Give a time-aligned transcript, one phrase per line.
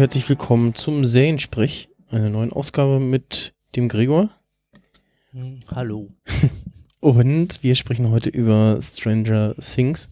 [0.00, 4.30] herzlich willkommen zum Seriensprech, einer neuen Ausgabe mit dem Gregor.
[5.32, 6.08] Hm, Hallo.
[7.00, 10.08] Und wir sprechen heute über Stranger Things.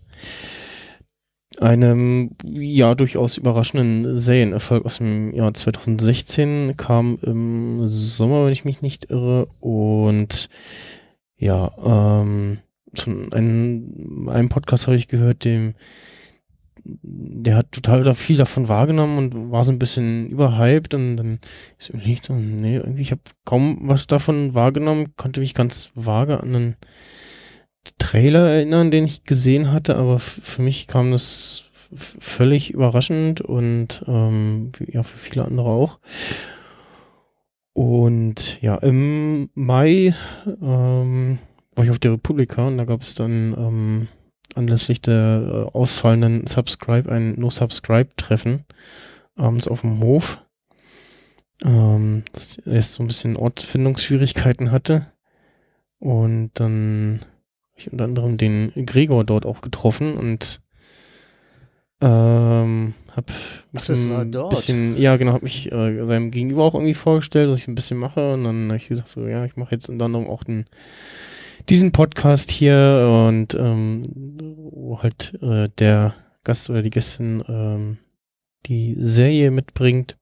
[1.58, 8.82] Einem, ja, durchaus überraschenden Serienerfolg aus dem Jahr 2016 kam im Sommer, wenn ich mich
[8.82, 9.48] nicht irre.
[9.60, 10.50] Und
[11.38, 11.72] ja,
[12.22, 12.58] ähm,
[12.92, 15.72] von einem, einem Podcast habe ich gehört, dem
[17.02, 21.38] der hat total viel davon wahrgenommen und war so ein bisschen überhyped und dann
[21.78, 26.40] ist nicht so, nee, irgendwie, ich habe kaum was davon wahrgenommen, konnte mich ganz vage
[26.40, 26.76] an einen
[27.98, 31.64] Trailer erinnern, den ich gesehen hatte, aber für mich kam das
[31.94, 35.98] völlig überraschend und ähm, ja, für viele andere auch.
[37.72, 40.14] Und ja, im Mai
[40.46, 41.38] ähm,
[41.74, 44.08] war ich auf der Republika und da gab es dann ähm,
[44.58, 48.64] anlässlich der äh, ausfallenden Subscribe ein No-Subscribe-Treffen
[49.36, 50.42] abends auf dem Hof.
[51.64, 55.06] Ähm, dass er erst so ein bisschen Ortsfindungsschwierigkeiten hatte.
[55.98, 60.60] Und dann habe ich unter anderem den Gregor dort auch getroffen und
[62.00, 63.26] ähm, hab
[64.08, 64.50] war dort.
[64.50, 67.98] bisschen, ja genau, habe mich äh, seinem Gegenüber auch irgendwie vorgestellt, dass ich ein bisschen
[67.98, 70.66] mache und dann habe ich gesagt so, ja, ich mache jetzt unter anderem auch den
[71.68, 74.02] diesen Podcast hier und ähm,
[74.72, 76.14] wo halt äh, der
[76.44, 77.98] Gast oder die Gästin ähm,
[78.66, 80.16] die Serie mitbringt.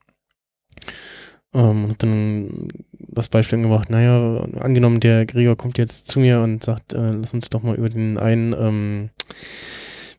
[1.54, 2.68] Ähm, und dann
[2.98, 7.32] das Beispiel gemacht, naja, angenommen, der Gregor kommt jetzt zu mir und sagt, äh, lass
[7.32, 9.10] uns doch mal über den einen ähm,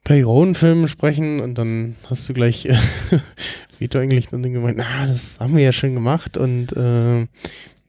[0.03, 2.77] Perry Rowan-Film sprechen und dann hast du gleich äh,
[3.77, 7.27] Vito eigentlich dann gemeint, na, das haben wir ja schon gemacht und äh,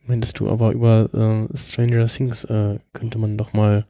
[0.08, 3.86] meintest du aber über äh, Stranger Things äh, könnte man doch mal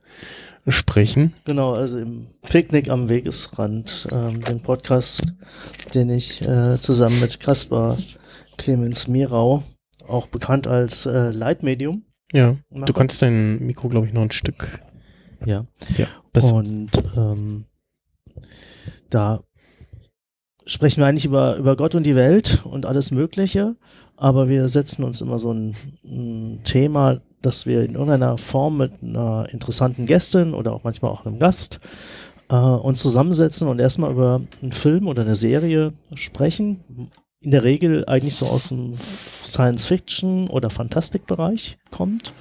[0.66, 1.32] sprechen.
[1.44, 5.22] Genau, also im Picknick am Wegesrand, ähm, den Podcast,
[5.94, 7.96] den ich äh, zusammen mit Kaspar
[8.58, 9.62] Clemens Mirau,
[10.06, 12.02] auch bekannt als äh, Leitmedium.
[12.32, 12.84] Ja, mache.
[12.84, 14.82] du kannst dein Mikro, glaube ich, noch ein Stück.
[15.46, 15.66] Ja.
[15.96, 16.56] Ja, besser.
[16.56, 17.64] Und ähm,
[19.08, 19.42] da
[20.68, 23.74] sprechen wir eigentlich über, über Gott und die Welt und alles Mögliche,
[24.16, 25.74] aber wir setzen uns immer so ein,
[26.04, 31.24] ein Thema, dass wir in irgendeiner Form mit einer interessanten Gästin oder auch manchmal auch
[31.24, 31.80] einem Gast
[32.50, 37.10] äh, uns zusammensetzen und erstmal über einen Film oder eine Serie sprechen.
[37.40, 42.32] In der Regel eigentlich so aus dem Science-Fiction- oder Fantastikbereich kommt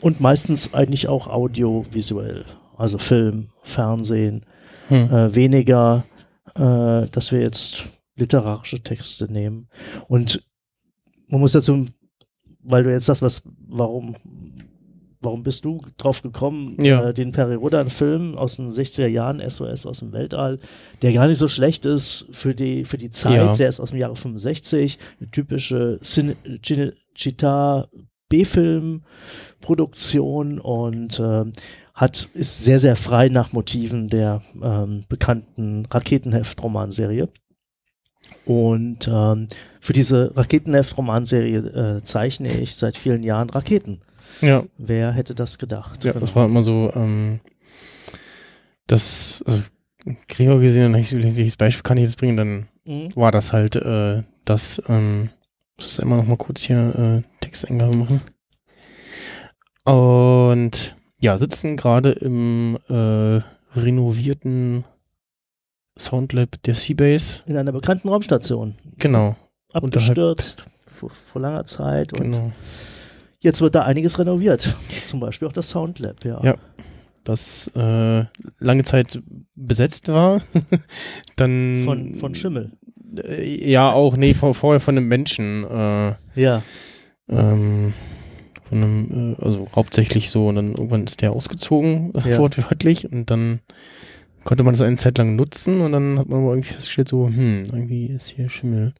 [0.00, 2.44] und meistens eigentlich auch audiovisuell,
[2.76, 4.44] also Film, Fernsehen,
[4.88, 5.10] Hm.
[5.10, 6.04] äh, weniger,
[6.54, 7.84] äh, dass wir jetzt
[8.16, 9.68] literarische Texte nehmen.
[10.08, 10.44] Und
[11.28, 11.86] man muss dazu,
[12.62, 14.14] weil du jetzt sagst, was, warum,
[15.20, 17.08] warum bist du drauf gekommen, Ja.
[17.08, 20.58] äh, den Perry Rodan-Film aus den 60er Jahren, SOS aus dem Weltall,
[21.02, 23.52] der gar nicht so schlecht ist für die, für die Zeit, Ja.
[23.52, 27.88] der ist aus dem Jahre 65, eine typische Cine, Cine, Chita
[28.28, 31.52] B-Film-Produktion und ähm,
[31.94, 37.28] hat, ist sehr, sehr frei nach Motiven der ähm, bekannten Raketenheft-Romanserie.
[38.44, 39.48] Und ähm,
[39.80, 41.58] für diese Raketenheft-Romanserie
[41.98, 44.00] äh, zeichne ich seit vielen Jahren Raketen.
[44.40, 46.04] Ja, Wer hätte das gedacht?
[46.04, 46.24] ja, Genau.
[46.24, 47.40] das war immer so, ähm,
[48.86, 49.62] das, also,
[50.28, 53.14] Gregor gesehen, ich welches Beispiel kann ich jetzt bringen, dann Mhm.
[53.16, 55.30] war das halt äh, das, ähm,
[55.78, 58.20] muss immer noch mal kurz hier äh, Texteingabe machen.
[59.84, 63.40] Und ja, sitzen gerade im äh,
[63.74, 64.84] renovierten
[65.98, 67.42] Soundlab der Seabase.
[67.46, 68.74] In einer bekannten Raumstation.
[68.98, 69.34] Genau,
[69.72, 72.12] Abgestürzt vor, vor langer Zeit.
[72.12, 72.52] Und genau.
[73.40, 74.74] jetzt wird da einiges renoviert.
[75.06, 76.42] Zum Beispiel auch das Soundlab, ja.
[76.44, 76.56] Ja.
[77.24, 78.24] Das äh,
[78.58, 79.22] lange Zeit
[79.54, 80.42] besetzt war.
[81.36, 82.72] Dann Von, von Schimmel.
[83.16, 85.64] Äh, Ja, auch, nee, vor, vorher von einem Menschen.
[85.64, 86.62] Äh, Ja.
[87.30, 87.94] ähm,
[88.68, 92.38] von einem, äh, also hauptsächlich so, und dann irgendwann ist der ausgezogen, äh, Ja.
[92.38, 93.60] wortwörtlich, und dann
[94.44, 97.26] konnte man das eine Zeit lang nutzen und dann hat man aber irgendwie festgestellt, so,
[97.28, 98.92] hm, irgendwie ist hier Schimmel.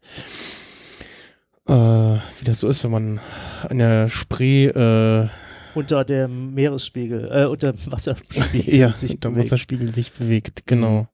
[1.66, 3.20] äh, wie das so ist, wenn man
[3.68, 5.28] an der Spree äh,
[5.74, 9.46] Unter dem Meeresspiegel, äh, unter dem Wasserspiegel ja, sich der bewegt.
[9.46, 11.08] Wasserspiegel sich bewegt, genau.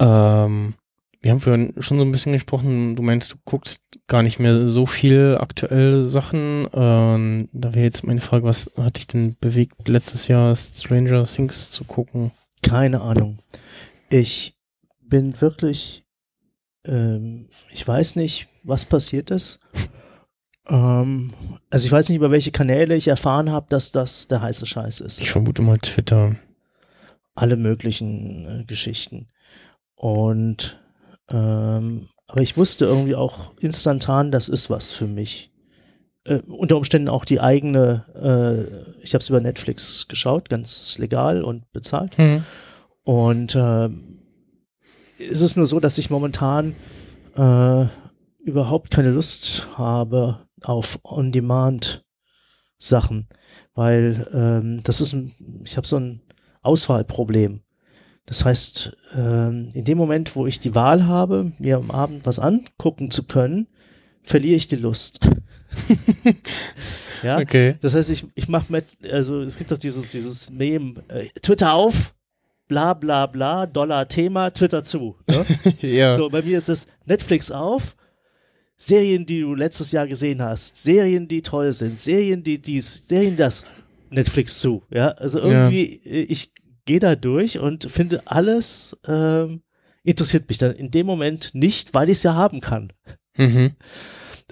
[0.00, 0.74] Ähm,
[1.26, 4.68] wir haben vorhin schon so ein bisschen gesprochen, du meinst, du guckst gar nicht mehr
[4.68, 6.68] so viel aktuelle Sachen.
[6.72, 11.72] Ähm, da wäre jetzt meine Frage, was hat dich denn bewegt, letztes Jahr Stranger Things
[11.72, 12.30] zu gucken?
[12.62, 13.40] Keine Ahnung.
[14.08, 14.54] Ich
[15.00, 16.04] bin wirklich,
[16.84, 19.60] ähm, ich weiß nicht, was passiert ist.
[20.68, 21.32] Ähm,
[21.70, 24.98] also ich weiß nicht, über welche Kanäle ich erfahren habe, dass das der heiße Scheiß
[24.98, 25.20] ist.
[25.20, 26.34] Ich vermute mal Twitter.
[27.36, 29.28] Alle möglichen äh, Geschichten.
[29.94, 30.80] Und
[31.30, 35.52] ähm, aber ich wusste irgendwie auch instantan, das ist was für mich.
[36.24, 38.64] Äh, unter Umständen auch die eigene, äh,
[39.02, 42.18] ich habe es über Netflix geschaut, ganz legal und bezahlt.
[42.18, 42.42] Hm.
[43.04, 43.88] Und äh,
[45.18, 46.76] ist es nur so, dass ich momentan
[47.36, 47.86] äh,
[48.40, 53.28] überhaupt keine Lust habe auf On-Demand-Sachen,
[53.74, 56.22] weil ähm, das ist ein, ich habe so ein
[56.62, 57.60] Auswahlproblem.
[58.26, 62.38] Das heißt, ähm, in dem Moment, wo ich die Wahl habe, mir am Abend was
[62.38, 63.68] angucken zu können,
[64.22, 65.20] verliere ich die Lust.
[67.22, 67.76] ja, Okay.
[67.80, 71.72] das heißt, ich, ich mache mit, also es gibt doch dieses, dieses Meme, äh, Twitter
[71.72, 72.14] auf,
[72.66, 75.16] bla bla bla, Dollar Thema, Twitter zu.
[75.28, 75.46] Ne?
[75.80, 76.14] ja.
[76.16, 77.96] So, bei mir ist es Netflix auf,
[78.76, 83.36] Serien, die du letztes Jahr gesehen hast, Serien, die toll sind, Serien, die dies, Serien
[83.36, 83.66] das,
[84.10, 84.82] Netflix zu.
[84.90, 86.52] Ja, also irgendwie, äh, ich
[86.86, 89.62] gehe da durch und finde alles ähm,
[90.02, 92.92] interessiert mich dann in dem Moment nicht, weil ich es ja haben kann.
[93.36, 93.72] Mhm.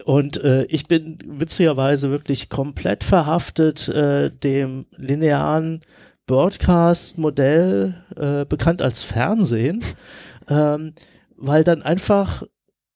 [0.04, 5.82] Und äh, ich bin witzigerweise wirklich komplett verhaftet äh, dem linearen
[6.26, 9.82] Broadcast-Modell, äh, bekannt als Fernsehen,
[10.48, 10.94] ähm,
[11.36, 12.42] weil dann einfach,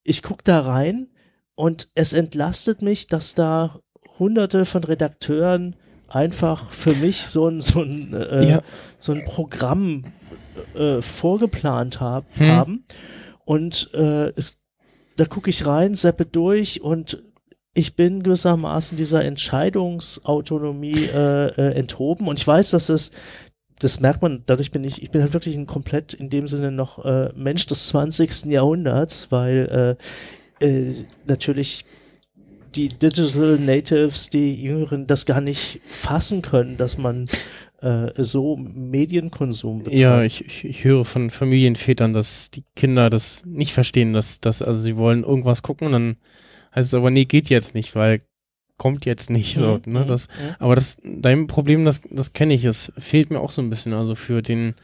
[0.03, 1.09] ich gucke da rein
[1.55, 3.81] und es entlastet mich, dass da
[4.19, 5.77] hunderte von Redakteuren
[6.09, 8.63] einfach für mich so ein, so ein, äh, Ja.
[8.99, 10.05] so ein Programm
[10.75, 12.47] äh, vorgeplant hab, Hm.
[12.49, 12.85] haben.
[13.45, 14.57] Und äh, es
[15.17, 17.23] da gucke ich rein, seppe durch und
[17.75, 23.13] ich bin gewissermaßen dieser Entscheidungsautonomie äh, äh, enthoben und ich weiß, dass es
[23.81, 26.73] das merkt man, dadurch bin ich, ich bin halt wirklich ein komplett in dem Sinne
[26.73, 28.47] noch äh, Mensch des 20.
[28.47, 29.97] Jahrhunderts, weil
[30.61, 30.95] äh, äh,
[31.27, 31.85] natürlich
[32.75, 37.29] die Digital Natives, die Jüngeren, das gar nicht fassen können, dass man
[37.81, 40.01] äh, so Medienkonsum betreibt.
[40.01, 44.63] Ja, ich, ich, ich höre von Familienvätern, dass die Kinder das nicht verstehen, dass, dass
[44.63, 46.17] also sie wollen irgendwas gucken und dann
[46.75, 48.23] heißt es aber, nee, geht jetzt nicht, weil
[48.77, 50.55] kommt jetzt nicht so, Mhm, ne, mhm, das, mhm.
[50.61, 53.93] aber das, dein Problem, das, das kenne ich, es fehlt mir auch so ein bisschen,
[53.93, 54.75] also für den,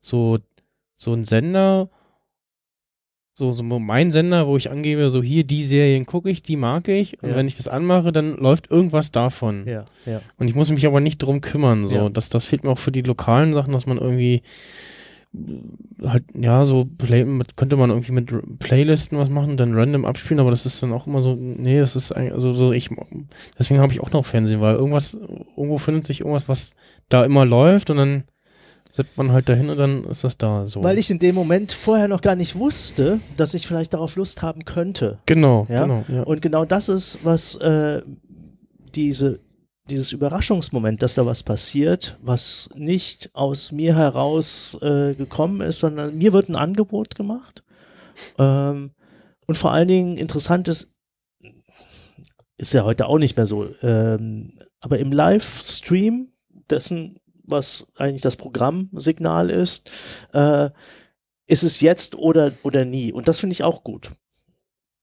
[0.00, 0.38] so,
[0.96, 1.90] so ein Sender,
[3.36, 6.86] so, so mein Sender, wo ich angebe, so hier, die Serien gucke ich, die mag
[6.88, 7.36] ich, und Ja.
[7.36, 9.66] wenn ich das anmache, dann läuft irgendwas davon.
[9.66, 10.20] Ja, ja.
[10.38, 11.94] Und ich muss mich aber nicht drum kümmern, so.
[11.96, 12.08] Ja.
[12.08, 14.42] Das, das fehlt mir auch für die lokalen Sachen, dass man irgendwie
[15.34, 20.04] äh, halt, ja, so Play, mit, könnte man irgendwie mit Playlisten was machen, dann random
[20.04, 22.88] abspielen, aber das ist dann auch immer so, nee, das ist eigentlich, also so ich,
[23.58, 25.14] deswegen habe ich auch noch Fernsehen, weil irgendwas,
[25.56, 26.74] irgendwo findet sich irgendwas, was
[27.08, 28.22] da immer läuft und dann
[28.94, 30.84] setzt man halt dahin und dann ist das da so.
[30.84, 34.40] Weil ich in dem Moment vorher noch gar nicht wusste, dass ich vielleicht darauf Lust
[34.40, 35.18] haben könnte.
[35.26, 35.82] genau, Ja?
[35.82, 36.22] genau, ja.
[36.22, 38.02] Und genau das ist, was äh,
[38.94, 39.40] diese,
[39.90, 46.16] dieses Überraschungsmoment, dass da was passiert, was nicht aus mir heraus äh, gekommen ist, sondern
[46.16, 47.64] mir wird ein Angebot gemacht.
[48.38, 48.92] Ähm,
[49.46, 50.96] und vor allen Dingen interessant ist,
[52.58, 56.28] ist ja heute auch nicht mehr so, ähm, aber im Livestream
[56.70, 59.90] dessen, was eigentlich das Programmsignal ist,
[60.32, 60.70] äh,
[61.46, 63.12] ist es jetzt oder, oder nie.
[63.12, 64.12] Und das finde ich auch gut.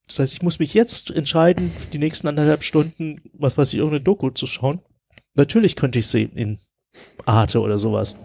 [0.08, 4.04] Das heißt, ich muss mich jetzt entscheiden, die nächsten anderthalb Stunden, was weiß ich, irgendeine
[4.04, 4.82] Doku zu schauen.
[5.36, 6.60] Natürlich könnte ich sie in
[7.26, 8.18] Arte oder sowas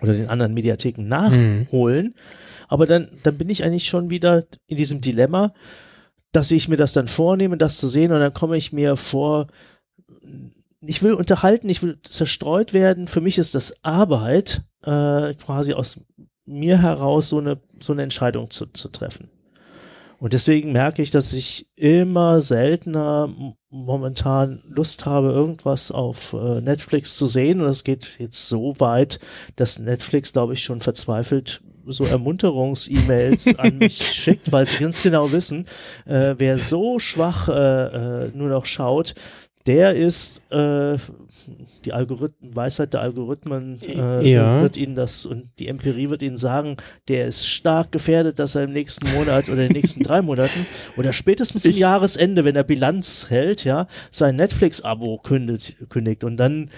[0.00, 2.14] oder den anderen Mediatheken nachholen,
[2.68, 5.54] aber dann, dann bin ich eigentlich schon wieder in diesem Dilemma,
[6.32, 9.48] dass ich mir das dann vornehme, das zu sehen und dann komme ich mir vor,
[10.80, 13.08] ich will unterhalten, ich will zerstreut werden.
[13.08, 16.04] Für mich ist das Arbeit, äh, quasi aus
[16.44, 19.30] mir heraus so eine, so eine Entscheidung zu, zu treffen.
[20.18, 23.28] Und deswegen merke ich, dass ich immer seltener
[23.70, 27.60] momentan Lust habe, irgendwas auf äh, Netflix zu sehen.
[27.60, 29.20] Und es geht jetzt so weit,
[29.54, 35.32] dass Netflix, glaube ich, schon verzweifelt so Ermunterungs-E-Mails an mich schickt, weil sie ganz genau
[35.32, 35.66] wissen,
[36.04, 39.14] äh, wer so schwach äh, äh, nur noch schaut,
[39.68, 40.96] der ist äh,
[41.84, 44.62] die Algorithmen, Weisheit der Algorithmen äh, Ja.
[44.62, 48.64] wird ihnen das und die Empirie wird ihnen sagen, der ist stark gefährdet, dass er
[48.64, 52.64] im nächsten Monat oder in den nächsten drei Monaten oder spätestens Ich- Jahresende, wenn er
[52.64, 56.70] Bilanz hält, ja, sein Netflix-Abo kündigt, kündigt und dann,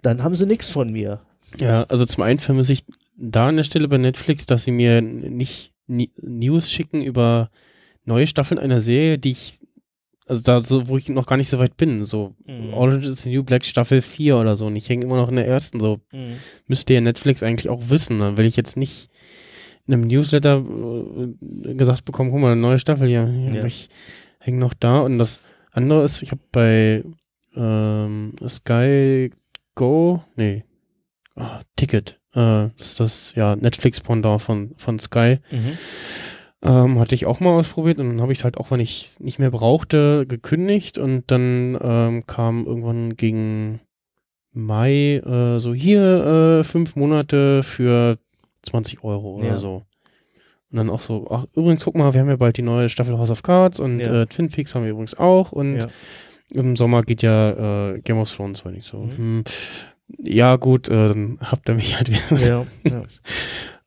[0.00, 1.20] dann haben sie nichts von mir.
[1.58, 2.84] Ja, also zum einen vermisse ich
[3.18, 7.50] da an der Stelle bei Netflix, dass sie mir nicht Ni News schicken über
[8.04, 9.60] neue Staffeln einer Serie, die ich,
[10.32, 12.72] also da so, wo ich noch gar nicht so weit bin, so Mhm.
[12.74, 15.36] Orange is the New Black Staffel 4 oder so und ich hänge immer noch in
[15.36, 16.36] der ersten, so Mhm.
[16.66, 19.08] müsste ja Netflix eigentlich auch wissen, dann will ich jetzt nicht
[19.86, 23.58] in einem Newsletter äh, gesagt bekommen, guck mal, eine neue Staffel hier, Ja.
[23.58, 23.88] aber ich
[24.38, 27.02] hänge noch da und das andere ist, ich habe bei
[27.56, 29.30] ähm, Sky
[29.74, 30.64] Go, nee,
[31.36, 35.78] ah, Ticket, äh, das ist das ja Netflix-Pendant von, von Sky, Mhm.
[36.62, 39.16] Ähm, hatte ich auch mal ausprobiert und dann habe ich es halt auch, wenn ich
[39.20, 43.80] nicht mehr brauchte, gekündigt und dann ähm, kam irgendwann gegen
[44.52, 48.18] Mai äh, so hier äh, fünf Monate für
[48.62, 49.56] 20 Euro oder Ja.
[49.56, 49.82] so.
[50.70, 53.18] Und dann auch so, ach übrigens, guck mal, wir haben ja bald die neue Staffel
[53.18, 54.22] House of Cards und Ja.
[54.22, 55.86] äh, Twin Peaks haben wir übrigens auch und Ja.
[56.54, 58.98] im Sommer geht ja äh, Game of Thrones, wenn ich so.
[58.98, 59.10] Mhm.
[59.16, 59.44] Hm,
[60.18, 62.40] ja gut, äh, dann habt ihr mich halt wieder.
[62.48, 63.02] Ja, ja.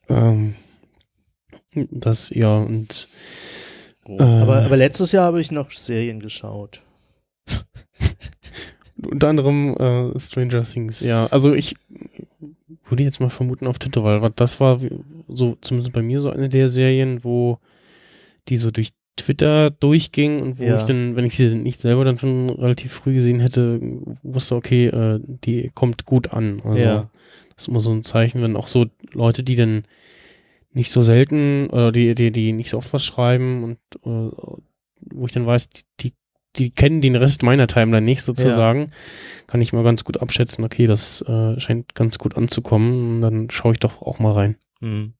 [0.08, 0.54] Ähm,
[1.92, 3.08] das, ja, und
[4.04, 4.22] Grob.
[4.22, 4.24] Äh.
[4.24, 6.82] aber, aber letztes Jahr habe ich noch Serien geschaut.
[9.04, 11.28] unter anderem äh, Stranger Things, ja.
[11.28, 11.76] Also ich
[12.88, 14.80] würde jetzt mal vermuten auf Twitter, weil das war
[15.28, 17.60] so, zumindest bei mir so eine der Serien, wo
[18.48, 20.78] die so durch Twitter durchging und wo Ja.
[20.78, 23.80] ich dann, wenn ich sie nicht selber dann schon relativ früh gesehen hätte,
[24.24, 26.62] wusste, okay, äh, die kommt gut an.
[26.64, 27.10] Also Ja.
[27.56, 29.84] das ist immer so ein Zeichen, wenn auch so Leute, die dann
[30.76, 34.36] nicht so selten oder die, die, die nicht so oft was schreiben und äh,
[35.14, 36.14] wo ich dann weiß, die,
[36.58, 38.92] die, kennen den Rest meiner Timeline nicht sozusagen,
[39.48, 43.74] kann ich mal ganz gut abschätzen, okay, das äh, scheint ganz gut anzukommen, dann schaue
[43.74, 44.58] ich doch auch mal rein.
[44.82, 45.14] Mhm.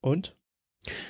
[0.00, 0.36] Und?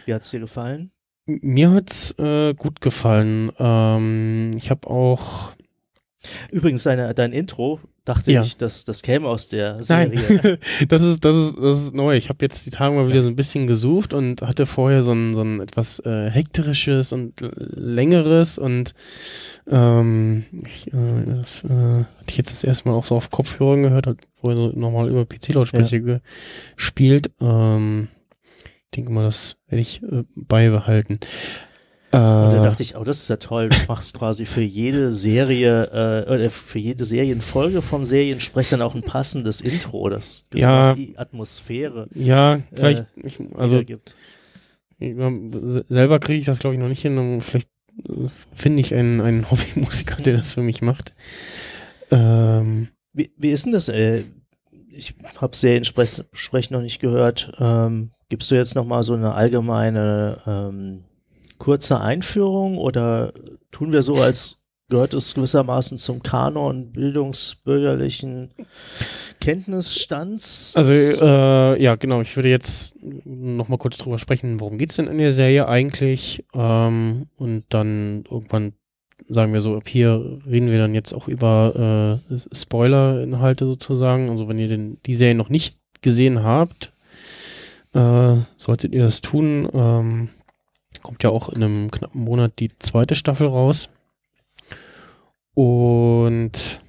[0.06, 0.90] Wie hat's dir gefallen?
[1.26, 3.52] Mir hat's äh, gut gefallen.
[3.58, 5.52] Ähm, ich habe auch
[6.50, 8.40] Übrigens, deine, dein Intro dachte Ja.
[8.42, 10.18] ich, dass das käme aus der Serie.
[10.42, 10.58] Nein,
[10.88, 12.16] das ist, das ist, das ist neu.
[12.16, 15.12] Ich habe jetzt die Tage mal wieder so ein bisschen gesucht und hatte vorher so
[15.12, 18.94] ein, so ein etwas äh, hektisches und längeres und
[19.68, 23.82] ähm, ich, äh, das äh, hatte ich jetzt das erste Mal auch so auf Kopfhörern
[23.82, 26.20] gehört, hat vorher so normal über PC-Lautsprecher
[26.76, 27.30] gespielt.
[27.40, 28.08] Ähm,
[28.84, 31.18] ich denke mal, das werde ich äh, beibehalten.
[32.12, 33.68] Äh, Und da dachte ich, oh, das ist ja toll.
[33.68, 38.94] Du machst quasi für jede Serie äh, oder für jede Serienfolge vom Seriensprech dann auch
[38.94, 40.94] ein passendes Intro, das das Ja.
[40.94, 44.14] die Atmosphäre ja, vielleicht, ich, also gibt.
[44.98, 47.40] Ich, ähm, se- selber kriege ich das, glaube ich, noch nicht hin.
[47.40, 47.68] Vielleicht
[48.08, 51.12] äh, finde ich einen, einen Hobbymusiker, der das für mich macht.
[52.10, 53.88] Ähm, Wie, wie ist denn das?
[53.88, 54.24] Äh,
[54.90, 57.52] ich habe Seriensprech Sprech noch nicht gehört.
[57.58, 61.02] Ähm, gibst du jetzt noch mal so eine allgemeine ähm,
[61.58, 63.32] kurze Einführung oder
[63.70, 68.50] tun wir so, als gehört es gewissermaßen zum Kanon bildungsbürgerlichen
[69.40, 70.74] Kenntnisstands?
[70.76, 72.20] also, äh, ja, genau.
[72.20, 76.44] Ich würde jetzt noch mal kurz drüber sprechen, worum geht's denn in der Serie eigentlich?
[76.54, 78.74] Ähm, und dann irgendwann
[79.28, 84.30] sagen wir so, ab hier reden wir dann jetzt auch über äh, Spoiler-Inhalte sozusagen.
[84.30, 86.92] Also wenn ihr den, die Serie noch nicht gesehen habt,
[87.94, 89.68] äh, solltet ihr das tun.
[89.72, 90.28] Ähm,
[91.06, 93.88] kommt ja auch in einem knappen Monat die zweite Staffel raus.
[95.54, 96.80] Und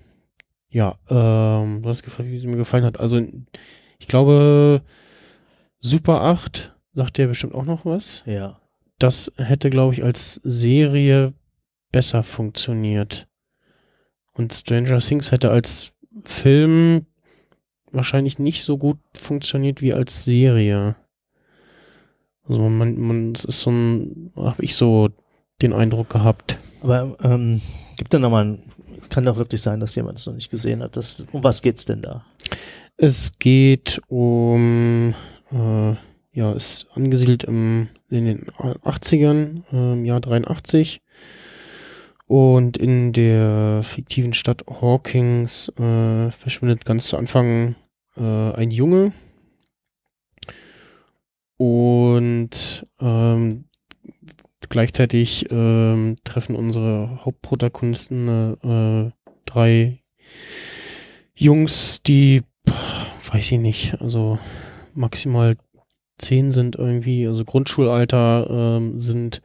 [0.70, 3.00] ja, ähm, du hast gefragt, wie sie mir gefallen hat.
[3.00, 3.22] Also
[4.00, 4.82] ich glaube,
[5.82, 8.60] Super 8 sagt dir bestimmt auch noch was ja.
[8.98, 11.36] das hätte, glaube ich, als Serie
[11.92, 13.28] besser funktioniert.
[14.34, 15.94] Und Stranger Things hätte als
[16.24, 17.06] Film
[17.92, 20.96] wahrscheinlich nicht so gut funktioniert wie als Serie.
[22.48, 25.10] Also man, man, es ist so ein, habe ich so
[25.62, 26.58] den Eindruck gehabt.
[26.82, 27.62] Aber ähm,
[27.98, 28.64] gibt da nochmal ein,
[29.00, 30.96] es kann doch wirklich sein, dass jemand es noch nicht gesehen hat.
[30.96, 32.26] Das, um was geht's denn da?
[32.98, 35.14] Es geht um,
[35.52, 35.96] äh,
[36.32, 41.02] ja, ist angesiedelt im, in den 80ern, äh, im Jahr 83.
[42.28, 47.76] Und in der fiktiven Stadt Hawkins äh, verschwindet ganz zu Anfang
[48.18, 49.14] äh, ein Junge.
[51.58, 53.66] Und ähm,
[54.70, 58.28] gleichzeitig ähm, treffen unsere Hauptprotagonisten
[58.62, 59.12] äh,
[59.46, 60.00] drei
[61.36, 62.44] Jungs, die,
[63.32, 64.40] weiß ich nicht, also
[64.94, 65.58] maximal
[66.18, 69.42] zehn sind irgendwie, also Grundschulalter ähm, sind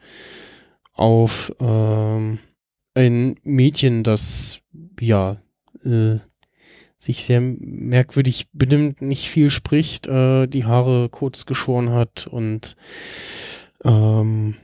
[0.94, 2.38] auf ähm,
[2.94, 4.60] ein Mädchen, das
[5.00, 5.36] ja
[5.84, 6.16] äh,
[7.02, 12.76] sich sehr merkwürdig benimmt, nicht viel spricht, äh, die Haare kurz geschoren hat und
[13.84, 14.54] ähm,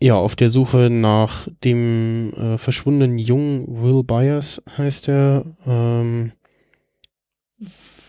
[0.00, 6.32] ja, auf der Suche nach dem äh, verschwundenen Jungen Will Byers heißt er, ähm,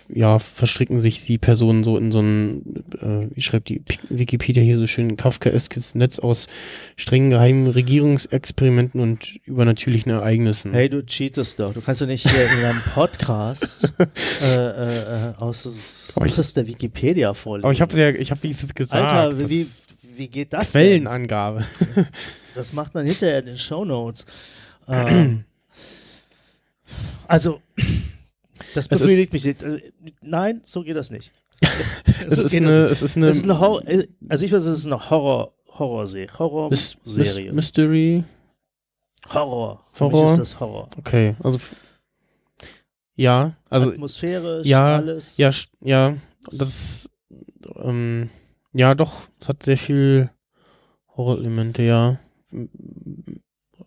[0.10, 2.62] ja, verstricken sich die Personen so in so ein,
[3.02, 6.48] äh, wie schreibt die Wikipedia hier so schön, kafkaeskes Netz aus
[6.96, 10.72] strengen geheimen Regierungsexperimenten und übernatürlichen Ereignissen.
[10.72, 11.74] Hey, du cheatest doch.
[11.74, 13.92] Du kannst doch nicht hier in einem Podcast
[14.42, 17.66] äh, äh, aus, Oh, ich- aus der Wikipedia vorlesen.
[17.66, 19.12] Aber ich habe ja, ich habe wie es gesagt.
[19.12, 19.66] Alter, wie,
[20.16, 20.82] wie geht das denn?
[21.04, 21.66] Quellenangabe.
[22.56, 24.26] Das macht man hinterher in den Shownotes.
[24.88, 25.44] Ähm,
[27.28, 27.62] also,
[28.76, 29.64] das befriedigt mich nicht.
[29.64, 31.32] Äh, Nein, so geht das nicht.
[32.30, 33.24] Es So ist eine, das es ist nicht.
[33.24, 36.28] eine, Es ist eine Horror, äh, also ich weiß, es ist eine Horror, Horrorserie.
[36.38, 37.52] Horror-Serie.
[37.52, 38.24] Mys- Mystery.
[39.34, 39.84] Horror.
[39.92, 40.26] Für mich Horror?
[40.32, 40.90] ist das Horror.
[40.98, 41.60] Okay, also
[43.16, 45.38] ja, also Atmosphärisch, ja, alles.
[45.38, 46.16] ja, ja,
[46.52, 47.10] das
[47.78, 48.30] ähm,
[48.74, 50.30] ja doch, es hat sehr viel
[51.16, 52.20] Horrorelemente, ja.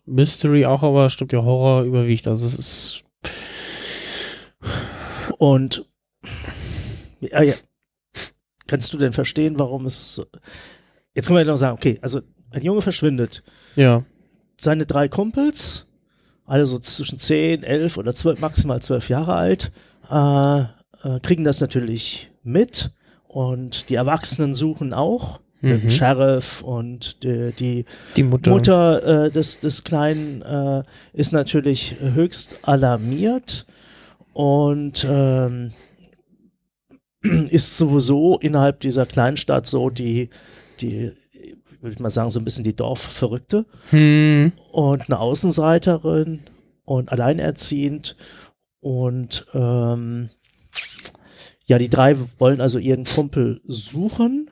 [0.05, 2.27] Mystery auch, aber stimmt ja Horror überwiegt.
[2.27, 3.03] Also es ist
[5.37, 5.85] Und
[7.19, 7.53] ja, ja.
[8.67, 10.25] kannst du denn verstehen, warum es so
[11.13, 13.43] Jetzt können wir noch sagen, okay, also ein Junge verschwindet.
[13.75, 14.03] ja,
[14.59, 15.87] Seine drei Kumpels,
[16.45, 19.71] alle so zwischen 10, 11 oder 12, maximal 12 Jahre alt,
[20.09, 22.91] äh, äh, kriegen das natürlich mit
[23.27, 25.39] und die Erwachsenen suchen auch.
[25.61, 25.81] Mhm.
[25.81, 28.51] Den Sheriff und die, die die Mutter.
[28.51, 33.65] Mutter äh, des, des Kleinen äh, ist natürlich höchst alarmiert
[34.33, 35.69] und ähm,
[37.21, 40.29] ist sowieso innerhalb dieser Kleinstadt so die,
[40.79, 41.11] die,
[41.81, 43.65] würde ich mal sagen, so ein bisschen die Dorfverrückte.
[43.89, 46.43] Hm, und eine Außenseiterin
[46.83, 48.15] und alleinerziehend.
[48.79, 50.29] Und ähm,
[51.65, 54.49] ja, die drei wollen also ihren Kumpel suchen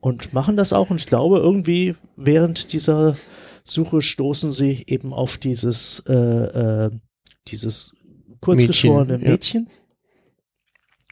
[0.00, 0.90] und machen das auch.
[0.90, 3.16] Und ich glaube irgendwie während dieser
[3.64, 6.90] Suche stoßen sie eben auf dieses äh, äh,
[7.48, 7.96] dieses
[8.40, 9.30] kurzgeschorene Mädchen, ja.
[9.32, 9.68] Mädchen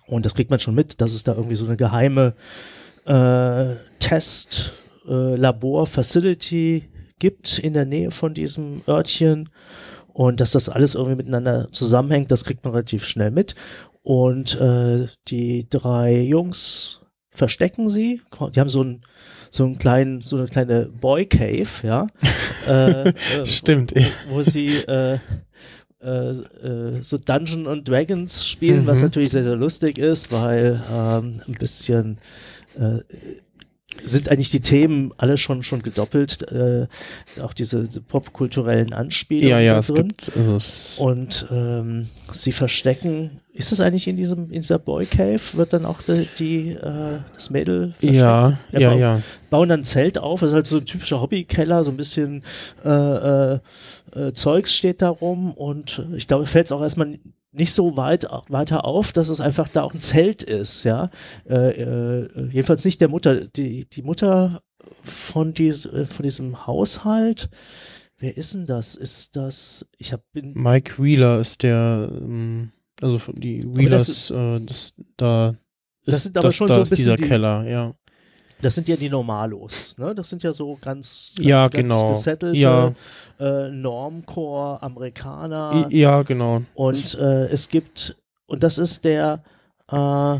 [0.07, 2.35] und das kriegt man schon mit, dass es da irgendwie so eine geheime
[3.05, 4.75] äh, Test
[5.07, 6.89] äh, Labor Facility
[7.19, 9.51] gibt in der Nähe von diesem Örtchen
[10.13, 13.55] und dass das alles irgendwie miteinander zusammenhängt, das kriegt man relativ schnell mit
[14.03, 18.23] und äh, die drei Jungs verstecken sie,
[18.55, 19.03] die haben so ein
[19.51, 22.07] so einen kleinen, so eine kleine Boy Cave, ja.
[22.69, 24.07] äh, äh, Stimmt, Wo, ja.
[24.29, 25.19] wo sie äh,
[26.01, 29.05] äh, äh, so Dungeon und Dragons spielen, was Mhm.
[29.05, 32.19] natürlich sehr, sehr lustig ist, weil ähm, ein bisschen
[32.79, 33.01] äh,
[34.03, 36.87] sind eigentlich die Themen alle schon schon gedoppelt, äh,
[37.43, 40.09] auch diese, diese popkulturellen Anspielungen ja, ja, da es drin.
[40.09, 43.41] gibt, also es, Und ähm, sie verstecken.
[43.53, 45.41] Ist es eigentlich in diesem in dieser Boy Cave?
[45.55, 48.15] Wird dann auch die, die äh, das Mädel versteckt?
[48.15, 49.23] ja, Er ja, baut- ja.
[49.51, 50.41] bauen dann ein Zelt auf.
[50.41, 52.45] Das ist halt so ein typischer Hobbykeller, so ein bisschen
[52.85, 52.89] äh,
[53.55, 53.59] äh,
[54.15, 57.19] äh, Zeugs steht da rum und ich glaube, fällt es auch erstmal
[57.53, 61.11] nicht so weit weiter auf, dass es einfach da auch ein Zelt ist, ja.
[61.49, 63.47] Äh, äh, jedenfalls nicht der Mutter.
[63.47, 64.63] Die, die Mutter
[65.03, 67.49] von, dies, äh, von diesem Haushalt.
[68.19, 68.95] Wer ist denn das?
[68.97, 69.87] Ist das?
[69.97, 75.51] Ich habe Mike Wheeler ist der, ähm, also von- die das Wheelers, äh, das, da
[76.05, 77.95] ist, Das sind aber schon da so ein bisschen dieser die- Keller, ja.
[78.61, 80.15] Das sind ja die Normalos, ne?
[80.15, 82.09] Das sind ja so ganz, Ja, ganz genau.
[82.09, 82.93] gesettelte Ja.
[83.39, 85.87] äh, Normcore Amerikaner.
[85.91, 86.63] Ja, genau.
[86.75, 88.17] Und äh, es gibt,
[88.47, 89.43] und das ist der,
[89.91, 90.37] äh,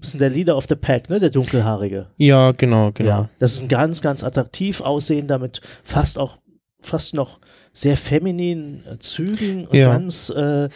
[0.00, 1.18] bisschen der Leader of the Pack, ne?
[1.18, 2.06] Der dunkelhaarige.
[2.16, 3.08] Ja, genau, genau.
[3.08, 3.28] Ja.
[3.38, 6.38] Das ist ein ganz, ganz attraktiv aussehender mit fast auch,
[6.80, 7.38] fast noch
[7.72, 9.92] sehr femininen äh, Zügen und Ja.
[9.92, 10.68] ganz äh, äh,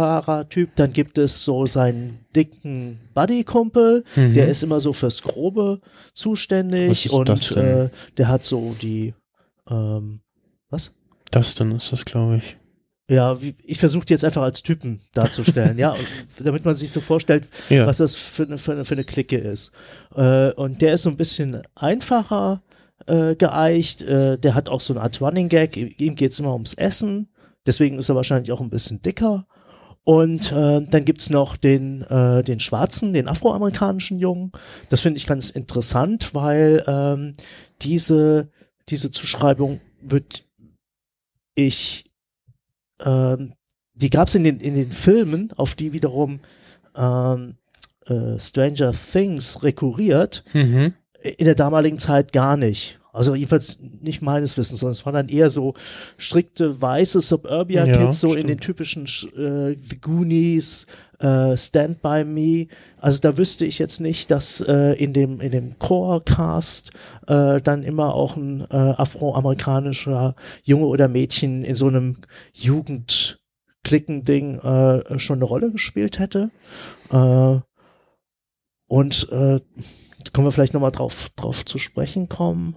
[0.00, 0.70] wunderbarer Typ.
[0.76, 4.34] Dann gibt es so seinen dicken Buddy-Kumpel, Mhm.
[4.34, 5.80] der ist immer so fürs Grobe
[6.14, 9.14] zuständig und das äh, der hat so die,
[9.68, 10.20] ähm,
[10.70, 10.94] was?
[11.30, 12.56] Dustin ist das, glaube ich.
[13.08, 15.94] Ja, wie, ich versuche die jetzt einfach als Typen darzustellen, ja,
[16.42, 17.86] damit man sich so vorstellt, Ja.
[17.86, 19.72] was das für eine, für eine, für eine Clique ist.
[20.14, 22.62] Äh, und der ist so ein bisschen einfacher
[23.06, 26.74] äh, geeicht, äh, der hat auch so eine Art Running Gag, ihm geht's immer ums
[26.74, 27.28] Essen,
[27.66, 29.46] deswegen ist er wahrscheinlich auch ein bisschen dicker.
[30.04, 34.50] Und äh, dann gibt's noch den, äh, den schwarzen, den afroamerikanischen Jungen.
[34.88, 37.34] Das finde ich ganz interessant, weil ähm,
[37.82, 38.48] diese,
[38.88, 40.44] diese Zuschreibung wird
[41.54, 42.04] ich,
[43.00, 43.52] ähm,
[43.94, 46.40] die gab's in den, in den Filmen, auf die wiederum
[46.96, 47.56] ähm,
[48.06, 50.94] äh, Stranger Things rekurriert, Mhm.
[51.22, 52.99] in der damaligen Zeit gar nicht.
[53.12, 55.74] Also jedenfalls nicht meines Wissens, sondern es waren dann eher so
[56.16, 58.48] strikte weiße Suburbia-Kids, Ja, so in stimmt.
[58.50, 60.86] den typischen äh, The Goonies,
[61.18, 62.66] äh, Stand By Me.
[62.98, 66.92] Also da wüsste ich jetzt nicht, dass äh, in dem in dem Core-Cast
[67.26, 72.18] äh, dann immer auch ein äh, afroamerikanischer Junge oder Mädchen in so einem
[72.54, 76.50] Jugendklicken-Ding äh, schon eine Rolle gespielt hätte.
[77.10, 77.58] Äh,
[78.86, 79.60] und äh,
[80.32, 82.76] können wir vielleicht nochmal drauf, drauf zu sprechen kommen.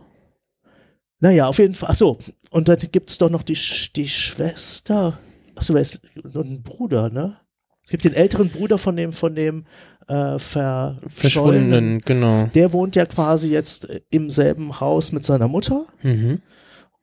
[1.24, 1.90] Naja, auf jeden Fall.
[1.92, 2.20] Achso,
[2.52, 3.58] und dann gibt's doch noch die,
[3.96, 5.18] die Schwester.
[5.56, 7.38] Achso, wer ist ein Bruder, ne?
[7.82, 9.66] Es gibt den älteren Bruder von dem, von dem
[10.10, 11.00] äh, verschollenen.
[11.08, 12.48] Verschwundenen, genau.
[12.48, 15.86] Der wohnt ja quasi jetzt im selben Haus mit seiner Mutter.
[16.02, 16.42] Mhm.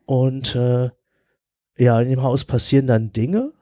[0.05, 0.91] Und äh,
[1.79, 3.55] ja, in dem Haus passieren dann Dinge.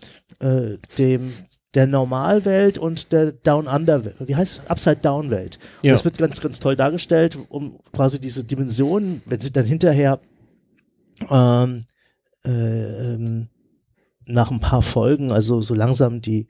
[0.40, 1.32] äh, dem
[1.74, 4.02] der Normalwelt und der Down Under.
[4.18, 4.70] Wie heißt es?
[4.70, 5.58] Upside Down Welt.
[5.82, 5.92] Und Ja.
[5.92, 10.18] Das wird ganz ganz toll dargestellt, um quasi diese Dimensionen, wenn sie dann hinterher
[11.30, 11.84] ähm,
[12.44, 13.48] äh, ähm,
[14.28, 16.48] nach ein paar Folgen, also so langsam die,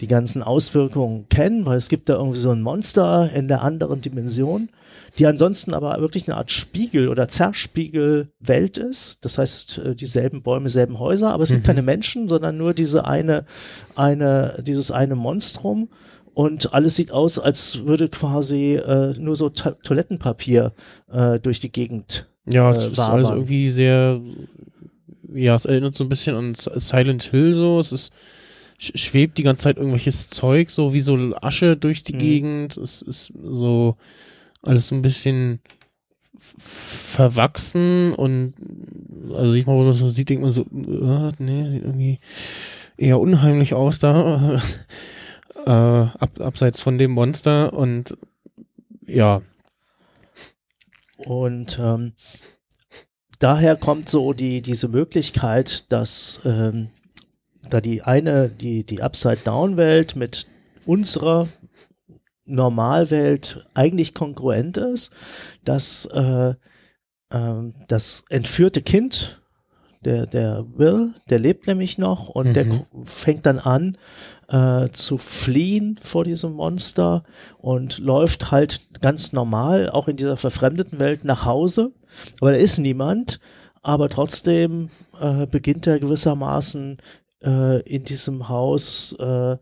[0.00, 4.00] die ganzen Auswirkungen kennen, weil es gibt da irgendwie so ein Monster in der anderen
[4.00, 4.70] Dimension,
[5.18, 9.24] die ansonsten aber wirklich eine Art Spiegel oder Zerspiegelwelt ist.
[9.24, 11.66] Das heißt, äh, dieselben Bäume, selben Häuser, aber es gibt Mhm.
[11.66, 13.44] keine Menschen, sondern nur diese eine,
[13.94, 15.90] eine, dieses eine Monstrum.
[16.34, 20.72] Und alles sieht aus, als würde quasi äh, nur so Ta Toilettenpapier
[21.12, 24.20] äh, durch die Gegend Ja, es äh, ist alles irgendwie sehr,
[25.32, 27.78] ja, es erinnert so ein bisschen an Silent Hill so.
[27.78, 28.12] Es ist,
[28.80, 32.18] sch- schwebt die ganze Zeit irgendwelches Zeug, so wie so Asche durch die Mhm.
[32.18, 32.76] Gegend.
[32.76, 33.96] Es ist so
[34.62, 35.60] alles so ein bisschen
[36.58, 38.54] verwachsen und
[39.34, 42.18] also ich mal, wenn man so sieht, denkt man so, äh, nee, sieht irgendwie
[42.96, 44.60] eher unheimlich aus da.
[45.66, 48.16] äh, ab, abseits von dem Monster und
[49.06, 49.42] ja,
[51.26, 52.12] Und ähm,
[53.38, 56.88] daher kommt so die, diese Möglichkeit, dass ähm,
[57.68, 60.46] da die eine, die, die Upside-Down-Welt mit
[60.84, 61.48] unserer
[62.44, 65.14] Normalwelt eigentlich kongruent ist,
[65.64, 66.54] dass äh,
[67.30, 69.41] ähm, das entführte Kind,
[70.04, 72.70] der, der Will, der lebt nämlich noch und der Mhm.
[72.70, 73.96] ko- fängt dann an
[74.48, 77.22] äh, zu fliehen vor diesem Monster
[77.58, 81.92] und läuft halt ganz normal, auch in dieser verfremdeten Welt, nach Hause.
[82.40, 83.40] Aber da ist niemand,
[83.82, 86.98] aber trotzdem äh, beginnt er gewissermaßen
[87.44, 89.56] äh, in diesem Haus äh,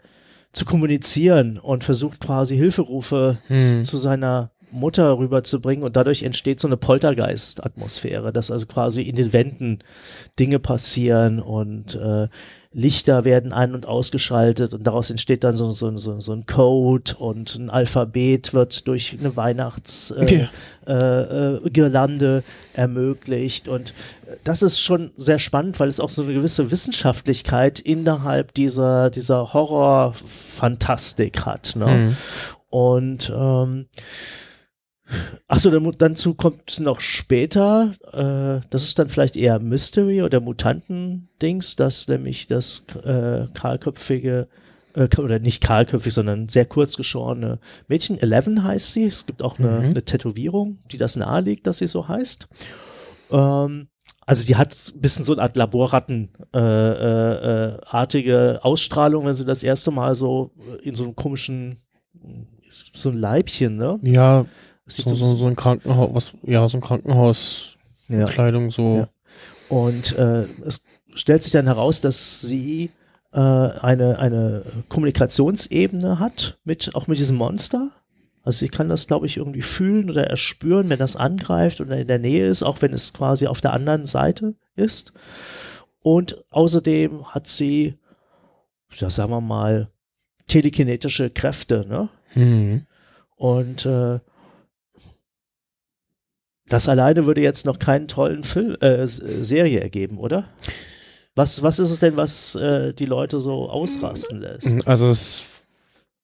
[0.53, 3.59] zu kommunizieren und versucht quasi Hilferufe Hm.
[3.59, 9.17] zu, zu seiner Mutter rüberzubringen und dadurch entsteht so eine Poltergeist-Atmosphäre, dass also quasi in
[9.17, 9.81] den Wänden
[10.39, 12.29] Dinge passieren und äh,
[12.73, 17.17] Lichter werden ein- und ausgeschaltet und daraus entsteht dann so, so, so, so ein Code
[17.17, 20.47] und ein Alphabet wird durch eine Weihnachts äh,
[20.87, 23.91] äh, äh, ermöglicht und
[24.27, 29.11] äh, das ist schon sehr spannend, weil es auch so eine gewisse Wissenschaftlichkeit innerhalb dieser,
[29.11, 31.75] dieser Horror-Fantastik hat.
[31.75, 31.87] Ne?
[31.87, 32.17] hm.
[32.71, 33.87] Und ähm,
[35.49, 41.77] achso, dann, dazu kommt noch später, äh, das ist dann vielleicht eher Mystery oder Mutanten-Dings,
[41.77, 44.49] dass nämlich das äh, kahlköpfige
[44.95, 49.59] äh, oder nicht kahlköpfig, sondern sehr kurz geschorene Mädchen, Eleven heißt sie, es gibt auch
[49.59, 49.85] eine, Mhm.
[49.91, 52.49] eine Tätowierung, die das nahelegt, dass sie so heißt.
[53.31, 53.89] Ähm,
[54.27, 59.63] also die hat ein bisschen so eine Art Laborratten-artige äh, äh, Ausstrahlung, wenn sie das
[59.63, 61.79] erste Mal so in so einem komischen,
[62.69, 63.99] so ein Leibchen, ne?
[64.03, 64.45] ja,
[64.97, 68.71] sieht so, so, so, so ein Krankenhaus, was, ja, so ein Krankenhauskleidung, ja.
[68.71, 68.97] so.
[68.97, 69.09] Ja.
[69.69, 70.83] Und äh, es
[71.15, 72.91] stellt sich dann heraus, dass sie
[73.33, 77.91] äh, eine, eine Kommunikationsebene hat, mit, auch mit diesem Monster.
[78.43, 82.09] Also sie kann das, glaube ich, irgendwie fühlen oder erspüren, wenn das angreift oder in
[82.09, 85.13] der Nähe ist, auch wenn es quasi auf der anderen Seite ist.
[86.03, 87.99] Und außerdem hat sie,
[88.93, 89.89] ja, sagen wir mal,
[90.49, 92.09] telekinetische Kräfte, ne?
[92.31, 92.87] Hm.
[93.37, 94.21] Und äh,
[96.71, 100.49] das alleine würde jetzt noch keinen tollen Film, äh, äh, Serie ergeben, oder?
[101.35, 104.87] Was, was ist es denn, was äh, die Leute so ausrasten lässt?
[104.89, 105.47] Also es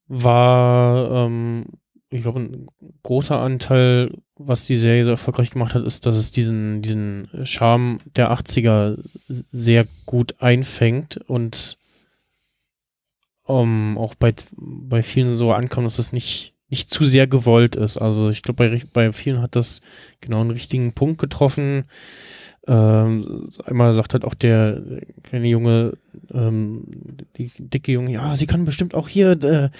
[0.08, 1.66] war ähm,
[2.10, 2.66] ich glaube, ein
[3.02, 7.98] großer Anteil, was die Serie so erfolgreich gemacht hat, ist, dass es diesen, diesen Charme
[8.16, 11.78] der 80er sehr gut einfängt und
[13.42, 17.96] um, auch bei, bei vielen so ankommt, dass es nicht, nicht zu sehr gewollt ist.
[17.96, 19.80] Also ich glaube, bei, bei vielen hat das
[20.20, 21.84] genau einen richtigen Punkt getroffen.
[22.68, 24.82] Ähm, einmal sagt halt auch der
[25.22, 25.92] kleine Junge,
[26.34, 26.84] ähm,
[27.36, 29.70] die dicke Junge, ja, sie kann bestimmt auch hier äh,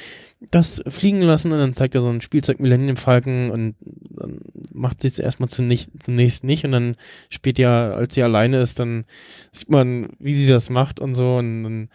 [0.53, 3.75] das fliegen lassen und dann zeigt er so ein Spielzeug Millennium Falken und
[4.11, 4.39] dann
[4.73, 6.97] macht sie es erstmal zunächst, zunächst nicht und dann
[7.29, 9.05] später, als sie alleine ist, dann
[9.51, 11.89] sieht man, wie sie das macht und so und dann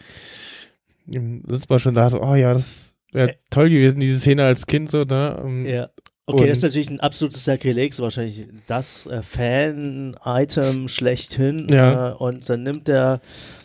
[1.48, 4.90] sitzt man schon da so, oh ja, das wäre toll gewesen, diese Szene als Kind
[4.90, 5.42] so da.
[5.44, 5.70] Ne?
[5.70, 5.90] Ja.
[6.24, 11.66] Okay, das ist natürlich ein absolutes Sakrileg, so wahrscheinlich das äh, Fan-Item schlechthin.
[11.68, 12.10] Ja.
[12.10, 13.20] Äh, und dann nimmt der,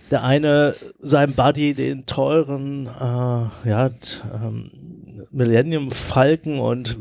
[0.10, 3.92] der eine seinem Buddy den teuren äh, ja,
[4.34, 4.72] ähm,
[5.32, 6.98] Millennium Falken und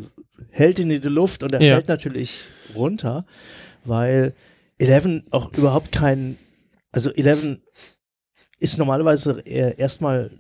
[0.50, 1.74] hält ihn in die Luft und er ja.
[1.74, 3.24] fällt natürlich runter,
[3.84, 4.34] weil
[4.78, 6.36] Eleven auch überhaupt kein,
[6.92, 7.62] also Eleven
[8.58, 10.30] ist normalerweise erstmal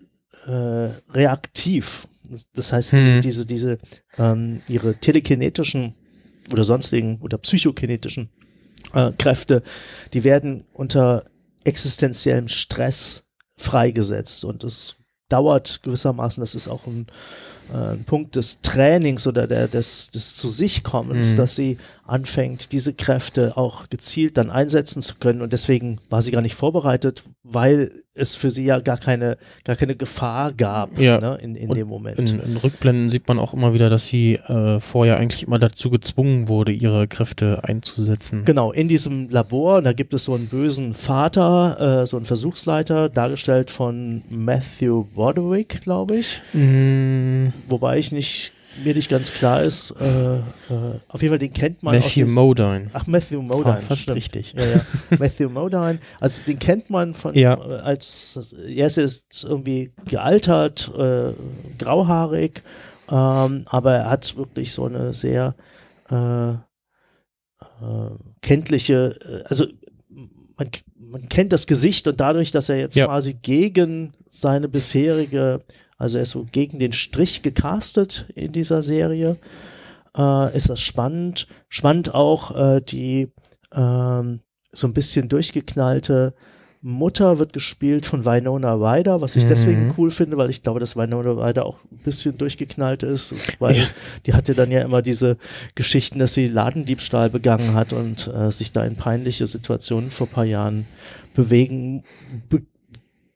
[0.46, 2.06] äh, reaktiv
[2.54, 3.20] das heißt, hm.
[3.20, 3.78] diese, diese,
[4.18, 5.94] ähm, ihre telekinetischen
[6.50, 8.30] oder sonstigen oder psychokinetischen
[8.94, 9.62] äh, Kräfte,
[10.12, 11.24] die werden unter
[11.64, 14.96] existenziellem Stress freigesetzt und es
[15.28, 17.06] dauert gewissermaßen, das ist auch ein,
[17.72, 21.36] äh, ein Punkt des Trainings oder der, des, des zu sich kommens, mhm.
[21.36, 26.30] dass sie anfängt, diese Kräfte auch gezielt dann einsetzen zu können und deswegen war sie
[26.30, 31.20] gar nicht vorbereitet, weil es für sie ja gar keine, gar keine Gefahr gab ja.
[31.20, 32.18] ne, in, in dem Moment.
[32.18, 35.90] In, in, Rückblenden sieht man auch immer wieder, dass sie äh, vorher eigentlich immer dazu
[35.90, 38.44] gezwungen wurde, ihre Kräfte einzusetzen.
[38.44, 43.08] Genau, in diesem Labor, da gibt es so einen bösen Vater, äh, so einen Versuchsleiter,
[43.08, 46.40] dargestellt von Matthew Broderick, glaube ich.
[46.52, 47.48] Mm.
[47.68, 48.52] Wobei ich nicht
[48.84, 50.42] mir nicht ganz klar ist, äh, äh,
[51.08, 51.94] auf jeden Fall den kennt man.
[51.94, 52.90] Matthew Modine.
[52.92, 53.80] Ach, Matthew Modine.
[53.80, 54.16] Fast stimmt.
[54.16, 54.54] richtig.
[54.56, 54.80] Ja, ja.
[55.18, 55.98] Matthew Modine.
[56.20, 57.58] Also den kennt man von, ja.
[57.58, 61.32] als, er ist irgendwie gealtert, äh,
[61.78, 62.62] grauhaarig,
[63.08, 65.54] ähm, aber er hat wirklich so eine sehr
[66.10, 68.10] äh, äh,
[68.40, 69.66] kenntliche, äh, also
[70.56, 73.06] man, man kennt das Gesicht und dadurch, dass er jetzt ja.
[73.06, 75.62] quasi gegen seine bisherige
[75.96, 79.36] also er ist so gegen den Strich gecastet in dieser Serie.
[80.16, 81.46] Äh, ist das spannend.
[81.68, 83.32] Spannend auch äh, die
[83.72, 84.40] ähm,
[84.72, 86.34] so ein bisschen durchgeknallte
[86.82, 89.48] Mutter wird gespielt von Winona Ryder, was ich mhm.
[89.48, 93.78] deswegen cool finde, weil ich glaube, dass Winona Ryder auch ein bisschen durchgeknallt ist, weil
[93.78, 93.86] ja.
[94.24, 95.36] die hatte dann ja immer diese
[95.74, 100.44] Geschichten, dass sie Ladendiebstahl begangen hat und äh, sich da in peinliche Situationen vor paar
[100.44, 100.86] Jahren
[101.34, 102.04] bewegen,
[102.48, 102.62] be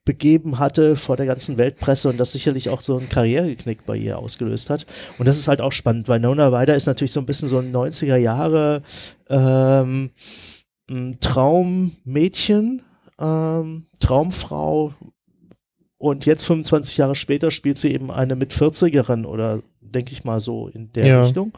[0.04, 4.18] begeben hatte vor der ganzen Weltpresse und das sicherlich auch so einen Karriereknick bei ihr
[4.18, 4.86] ausgelöst hat.
[5.18, 7.58] Und das ist halt auch spannend, weil Nona Ryder ist natürlich so ein bisschen so
[7.58, 8.82] ein 90er Jahre
[9.28, 10.10] ähm,
[11.20, 12.82] Traummädchen,
[13.18, 14.94] ähm, Traumfrau
[15.98, 20.40] und jetzt 25 Jahre später spielt sie eben eine mit 40erin oder denke ich mal
[20.40, 21.22] so in der ja.
[21.22, 21.52] Richtung.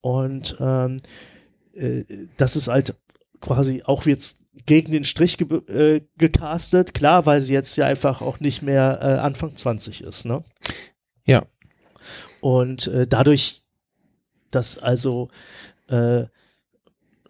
[0.00, 0.98] Und ähm,
[1.74, 2.04] äh,
[2.36, 2.94] das ist halt
[3.40, 6.94] quasi auch jetzt gegen den Strich ge äh, gecastet.
[6.94, 10.42] Klar, weil sie jetzt ja einfach auch nicht mehr äh, Anfang 20 ist, ne?
[11.24, 11.44] Ja.
[12.40, 13.62] Und äh, dadurch,
[14.50, 15.28] dass also
[15.88, 16.24] äh,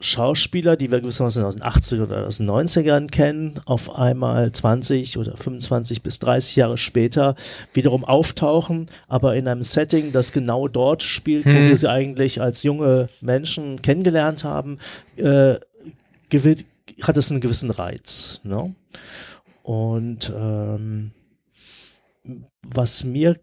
[0.03, 5.19] Schauspieler, die wir gewissermaßen aus den 80 oder aus den 90ern kennen, auf einmal 20
[5.19, 7.35] oder 25 bis 30 Jahre später
[7.75, 11.55] wiederum auftauchen, aber in einem Setting, das genau dort spielt, hm.
[11.55, 14.79] wo wir sie eigentlich als junge Menschen kennengelernt haben,
[15.17, 15.57] äh,
[16.31, 16.65] gewinnt,
[17.03, 18.41] hat es einen gewissen Reiz.
[18.45, 18.75] Ne?
[19.63, 21.13] Und ähm,
[22.63, 23.39] was mir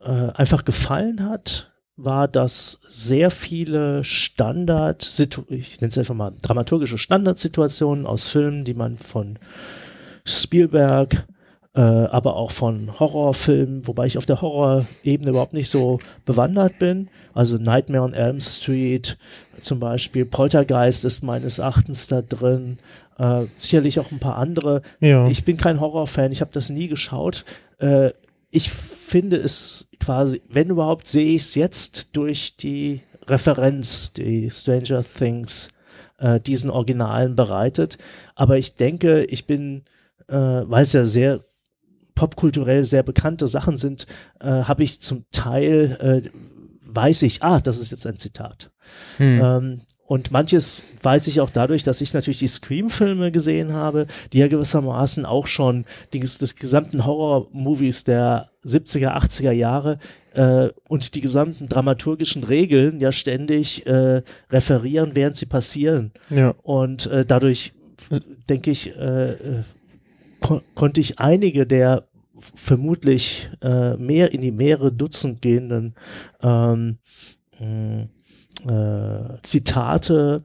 [0.00, 5.04] äh, einfach gefallen hat, war, dass sehr viele Standard,
[5.48, 9.38] ich nenne es einfach mal dramaturgische Standardsituationen aus Filmen, die man von
[10.24, 11.26] Spielberg,
[11.74, 17.10] äh, aber auch von Horrorfilmen, wobei ich auf der Horrorebene überhaupt nicht so bewandert bin.
[17.32, 19.18] Also Nightmare on Elm Street
[19.58, 22.78] zum Beispiel, Poltergeist ist meines Erachtens da drin.
[23.18, 24.82] Äh, sicherlich auch ein paar andere.
[25.00, 25.26] Ja.
[25.28, 27.44] Ich bin kein Horrorfan, ich habe das nie geschaut.
[27.78, 28.10] Äh,
[28.50, 35.02] ich finde es quasi, wenn überhaupt, sehe ich es jetzt durch die Referenz, die Stranger
[35.02, 35.70] Things
[36.18, 37.98] äh, diesen Originalen bereitet.
[38.36, 39.82] Aber ich denke, ich bin,
[40.28, 41.44] äh, weil es ja sehr
[42.14, 44.06] popkulturell sehr bekannte Sachen sind,
[44.40, 46.30] äh, habe ich zum Teil, äh,
[46.86, 48.70] weiß ich, ah, das ist jetzt ein Zitat.
[49.18, 49.40] Hm.
[49.42, 54.38] Ähm, und manches weiß ich auch dadurch, dass ich natürlich die Scream-Filme gesehen habe, die
[54.38, 59.98] ja gewissermaßen auch schon die, des gesamten Horror-Movies der 70er, 80er Jahre
[60.34, 66.12] äh, und die gesamten dramaturgischen Regeln ja ständig äh, referieren, während sie passieren.
[66.28, 66.54] Ja.
[66.62, 67.72] Und äh, dadurch
[68.48, 69.62] denke ich, äh, äh,
[70.44, 72.06] kon konnte ich einige der
[72.54, 75.94] vermutlich äh, mehr in die mehrere Dutzend gehenden
[76.42, 76.98] ähm,
[77.58, 78.08] mh,
[78.66, 80.42] äh, Zitate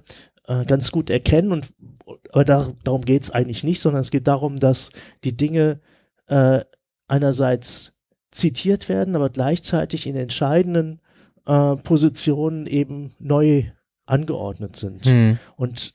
[0.47, 1.51] äh, ganz gut erkennen.
[1.51, 1.73] Und,
[2.31, 4.91] aber da, darum geht es eigentlich nicht, sondern es geht darum, dass
[5.25, 5.81] die Dinge
[6.27, 6.61] äh,
[7.07, 7.99] einerseits
[8.31, 11.01] zitiert werden, aber gleichzeitig in entscheidenden
[11.45, 13.65] äh, Positionen eben neu
[14.09, 15.05] angeordnet sind.
[15.05, 15.39] Hm.
[15.55, 15.93] Und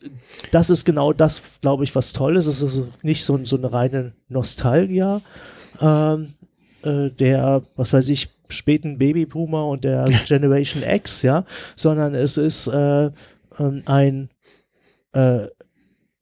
[0.50, 2.46] das ist genau das, glaube ich, was toll ist.
[2.46, 5.20] Es ist nicht so, so eine reine Nostalgia
[5.80, 6.34] ähm,
[6.82, 11.44] äh, der, was weiß ich, späten Babyboomer und der Generation X, ja,
[11.76, 13.10] sondern es ist äh,
[13.58, 14.28] ähm, ein
[15.12, 15.46] äh,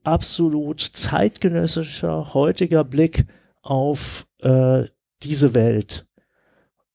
[0.04, 3.26] absolut zeitgenössischer, heutiger Blick
[3.62, 4.84] auf äh,
[5.22, 6.06] diese Welt.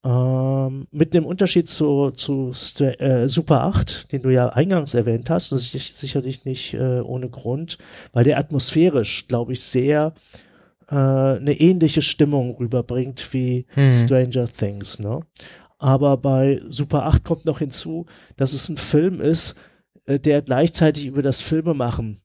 [0.08, 5.52] Ähm, mit dem Unterschied zu, zu äh, Super 8, den du ja eingangs erwähnt hast,
[5.52, 7.78] das ist sicherlich nicht äh, ohne Grund,
[8.14, 10.14] weil der atmosphärisch, glaube ich, sehr
[10.90, 13.92] äh, eine ähnliche Stimmung rüberbringt wie Hm.
[13.92, 15.00] Stranger Things.
[15.00, 15.20] Ne?
[15.78, 18.06] Aber bei Super 8 kommt noch hinzu,
[18.38, 19.58] dass es ein Film ist,
[20.06, 22.18] äh, der gleichzeitig über das Filmemachen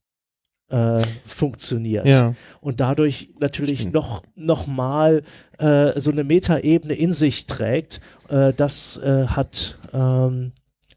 [0.72, 2.34] äh, funktioniert Ja.
[2.62, 3.94] und dadurch natürlich Stimmt.
[3.94, 5.22] noch, noch mal
[5.58, 8.00] äh, so eine Metaebene in sich trägt.
[8.28, 10.52] Äh, das äh, hat ähm,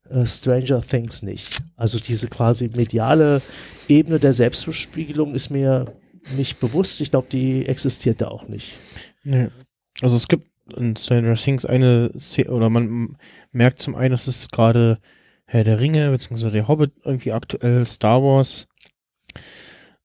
[0.09, 1.59] äh, Stranger Things nicht.
[1.75, 3.41] Also diese quasi mediale
[3.89, 5.93] Ebene der Selbstbespiegelung ist mir
[6.37, 7.01] nicht bewusst.
[7.01, 8.73] Ich glaube, die existiert da auch nicht.
[9.23, 9.49] Nee.
[10.01, 13.17] Also es gibt in Stranger Things eine Szene, oder man
[13.51, 14.99] merkt zum einen, dass es gerade
[15.45, 18.67] Herr der Ringe, beziehungsweise der Hobbit irgendwie aktuell, Star Wars,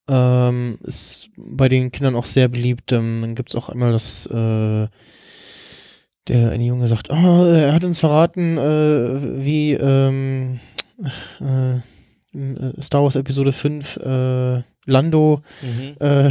[0.09, 2.93] ähm, ist bei den Kindern auch sehr beliebt.
[2.93, 4.89] Ähm, dann gibt's auch einmal das, äh,
[6.29, 10.61] der eine Junge sagt, oh, er hat uns verraten, äh, wie ähm,
[11.41, 11.81] äh,
[12.33, 15.43] in, äh, Star Wars Episode 5 äh, Lando
[15.99, 16.31] äh,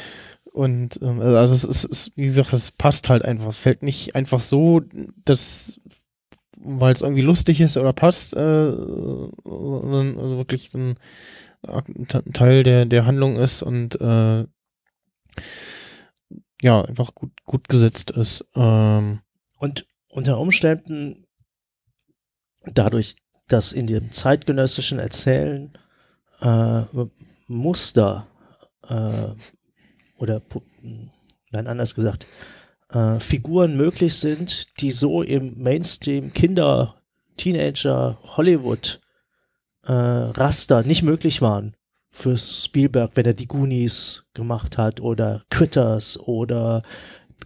[0.52, 3.48] und ähm, also es ist, es, wie gesagt, es passt halt einfach.
[3.48, 4.82] Es fällt nicht einfach so,
[5.24, 5.80] dass
[6.58, 10.96] weil es irgendwie lustig ist oder passt, äh, sondern also wirklich ein
[12.32, 14.46] Teil der der Handlung ist und äh,
[16.62, 18.44] ja einfach gut gut gesetzt ist.
[18.54, 19.20] Ähm,
[19.58, 21.26] Und unter Umständen
[22.64, 23.16] dadurch,
[23.48, 25.76] dass in dem zeitgenössischen Erzählen
[26.40, 26.82] äh,
[27.46, 28.26] Muster
[28.88, 29.28] äh,
[30.18, 30.42] oder
[31.50, 32.26] nein, anders gesagt,
[32.90, 37.00] äh, Figuren möglich sind, die so im Mainstream Kinder,
[37.36, 39.00] Teenager, Hollywood
[39.86, 41.74] äh, Raster nicht möglich waren
[42.10, 46.82] für Spielberg, wenn er die Goonies gemacht hat oder Critters oder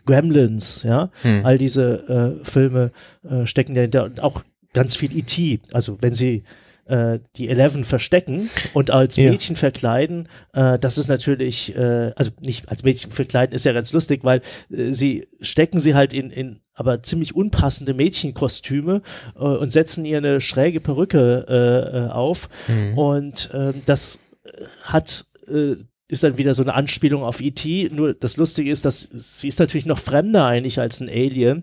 [0.07, 1.11] Gremlins, ja.
[1.23, 1.45] hm.
[1.45, 2.93] All diese äh, Filme
[3.29, 5.61] äh, stecken dahinter und auch ganz viel E.T.
[5.73, 6.45] Also wenn sie
[6.91, 9.31] äh, die Eleven verstecken und als Ja.
[9.31, 13.93] Mädchen verkleiden, äh, das ist natürlich, äh, also nicht als Mädchen verkleiden ist ja ganz
[13.93, 19.03] lustig, weil äh, sie stecken sie halt in, in aber ziemlich unpassende Mädchenkostüme
[19.37, 22.99] äh, und setzen ihr eine schräge Perücke äh, äh, auf Hm.
[22.99, 25.77] und ähm, das äh, hat äh,
[26.09, 27.91] ist dann wieder so eine Anspielung auf E.T.
[27.93, 31.63] Nur das Lustige ist, dass sie ist natürlich noch fremder eigentlich als ein Alien.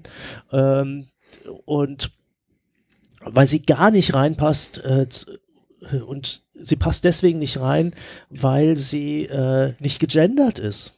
[0.54, 1.08] Ähm,
[1.66, 2.12] und
[3.34, 5.40] weil sie gar nicht reinpasst äh, z-
[6.06, 7.94] und sie passt deswegen nicht rein,
[8.30, 10.94] weil sie äh, nicht gegendert ist.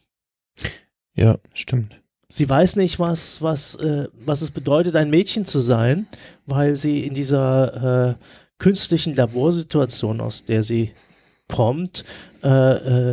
[1.15, 2.01] Ja, stimmt.
[2.29, 6.07] Sie weiß nicht, was, was, äh, was es bedeutet, ein Mädchen zu sein,
[6.45, 8.15] weil sie in dieser äh,
[8.59, 10.93] künstlichen Laborsituation, aus der sie
[11.47, 12.05] kommt,
[12.43, 12.47] äh,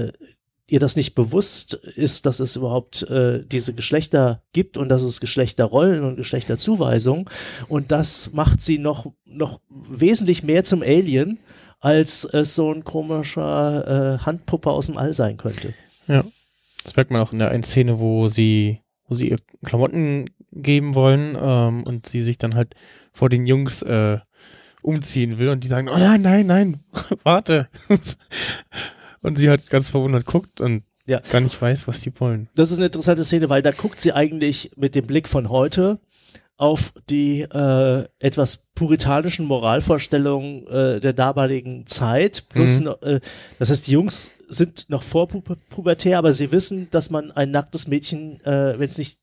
[0.07, 0.13] äh,
[0.69, 5.21] ihr das nicht bewusst ist, dass es überhaupt äh, diese Geschlechter gibt und dass es
[5.21, 7.27] Geschlechterrollen und Geschlechterzuweisungen.
[7.69, 11.39] Und das macht sie noch, noch wesentlich mehr zum Alien,
[11.81, 15.75] als es so ein komischer äh, Handpuppe aus dem All sein könnte.
[16.83, 20.95] Das merkt man auch in der einen Szene, wo sie, wo sie ihr Klamotten geben
[20.95, 22.75] wollen ähm, und sie sich dann halt
[23.13, 24.19] vor den Jungs äh,
[24.83, 26.81] umziehen will und die sagen, oh nein, nein, nein,
[27.25, 27.69] warte.
[29.27, 31.21] Und sie halt ganz verwundert guckt und Ja.
[31.31, 32.49] gar nicht weiß, was die wollen.
[32.55, 35.99] Das ist eine interessante Szene, weil da guckt sie eigentlich mit dem Blick von heute
[36.59, 42.45] auf die äh, etwas puritanischen Moralvorstellungen äh, der damaligen Zeit.
[42.49, 42.95] Plus, Mhm.
[43.03, 43.21] äh,
[43.59, 47.51] das heißt, die Jungs sind noch vor pu pubertär, aber sie wissen, dass man ein
[47.51, 49.19] nacktes Mädchen, äh, wenn es nicht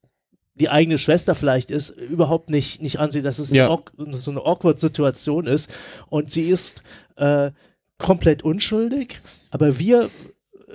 [0.56, 3.76] die eigene Schwester vielleicht ist, überhaupt nicht, nicht ansieht, dass es Ja.
[3.98, 5.74] eine so eine awkward Situation ist.
[6.10, 6.84] Und sie ist
[7.16, 7.50] äh,
[7.98, 9.22] komplett unschuldig,
[9.54, 10.10] aber wir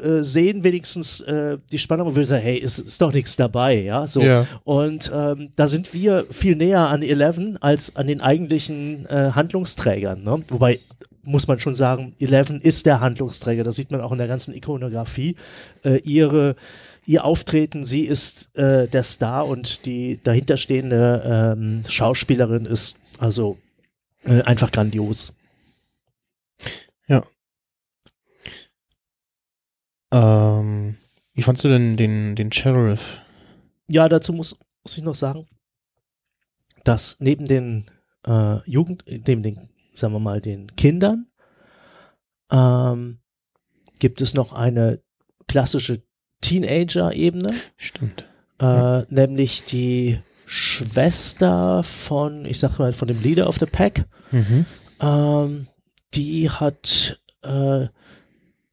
[0.01, 3.83] äh, sehen wenigstens äh, die Spannung und wir sagen, hey, ist, ist doch nichts dabei,
[3.83, 4.23] ja, so.
[4.23, 4.47] Ja.
[4.63, 10.23] Und ähm, da sind wir viel näher an Eleven als an den eigentlichen äh, Handlungsträgern,
[10.23, 10.45] ne?
[10.49, 10.79] Wobei
[11.23, 13.65] muss man schon sagen, Eleven ist der Handlungsträger.
[13.65, 15.35] Das sieht man auch in der ganzen Ikonografie.
[15.83, 16.55] Äh, ihre,
[17.05, 23.59] ihr Auftreten, sie ist äh, der Star und die dahinterstehende ähm, Schauspielerin ist also
[24.25, 25.35] äh, einfach grandios.
[30.11, 30.97] Ähm,
[31.35, 33.21] wie fandst du denn den, den Sheriff?
[33.89, 35.47] Ja, dazu muss, muss ich noch sagen,
[36.85, 37.91] dass neben den
[38.27, 41.27] äh, Jugend, neben den, sagen wir mal, den Kindern,
[42.51, 43.21] ähm,
[43.99, 45.03] gibt es noch eine
[45.47, 46.03] klassische
[46.41, 48.29] Teenager-Ebene, Stimmt.
[48.61, 54.07] äh, nämlich die Schwester von, ich sag mal, von dem Leader of the Pack.
[54.31, 54.67] Mhm.
[55.01, 55.67] Ähm,
[56.15, 57.89] die hat, äh,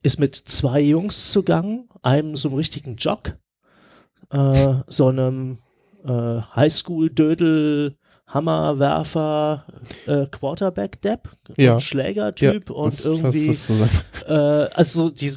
[0.05, 3.33] ist mit zwei Jungs zugange, einem so einem richtigen Jock,
[4.31, 5.57] äh, so einem
[6.05, 7.95] äh, Highschool-Dödel,
[8.27, 9.65] Hammerwerfer,
[10.05, 11.73] äh, Quarterback-Depp, Ja.
[11.73, 13.69] und Schlägertyp und das irgendwie das
[14.27, 14.33] äh,
[14.73, 15.31] also die,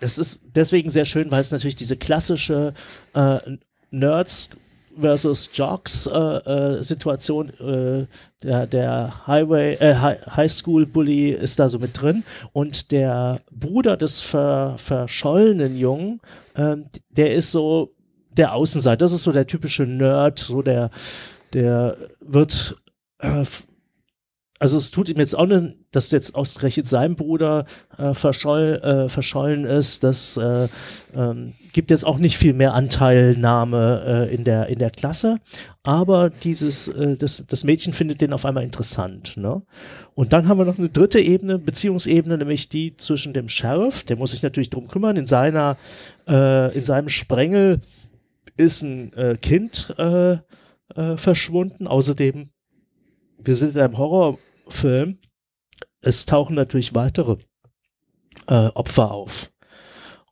[0.00, 2.74] das ist deswegen sehr schön, weil es natürlich diese klassische
[3.14, 3.38] äh,
[3.90, 4.50] Nerds
[4.98, 8.06] versus Jocks äh, äh, Situation, äh,
[8.42, 12.24] der, der Highway, äh, Hi- High School Bully ist da so mit drin.
[12.52, 16.20] Und der Bruder des ver, verschollenen Jungen,
[16.56, 17.92] ähm, der ist so
[18.36, 20.90] der Außenseiter, das ist so der typische Nerd, so der,
[21.52, 22.76] der wird
[23.18, 23.44] äh,
[24.58, 27.66] also es tut ihm jetzt auch nicht, dass jetzt ausgerechnet sein Bruder
[27.98, 30.02] äh, verscholl, äh, verschollen ist.
[30.02, 30.68] Das äh,
[31.14, 35.38] ähm, gibt jetzt auch nicht viel mehr Anteilnahme äh, in, der, in der Klasse.
[35.82, 39.36] Aber dieses, äh, das, das Mädchen findet den auf einmal interessant.
[39.36, 39.62] Ne?
[40.14, 44.16] Und dann haben wir noch eine dritte Ebene, Beziehungsebene, nämlich die zwischen dem Sheriff, der
[44.16, 45.76] muss sich natürlich drum kümmern, in seiner,
[46.26, 47.80] äh, in seinem Sprengel
[48.56, 50.38] ist ein äh, Kind äh,
[50.94, 51.86] äh, verschwunden.
[51.86, 52.48] Außerdem
[53.46, 53.98] wir sind in einem
[54.66, 55.18] Horrorfilm.
[56.00, 57.36] Es tauchen natürlich weitere
[58.48, 59.52] äh, Opfer auf.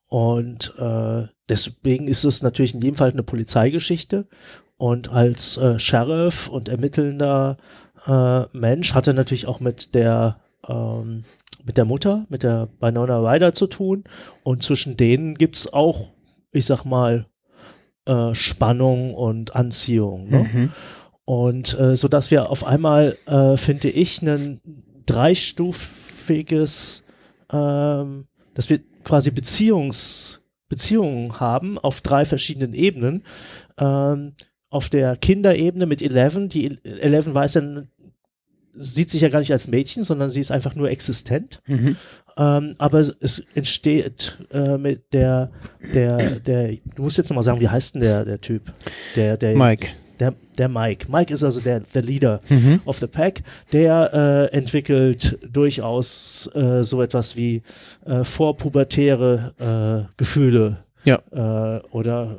[0.07, 4.29] Und äh, deswegen ist es natürlich in jedem Fall eine Polizeigeschichte.
[4.77, 7.57] Und als äh, Sheriff und ermittelnder
[8.07, 11.25] äh, Mensch hat er natürlich auch mit der ähm,
[11.65, 14.05] mit der Mutter, mit der Winona Ryder zu tun.
[14.43, 16.13] Und zwischen denen gibt's auch,
[16.53, 17.27] ich sag mal,
[18.05, 20.29] äh, Spannung und Anziehung.
[20.29, 20.51] Ne?
[20.53, 20.73] Mhm.
[21.25, 24.61] Und äh, so dass wir auf einmal, äh, finde ich, ein
[25.07, 27.05] dreistufiges,
[27.51, 33.25] ähm, dass wir quasi Beziehungs, Beziehungen haben auf drei verschiedenen Ebenen.
[33.79, 34.35] Ähm,
[34.71, 37.85] auf der Kinderebene mit Eleven, die Eleven weiß ja,
[38.73, 41.63] sieht sich ja gar nicht als Mädchen, sondern sie ist einfach nur existent.
[41.67, 41.97] Mhm.
[42.37, 45.53] Ähm, aber es, es entsteht äh, mit der,
[45.95, 48.73] der, der, du musst jetzt nochmal sagen, wie heißt denn der, der Typ?
[49.15, 49.91] Der, der, Mike.
[50.21, 51.07] Der, der Mike.
[51.11, 52.81] Mike ist also der, der Leader Mhm.
[52.85, 53.43] of the Pack.
[53.73, 57.63] Der äh, entwickelt durchaus äh, so etwas wie
[58.07, 60.79] äh, vorpubertäre äh, Gefühle.
[61.05, 61.21] Ja.
[61.33, 62.37] Äh, oder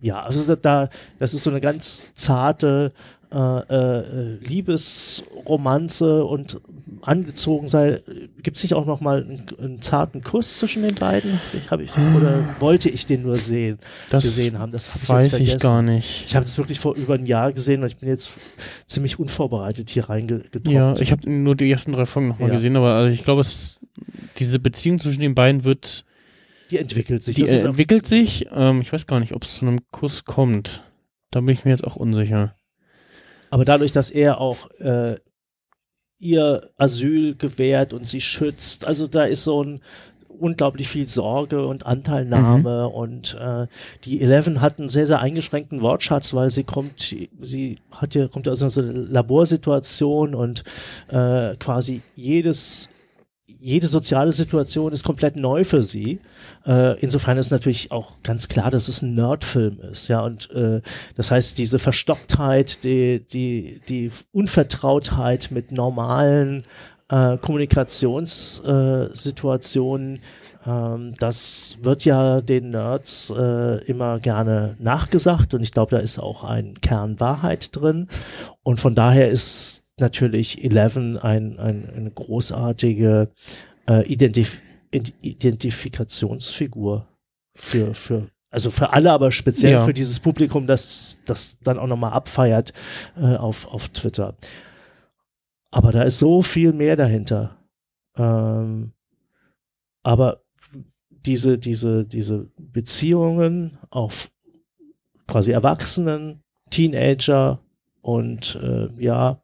[0.00, 0.88] ja, also da,
[1.18, 2.92] das ist so eine ganz zarte
[3.34, 6.60] äh, äh, Liebesromanze und
[7.02, 8.02] angezogen sei.
[8.42, 11.38] Gibt es nicht auch noch mal einen, einen zarten Kuss zwischen den beiden?
[11.52, 13.78] Ich, hab ich, oder wollte ich den nur sehen,
[14.10, 14.72] Das gesehen haben?
[14.72, 16.24] Das habe ich weiß ich gar nicht.
[16.26, 18.30] Ich habe das wirklich vor über ein Jahr gesehen und ich bin jetzt
[18.86, 20.70] ziemlich unvorbereitet hier reingetroffen.
[20.70, 22.54] Ja, ich habe nur die ersten drei Folgen nochmal Ja.
[22.54, 23.78] gesehen, aber also ich glaube, es
[24.38, 26.04] diese Beziehung zwischen den beiden wird,
[26.70, 27.36] Die entwickelt sich.
[27.36, 28.46] die entwickelt sich.
[28.52, 30.82] Ähm, ich weiß gar nicht, ob es zu einem Kuss kommt.
[31.30, 32.54] Da bin ich mir jetzt auch unsicher.
[33.54, 35.14] Aber dadurch, dass er auch äh,
[36.18, 39.80] ihr Asyl gewährt und sie schützt, also da ist so ein
[40.26, 43.68] unglaublich viel Sorge und Anteilnahme und äh,
[44.02, 48.48] die Eleven hat einen sehr, sehr eingeschränkten Wortschatz, weil sie kommt, sie hat ja, kommt
[48.48, 50.64] aus einer so einer Laborsituation und
[51.06, 52.88] äh, quasi jedes
[53.64, 56.20] jede soziale Situation ist komplett neu für sie.
[56.66, 60.20] Äh, insofern ist natürlich auch ganz klar, dass es ein Nerdfilm ist, ja.
[60.20, 60.82] Und äh,
[61.14, 66.64] das heißt, diese Verstocktheit, die, die, die Unvertrautheit mit normalen
[67.08, 70.18] äh, Kommunikationssituationen,
[70.66, 76.18] ähm, das wird ja den Nerds äh, immer gerne nachgesagt und ich glaube, da ist
[76.18, 78.08] auch ein Kern Wahrheit drin.
[78.62, 83.30] Und von daher ist natürlich Eleven ein, ein, eine großartige
[83.88, 87.06] äh, Identif Id- Identifikationsfigur
[87.56, 89.84] für, für, also für alle, aber speziell Ja.
[89.84, 92.72] für dieses Publikum, das das dann auch nochmal abfeiert
[93.16, 94.36] äh, auf, auf Twitter.
[95.70, 97.56] Aber da ist so viel mehr dahinter.
[98.16, 98.92] Ähm,
[100.04, 100.42] aber
[101.10, 104.30] diese, diese, diese Beziehungen auf
[105.26, 107.58] quasi Erwachsenen, Teenager
[108.02, 109.42] und äh, ja,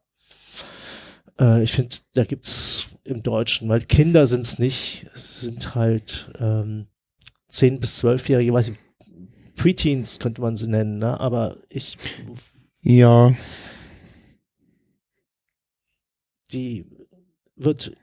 [1.39, 6.87] äh, ich finde, da gibt's im Deutschen, weil Kinder sind's nicht, es sind halt ähm,
[7.51, 8.77] 10- bis 12-Jährige, weiß ich,
[9.55, 11.19] Preteens könnte man sie nennen, ne?
[11.19, 11.97] aber ich,
[12.81, 13.33] Ja,
[16.51, 16.85] die
[17.55, 17.95] wird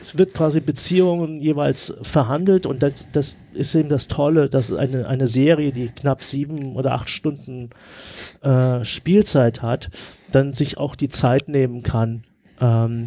[0.00, 5.06] es wird quasi Beziehungen jeweils verhandelt und das, das ist eben das Tolle, dass eine,
[5.06, 7.70] eine Serie, die knapp sieben oder acht Stunden
[8.42, 9.90] äh, Spielzeit hat,
[10.30, 12.24] dann sich auch die Zeit nehmen kann,
[12.60, 13.06] ähm,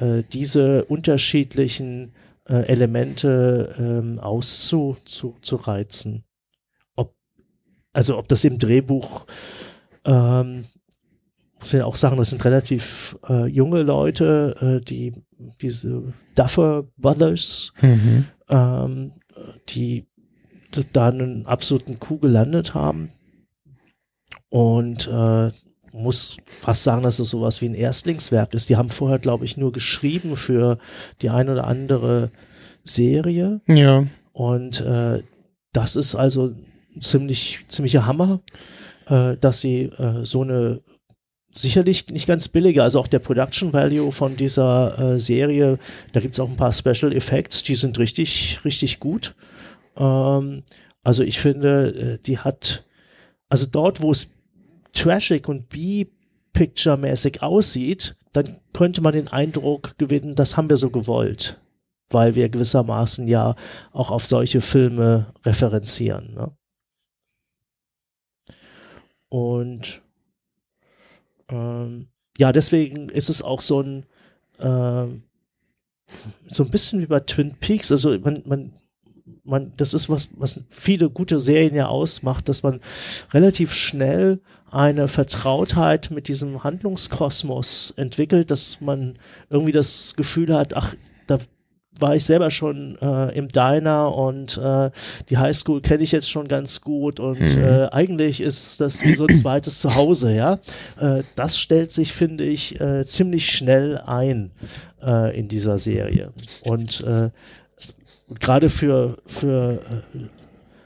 [0.00, 2.12] äh, diese unterschiedlichen
[2.48, 6.24] äh, Elemente ähm, auszureizen.
[6.96, 7.14] Ob,
[7.92, 9.26] also ob das im Drehbuch
[10.04, 10.64] ähm,
[11.64, 15.14] muss ja auch sagen, das sind relativ äh, junge Leute, äh, die
[15.62, 18.26] diese Duffer Brothers, mhm.
[18.48, 19.12] ähm,
[19.70, 20.06] die
[20.92, 23.12] da einen absoluten Coup gelandet haben.
[24.50, 25.52] Und äh,
[25.94, 28.68] muss fast sagen, dass es sowas wie ein Erstlingswerk ist.
[28.68, 30.78] Die haben vorher, glaube ich, nur geschrieben für
[31.22, 32.30] die ein oder andere
[32.82, 33.60] Serie.
[33.66, 35.22] ja, Und äh,
[35.72, 36.52] das ist also
[37.00, 38.40] ziemlich, ziemlicher Hammer,
[39.06, 40.80] äh, dass sie äh, so eine
[41.52, 45.78] sicherlich nicht ganz billige, also auch der Production Value von dieser äh, Serie,
[46.12, 49.36] da gibt's auch ein paar Special Effects, die sind richtig, richtig gut.
[49.96, 50.64] Ähm,
[51.04, 52.84] also ich finde, äh, die hat,
[53.48, 54.33] also dort, wo es
[54.94, 61.60] trashig und B-Picture-mäßig aussieht, dann könnte man den Eindruck gewinnen, das haben wir so gewollt
[62.10, 63.56] weil wir gewissermaßen ja
[63.92, 66.34] auch auf solche Filme referenzieren.
[66.34, 66.56] Ne?
[69.28, 70.02] Und
[71.48, 74.06] ähm, ja, deswegen ist es auch so ein
[74.58, 75.24] ähm,
[76.46, 77.90] so ein bisschen wie bei Twin Peaks.
[77.90, 78.72] Also man, man,
[79.42, 82.80] man, das ist was, was viele gute Serien ja ausmacht, dass man
[83.32, 84.40] relativ schnell
[84.74, 89.18] eine Vertrautheit mit diesem Handlungskosmos entwickelt, dass man
[89.50, 90.94] irgendwie das Gefühl hat, ach,
[91.26, 91.38] da
[92.00, 94.90] war ich selber schon äh, im Diner und äh,
[95.28, 97.62] die Highschool kenne ich jetzt schon ganz gut und Mhm.
[97.62, 100.58] äh, eigentlich ist das wie so ein zweites Zuhause, ja.
[101.00, 104.50] Äh, das stellt sich, finde ich, äh, ziemlich schnell ein
[105.04, 106.32] äh, in dieser Serie.
[106.68, 107.30] Und äh,
[108.40, 110.18] gerade für, für, äh,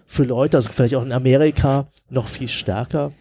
[0.06, 3.12] für Leute, also vielleicht auch in Amerika, noch viel stärker,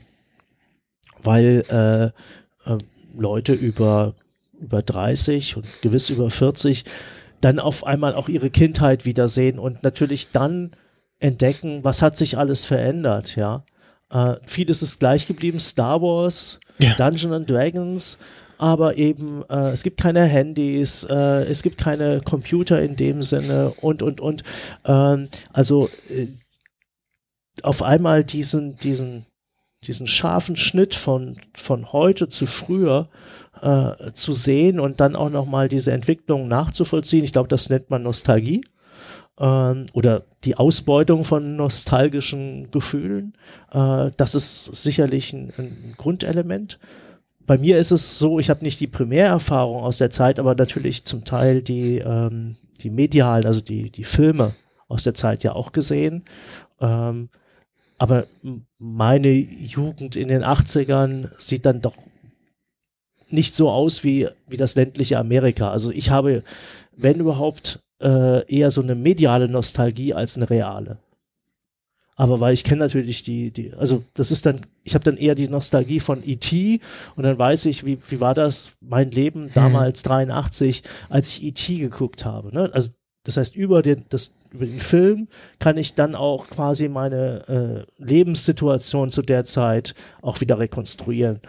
[1.23, 2.77] weil äh, äh,
[3.17, 4.13] Leute über,
[4.59, 6.85] über 30 und gewiss über 40
[7.41, 10.71] dann auf einmal auch ihre Kindheit wiedersehen und natürlich dann
[11.19, 13.63] entdecken, was hat sich alles verändert, ja.
[14.09, 16.93] Äh, vieles ist gleich geblieben, Star Wars, Ja.
[16.95, 18.17] Dungeons and Dragons,
[18.57, 23.73] aber eben äh, es gibt keine Handys, äh, es gibt keine Computer in dem Sinne
[23.81, 24.43] und und und.
[24.85, 26.27] Ähm, also äh,
[27.63, 29.25] auf einmal diesen diesen
[29.83, 33.09] diesen scharfen Schnitt von von heute zu früher
[33.61, 37.23] äh, zu sehen und dann auch noch mal diese Entwicklung nachzuvollziehen.
[37.23, 38.61] Ich glaube, das nennt man Nostalgie
[39.39, 43.33] ähm, oder die Ausbeutung von nostalgischen Gefühlen.
[43.71, 46.79] Äh, das ist sicherlich ein, ein Grundelement.
[47.45, 51.05] Bei mir ist es so, ich habe nicht die Primärerfahrung aus der Zeit, aber natürlich
[51.05, 54.53] zum Teil die, ähm, die medialen, also die, die Filme
[54.89, 56.25] aus der Zeit ja auch gesehen.
[56.81, 57.29] Ähm,
[57.97, 58.27] aber
[58.77, 61.95] meine Jugend in den 80ern sieht dann doch
[63.29, 65.71] nicht so aus wie, wie das ländliche Amerika.
[65.71, 66.43] Also ich habe,
[66.95, 70.99] wenn überhaupt, äh, eher so eine mediale Nostalgie als eine reale.
[72.15, 75.35] Aber weil ich kenne natürlich die, die, also das ist dann, ich habe dann eher
[75.35, 76.79] die Nostalgie von E.T.
[77.15, 81.77] und dann weiß ich, wie, wie war das, mein Leben damals 83, als ich E.T.
[81.77, 82.51] geguckt habe.
[82.53, 82.71] Ne?
[82.73, 82.91] Also
[83.27, 85.27] das heißt, über den, das, über den Film
[85.59, 91.41] kann ich dann auch quasi meine äh, Lebenssituation zu der Zeit auch wieder rekonstruieren.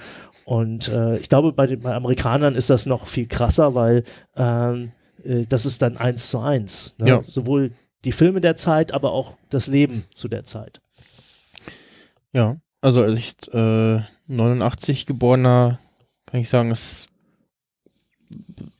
[0.44, 4.02] Und äh, ich glaube, bei den bei Amerikanern ist das noch viel krasser, weil
[4.34, 4.90] ähm,
[5.22, 6.96] äh, das ist dann eins zu eins.
[6.98, 7.10] Ne?
[7.10, 7.22] Ja.
[7.22, 7.70] Sowohl
[8.04, 10.80] die Filme der Zeit, aber auch das Leben zu der Zeit.
[12.32, 12.56] ja.
[12.80, 15.80] Also als ich äh, 89 geborener,
[16.26, 17.08] kann ich sagen, es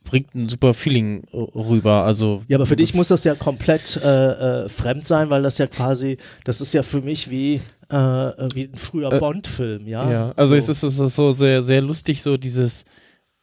[0.09, 2.03] bringt ein super Feeling äh, rüber.
[2.03, 5.57] Also Ja, aber für dich muss das ja komplett äh, äh, fremd sein, weil das
[5.59, 10.09] ja quasi, das ist ja für mich wie, äh, wie ein früher Äh, Bond-Film, ja.
[10.11, 10.57] Ja, also so.
[10.57, 12.85] es ist so, so sehr, sehr lustig, so dieses,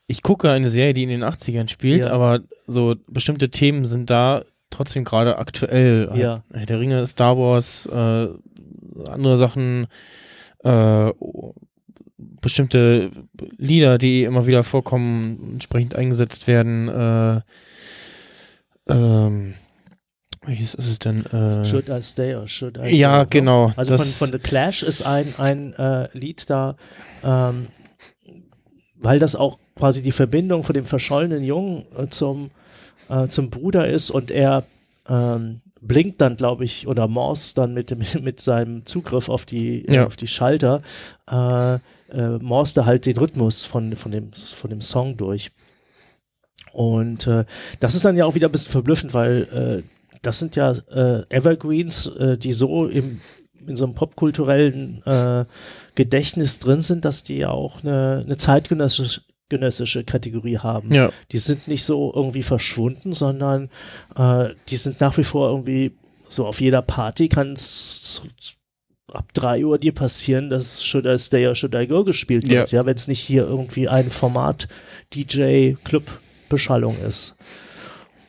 [0.09, 2.11] ich gucke eine Serie, die in den 80ern spielt, Ja.
[2.11, 6.11] aber so bestimmte Themen sind da trotzdem gerade aktuell.
[6.17, 6.43] Ja.
[6.53, 8.29] Herr der Ringe, Star Wars, äh,
[9.11, 9.87] andere Sachen,
[10.64, 11.11] äh,
[12.19, 13.11] bestimmte
[13.57, 17.41] Lieder, die immer wieder vorkommen, entsprechend eingesetzt werden, äh,
[18.89, 19.55] ähm,
[20.47, 21.27] Wie ist es denn?
[21.27, 23.31] Äh, Should I Stay or Should I ja, Go?
[23.31, 23.73] genau.
[23.77, 26.77] Also von, von The Clash ist ein, ein äh, Lied da,
[27.25, 27.67] ähm,
[28.95, 32.51] weil das auch quasi die Verbindung von dem verschollenen Jungen äh, zum,
[33.09, 34.65] äh, zum Bruder ist und er
[35.09, 39.95] ähm, blinkt dann, glaube ich, oder Morse dann mit, mit seinem Zugriff auf die, äh,
[39.97, 40.07] Ja.
[40.07, 40.83] auf die Schalter,
[41.31, 41.74] äh,
[42.11, 45.51] äh, Morse da halt den Rhythmus von, von, dem, von dem Song durch.
[46.72, 47.45] Und äh,
[47.81, 51.24] das ist dann ja auch wieder ein bisschen verblüffend, weil äh, das sind ja äh,
[51.31, 53.20] Evergreens, äh, die so im,
[53.66, 55.45] in so einem popkulturellen äh,
[55.95, 60.93] Gedächtnis drin sind, dass die ja auch eine, eine zeitgenössische genössische Kategorie haben.
[60.93, 63.71] ja, Die sind nicht so irgendwie verschwunden, sondern
[64.17, 65.93] äh, die sind nach wie vor irgendwie
[66.29, 68.23] so auf jeder Party kann es
[69.13, 72.73] ab drei Uhr dir passieren, dass Should I Stay or Should I Go gespielt wird,
[72.73, 74.67] ja, wenn es nicht hier irgendwie ein Format
[75.15, 76.05] DJ Club
[76.49, 77.37] Beschallung ist.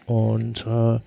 [0.06, 1.00] Und äh,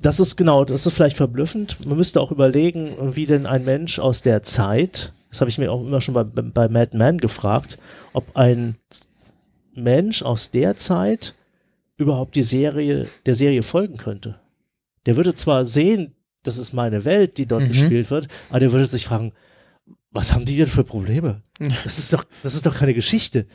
[0.00, 1.86] das ist genau, das ist vielleicht verblüffend.
[1.86, 5.72] Man müsste auch überlegen, wie denn ein Mensch aus der Zeit, das habe ich mir
[5.72, 7.78] auch immer schon bei, bei Mad Men gefragt,
[8.12, 8.76] ob ein
[9.74, 11.34] Mensch aus der Zeit
[11.96, 14.38] überhaupt die Serie, der Serie folgen könnte.
[15.06, 17.68] Der würde zwar sehen, das ist meine Welt, die dort Mhm.
[17.68, 19.32] gespielt wird, aber der würde sich fragen,
[20.10, 21.40] was haben die denn für Probleme?
[21.82, 23.46] Das ist doch, das ist doch keine Geschichte.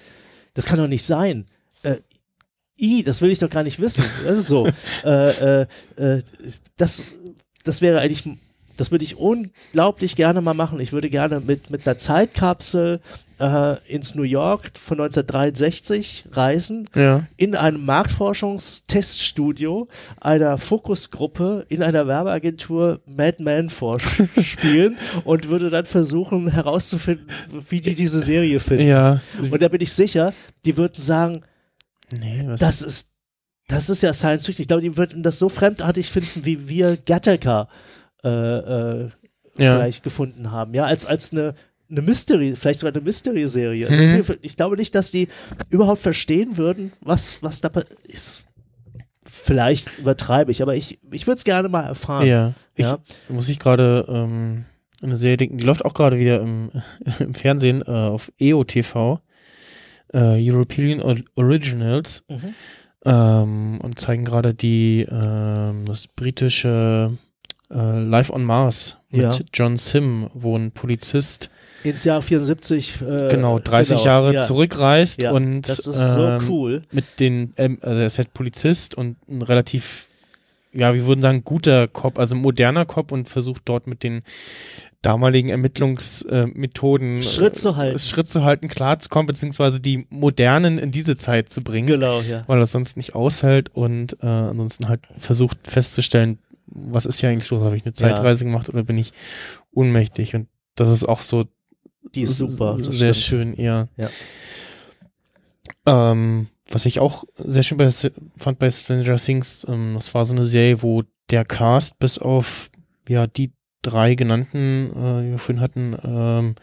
[0.55, 1.45] Das kann doch nicht sein.
[1.84, 1.97] Äh,
[2.80, 4.03] I, das will ich doch gar nicht wissen.
[4.25, 4.67] Das ist so.
[5.03, 5.67] äh, äh,
[5.97, 6.23] äh,
[6.78, 7.05] das,
[7.63, 8.23] das wäre eigentlich,
[8.78, 10.80] das würde ich unglaublich gerne mal machen.
[10.80, 13.01] Ich würde gerne mit, mit einer Zeitkapsel
[13.39, 17.28] äh, ins New York von 1963 reisen, ja.
[17.38, 19.88] in einem Marktforschungsteststudio
[20.19, 27.28] einer Fokusgruppe in einer Werbeagentur Mad Men vorspielen und würde dann versuchen herauszufinden,
[27.69, 28.88] wie die diese Serie finden.
[28.88, 29.21] Ja.
[29.51, 30.34] Und da bin ich sicher,
[30.65, 31.43] die würden sagen,
[32.19, 33.13] nee, was das ist,
[33.67, 34.61] das ist ja Science Fiction.
[34.61, 37.67] Ich glaube, die würden das so fremdartig finden, wie wir Gattaca
[38.24, 39.09] äh, äh,
[39.57, 39.74] ja.
[39.76, 40.74] vielleicht gefunden haben.
[40.74, 41.55] Ja, als, als eine,
[41.89, 43.88] eine Mystery, vielleicht sogar eine Mystery-Serie.
[43.88, 44.20] Also Mhm.
[44.20, 45.28] ich, ich glaube nicht, dass die
[45.70, 47.70] überhaupt verstehen würden, was, was da
[48.03, 48.43] ist.
[49.26, 52.26] Vielleicht übertreibe ich, aber ich, ich würde es gerne mal erfahren.
[52.28, 52.53] Ja.
[52.76, 52.99] Ich, Ja.
[53.30, 54.65] muss ich gerade ähm,
[55.01, 56.70] eine Serie denken, die läuft auch gerade wieder im,
[57.20, 59.20] im Fernsehen äh, auf EOTV.
[60.13, 62.24] Äh, European Or- Originals.
[62.30, 62.53] Mhm.
[63.05, 67.18] ähm, und zeigen gerade die ähm, das britische
[67.74, 69.45] äh, Live on Mars mit Ja.
[69.53, 71.49] John Sim, wo ein Polizist
[71.84, 73.01] Ins Jahr 74.
[73.01, 74.41] Äh, genau 30 genau, Jahre ja.
[74.41, 76.82] zurückreist Ja, und Das ist so ähm, cool.
[76.91, 80.07] mit den ähm, also er ist halt Polizist und ein relativ
[80.74, 84.22] ja, wir würden sagen, guter Cop, also moderner Cop und versucht dort mit den
[85.01, 87.99] damaligen Ermittlungsmethoden Schritt zu halten.
[87.99, 92.41] Schritt zu halten, klarzukommen, beziehungsweise die modernen in diese Zeit zu bringen Genau, ja.
[92.47, 96.38] weil er es sonst nicht aushält und äh, ansonsten halt versucht festzustellen,
[96.68, 97.63] was ist hier eigentlich los?
[97.63, 99.13] Habe ich eine Zeitreise gemacht oder bin ich
[99.72, 100.36] ohnmächtig?
[100.36, 101.45] Und das ist auch so
[102.13, 102.78] Die ist super.
[102.78, 103.55] sehr stimmt.
[103.55, 103.88] schön, ja.
[103.97, 104.09] Ja.
[105.86, 110.34] Ähm, was ich auch sehr schön bei, fand bei Stranger Things, ähm, das war so
[110.34, 112.70] eine Serie, wo der Cast bis auf
[113.07, 113.51] ja die
[113.82, 116.55] drei genannten, äh, die wir vorhin hatten, ähm,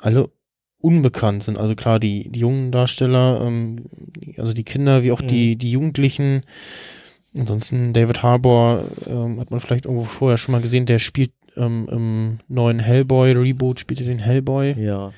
[0.00, 0.30] alle
[0.78, 1.58] unbekannt sind.
[1.58, 3.76] Also klar, die, die jungen Darsteller, ähm,
[4.36, 5.28] also die Kinder wie auch Mhm.
[5.28, 6.42] die, die Jugendlichen.
[7.36, 11.88] Ansonsten David Harbour ähm, hat man vielleicht irgendwo vorher schon mal gesehen, der spielt ähm,
[11.90, 14.74] im neuen Hellboy-Reboot, spielt er den Hellboy.
[14.78, 15.12] Ja.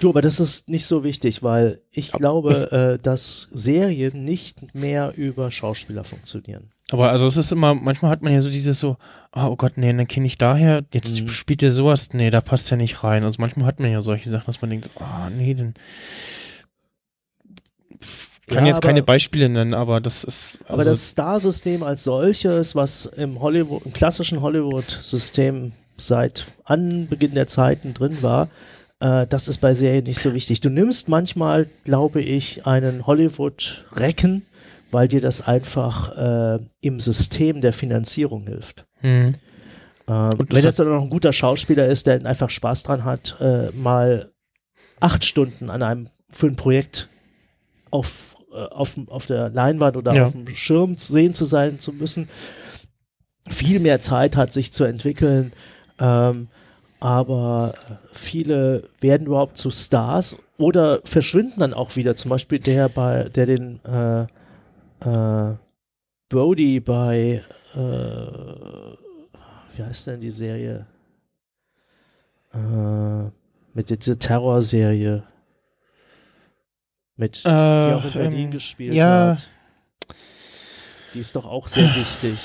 [0.00, 5.12] Du, aber das ist nicht so wichtig, weil ich glaube, äh, dass Serien nicht mehr
[5.16, 6.70] über Schauspieler funktionieren.
[6.90, 8.96] Aber also es ist immer, manchmal hat man ja so dieses so,
[9.32, 11.28] ah, oh Gott, nee, dann kenne ich daher, jetzt Mhm.
[11.28, 13.24] spielt der sowas, nee, da passt ja nicht rein.
[13.24, 15.74] Also manchmal hat man ja solche Sachen, dass man denkt, ah, nee, dann
[18.48, 22.04] kann Ja, jetzt keine aber- Beispiele nennen, aber das ist, Aber also, das Star-System als
[22.04, 28.48] solches, was im Hollywood, im klassischen Hollywood-System seit Anbeginn der Zeiten drin war,
[29.00, 30.60] äh, das ist bei Serien nicht so wichtig.
[30.60, 34.42] Du nimmst manchmal, glaube ich, einen Hollywood-Recken,
[34.92, 38.86] weil dir das einfach äh, im System der Finanzierung hilft.
[39.00, 39.34] hm,
[40.08, 43.04] Ähm, Und das wenn jetzt dann noch ein guter Schauspieler ist, der einfach Spaß dran
[43.04, 44.30] hat, äh, mal
[45.00, 47.08] acht Stunden an einem für ein Projekt
[47.90, 48.35] auf,
[48.70, 50.24] auf, auf der Leinwand oder Ja.
[50.26, 52.28] auf dem Schirm zu sehen zu sein zu müssen,
[53.48, 55.52] viel mehr Zeit hat, sich zu entwickeln.
[55.98, 56.48] Ähm,
[56.98, 57.74] aber
[58.12, 62.14] viele werden überhaupt zu Stars oder verschwinden dann auch wieder.
[62.16, 64.22] Zum Beispiel der bei, der den äh,
[65.00, 65.54] äh,
[66.28, 67.42] Brody bei
[67.74, 67.78] äh,
[69.76, 70.86] wie heißt denn die Serie?
[72.54, 73.30] Äh,
[73.74, 75.22] mit dieser Terrorserie.
[77.16, 79.36] Mit, die auch in Äh, Berlin ähm, gespielt ja.
[79.36, 79.48] hat.
[81.14, 82.38] Die ist doch auch sehr wichtig.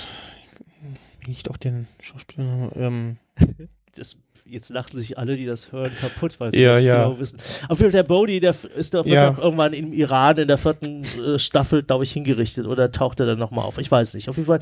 [1.28, 2.72] Nicht auch den Schauspieler.
[2.76, 3.18] Ähm,
[3.98, 4.16] Das,
[4.46, 7.04] jetzt lachen sich alle, die das hören, kaputt, weil Ja, nicht ja.
[7.10, 7.40] genau wissen.
[7.68, 9.32] Auf jeden Fall der Bodhi, der ist doch, Ja.
[9.32, 13.26] doch irgendwann im Iran in der vierten äh, Staffel, glaube ich, hingerichtet oder taucht er
[13.26, 13.80] dann nochmal auf?
[13.80, 14.30] Ich weiß nicht.
[14.30, 14.60] Auf jeden Fall,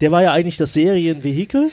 [0.00, 1.70] der war ja eigentlich das Serienvehikel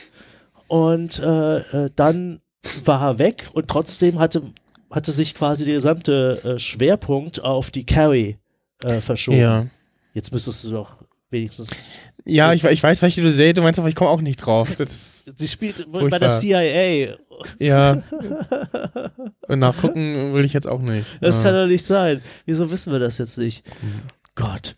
[0.68, 2.39] und äh, äh, dann
[2.84, 4.43] war er weg und trotzdem hatte,
[4.91, 8.38] hatte sich quasi der gesamte äh, Schwerpunkt auf die Carrie
[8.83, 9.38] äh, verschoben.
[9.39, 9.65] ja.
[10.13, 11.81] Jetzt müsstest du doch wenigstens.
[12.23, 14.69] Ja, ich, ich weiß, welche du Serie du meinst, aber ich komme auch nicht drauf.
[14.77, 16.19] Sie spielt bei Furchtbar.
[16.19, 17.17] der CIA.
[17.59, 18.01] ja.
[19.47, 21.05] Und nachgucken will ich jetzt auch nicht.
[21.21, 21.43] Das ja.
[21.43, 22.21] kann doch nicht sein.
[22.45, 23.63] Wieso wissen wir das jetzt nicht?
[24.36, 24.75] Gott.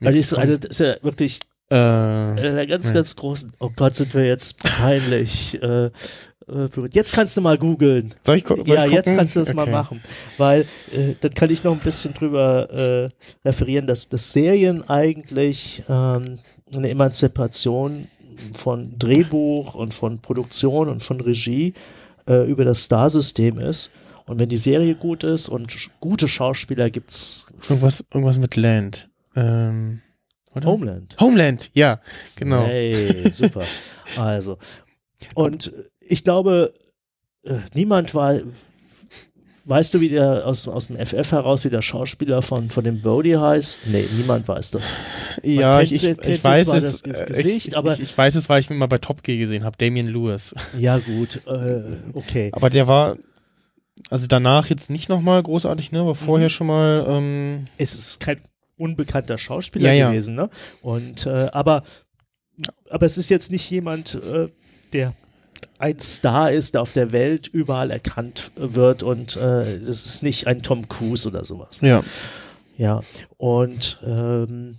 [0.00, 2.94] Mir Also das ist, eine, ist ja wirklich äh, einer ganz, Ja.
[2.96, 3.52] ganz großen.
[3.60, 5.62] Oh Gott, sind wir jetzt peinlich.
[5.62, 5.90] äh,
[6.48, 6.94] äh, berührt.
[6.94, 8.14] jetzt kannst du mal googeln.
[8.22, 9.18] soll ich, soll Ja, ich jetzt gucken?
[9.18, 9.70] kannst du das mal Okay.
[9.72, 10.02] machen.
[10.38, 10.60] Weil
[10.92, 13.10] äh, dann kann ich noch ein bisschen drüber äh,
[13.48, 16.38] referieren, dass, dass Serien eigentlich ähm,
[16.74, 18.08] eine Emanzipation
[18.54, 21.74] von Drehbuch und von Produktion und von Regie
[22.28, 23.90] äh, über das Star-System ist.
[24.26, 29.08] Und wenn die Serie gut ist und sch gute Schauspieler gibt's Irgendwas, irgendwas mit Land.
[29.36, 30.00] Ähm,
[30.54, 30.66] oder?
[30.68, 31.16] Homeland.
[31.20, 32.00] Homeland, ja,
[32.34, 32.64] genau.
[32.66, 33.62] Hey, super.
[34.18, 34.58] Also,
[35.34, 35.72] und
[36.08, 36.72] ich glaube,
[37.44, 38.40] äh, niemand war.
[39.68, 43.02] Weißt du, wie der aus, aus dem FF heraus, wie der Schauspieler von, von dem
[43.02, 43.80] Bodhi heißt?
[43.86, 45.00] Nee, niemand weiß das.
[45.42, 47.02] Ja, kennt ich, ich, kennt ich weiß es.
[47.02, 49.24] das äh, Gesicht, ich, aber- ich, ich weiß es, weil ich ihn mal bei Top
[49.24, 50.54] Gear gesehen habe, Damien Lewis.
[50.78, 51.82] Ja, gut, äh,
[52.14, 52.50] okay.
[52.52, 53.16] Aber der war,
[54.08, 56.14] also danach jetzt nicht nochmal großartig, ne, aber Mhm.
[56.14, 58.40] vorher schon mal, ähm, Es ist kein
[58.78, 60.10] unbekannter Schauspieler Ja, ja.
[60.10, 60.48] gewesen, ne?
[60.80, 61.82] Und, äh, aber,
[62.88, 64.46] aber es ist jetzt nicht jemand, äh,
[64.92, 65.12] der
[65.78, 70.46] ein Star ist, der auf der Welt überall erkannt wird und äh, das ist nicht
[70.46, 71.80] ein Tom Cruise oder sowas.
[71.80, 72.02] ja,
[72.76, 73.00] Ja,
[73.36, 74.78] und ähm,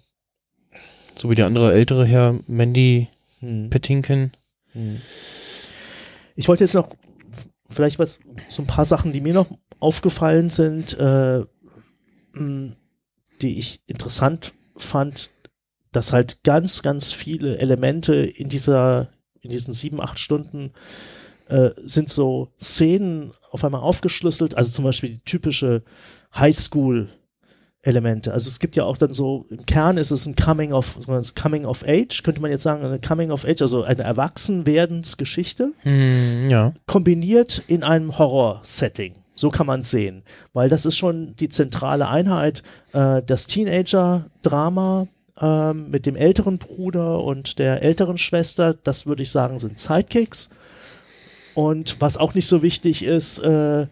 [1.15, 3.07] so wie der andere ältere Herr, Mandy
[3.39, 4.31] hm, Patinkin.
[4.73, 5.01] hm.
[6.35, 6.89] ich wollte jetzt noch
[7.69, 8.19] vielleicht was,
[8.49, 11.43] so ein paar Sachen, die mir noch aufgefallen sind, äh,
[12.33, 12.73] mh,
[13.41, 15.31] die ich interessant fand,
[15.91, 19.09] dass halt ganz, ganz viele Elemente in dieser,
[19.47, 20.71] in diesen sieben, acht Stunden
[21.47, 25.83] äh, sind so Szenen auf einmal aufgeschlüsselt, also zum Beispiel die typische
[26.35, 27.09] Highschool
[27.81, 28.33] Elemente.
[28.33, 30.99] Also es gibt ja auch dann so, im Kern ist es ein Coming of,
[31.41, 36.49] Coming of Age, könnte man jetzt sagen, eine Coming of Age, also eine Erwachsenwerdensgeschichte, Hm,
[36.49, 39.15] ja, kombiniert in einem Horror-Setting.
[39.35, 40.23] So kann man es sehen.
[40.51, 45.07] Weil das ist schon die zentrale Einheit, äh, das Teenager-Drama
[45.39, 50.49] ähm, mit dem älteren Bruder und der älteren Schwester, das würde ich sagen, sind Sidekicks.
[51.53, 53.87] Und was auch nicht so wichtig ist, äh,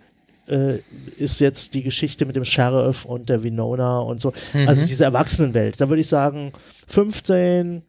[0.48, 0.80] äh,
[1.18, 4.34] ist jetzt die Geschichte mit dem Sheriff und der Winona und so.
[4.54, 4.68] Mhm.
[4.68, 5.80] Also diese Erwachsenenwelt.
[5.82, 6.54] Da würde ich sagen
[6.88, 7.82] 15,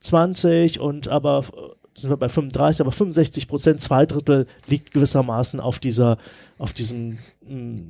[0.00, 5.60] 20 und aber äh, sind wir bei 35, aber 65 Prozent, zwei Drittel liegt gewissermaßen
[5.60, 6.18] auf dieser,
[6.58, 7.82] auf diesem mh,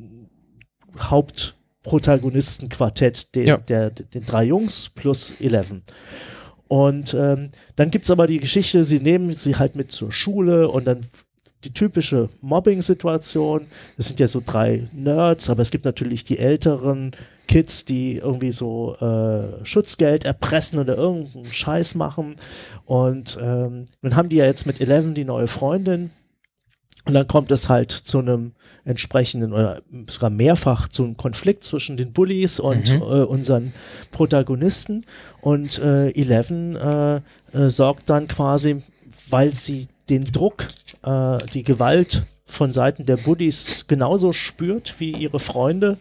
[1.84, 3.56] Hauptprotagonistenquartett, den, Ja.
[3.56, 5.82] der, den drei Jungs plus Eleven.
[6.68, 10.84] Und ähm, dann gibt's aber die Geschichte, sie nehmen sie halt mit zur Schule und
[10.86, 11.00] dann
[11.64, 13.66] die typische Mobbing-Situation.
[13.98, 17.10] Es sind ja so drei Nerds, aber es gibt natürlich die älteren
[17.48, 22.36] Kids, die irgendwie so äh, Schutzgeld erpressen oder irgendeinen Scheiß machen.
[22.86, 26.12] Und ähm, nun haben die ja jetzt mit Eleven die neue Freundin.
[27.06, 28.52] Und dann kommt es halt zu einem
[28.84, 33.02] entsprechenden oder sogar mehrfach zu einem Konflikt zwischen den Bullies und Mhm.
[33.02, 33.72] äh, unseren
[34.10, 35.04] Protagonisten.
[35.40, 37.20] Und äh, Eleven äh,
[37.52, 38.82] äh, sorgt dann quasi,
[39.28, 40.66] weil sie den Druck,
[41.02, 45.98] äh, die Gewalt von Seiten der Bullies genauso spürt wie ihre Freunde,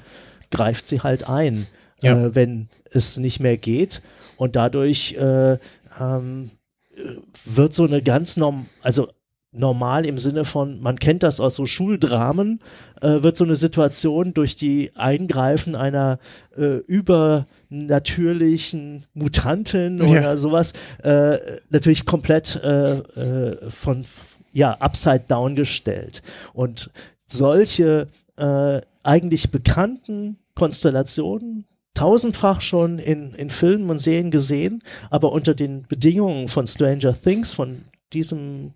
[0.52, 1.68] greift sie halt ein,
[2.02, 2.26] Ja.
[2.26, 4.02] äh, wenn es nicht mehr geht.
[4.36, 5.58] Und dadurch äh,
[6.00, 6.50] ähm,
[6.96, 7.02] äh,
[7.46, 9.10] wird so eine ganz norm, also
[9.52, 12.60] normal im Sinne von, man kennt das aus so Schuldramen,
[13.02, 16.20] äh, wird so eine Situation durch die Eingreifen einer
[16.56, 20.06] äh, übernatürlichen Mutantin Ja.
[20.08, 20.74] oder sowas
[21.04, 21.38] äh,
[21.70, 24.06] natürlich komplett äh, äh, von
[24.52, 26.22] ja upside down gestellt
[26.54, 26.90] und
[27.26, 35.54] solche äh, eigentlich bekannten Konstellationen tausendfach schon in, in Filmen und Serien gesehen, aber unter
[35.54, 37.84] den Bedingungen von Stranger Things, von
[38.14, 38.74] diesem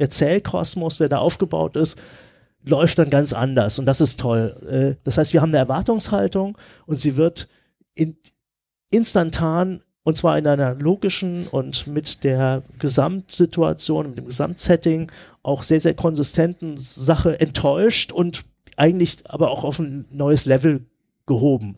[0.00, 2.00] Erzählkosmos, der da aufgebaut ist,
[2.64, 4.56] läuft dann ganz anders und das ist toll.
[4.68, 7.48] Äh, Das heißt, wir haben eine Erwartungshaltung und sie wird
[7.94, 8.16] in,
[8.90, 15.80] instantan und zwar in einer logischen und mit der Gesamtsituation, mit dem Gesamtsetting auch sehr,
[15.80, 18.44] sehr konsistenten Sache enttäuscht und
[18.76, 20.86] eigentlich aber auch auf ein neues Level
[21.26, 21.76] gehoben.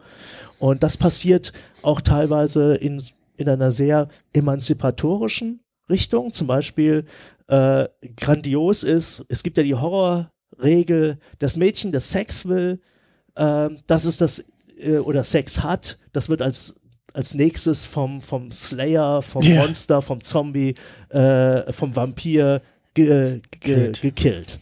[0.58, 1.52] Und das passiert
[1.82, 3.02] auch teilweise in,
[3.36, 5.60] in einer sehr emanzipatorischen
[5.90, 6.32] Richtung.
[6.32, 7.04] Zum Beispiel
[7.52, 12.80] äh, grandios ist, es gibt ja die Horrorregel, das Mädchen, das Sex will,
[13.34, 14.44] äh, das ist das,
[14.78, 16.78] äh, oder Sex hat, das wird als
[17.14, 19.60] als nächstes vom, vom Slayer, vom Ja.
[19.66, 20.72] Monster, vom Zombie,
[21.10, 22.62] äh, vom Vampir
[22.94, 24.00] ge, ge, Gekillt.
[24.00, 24.60] gekillt.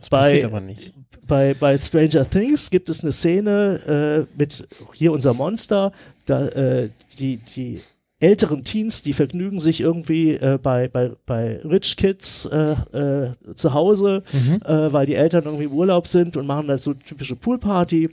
[0.00, 0.94] Das Bei- passiert aber nicht.
[1.26, 5.92] Bei, bei Stranger Things gibt es eine Szene äh, mit hier unser Monster,
[6.24, 7.82] da äh, die, die
[8.20, 13.74] älteren Teens, die vergnügen sich irgendwie äh, bei, bei, bei Rich Kids äh, äh, zu
[13.74, 14.60] Hause, Mhm.
[14.64, 18.10] äh, weil die Eltern irgendwie im Urlaub sind und machen halt so typische Poolparty.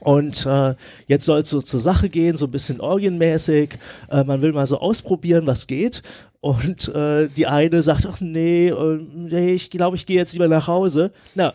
[0.00, 0.74] Und äh,
[1.06, 3.78] jetzt soll es so zur Sache gehen, so ein bisschen orgienmäßig.
[4.10, 6.02] Äh, man will mal so ausprobieren, was geht.
[6.40, 10.48] Und äh, die eine sagt, ach nee, äh, nee ich glaube, ich gehe jetzt lieber
[10.48, 11.12] nach Hause.
[11.36, 11.54] Na,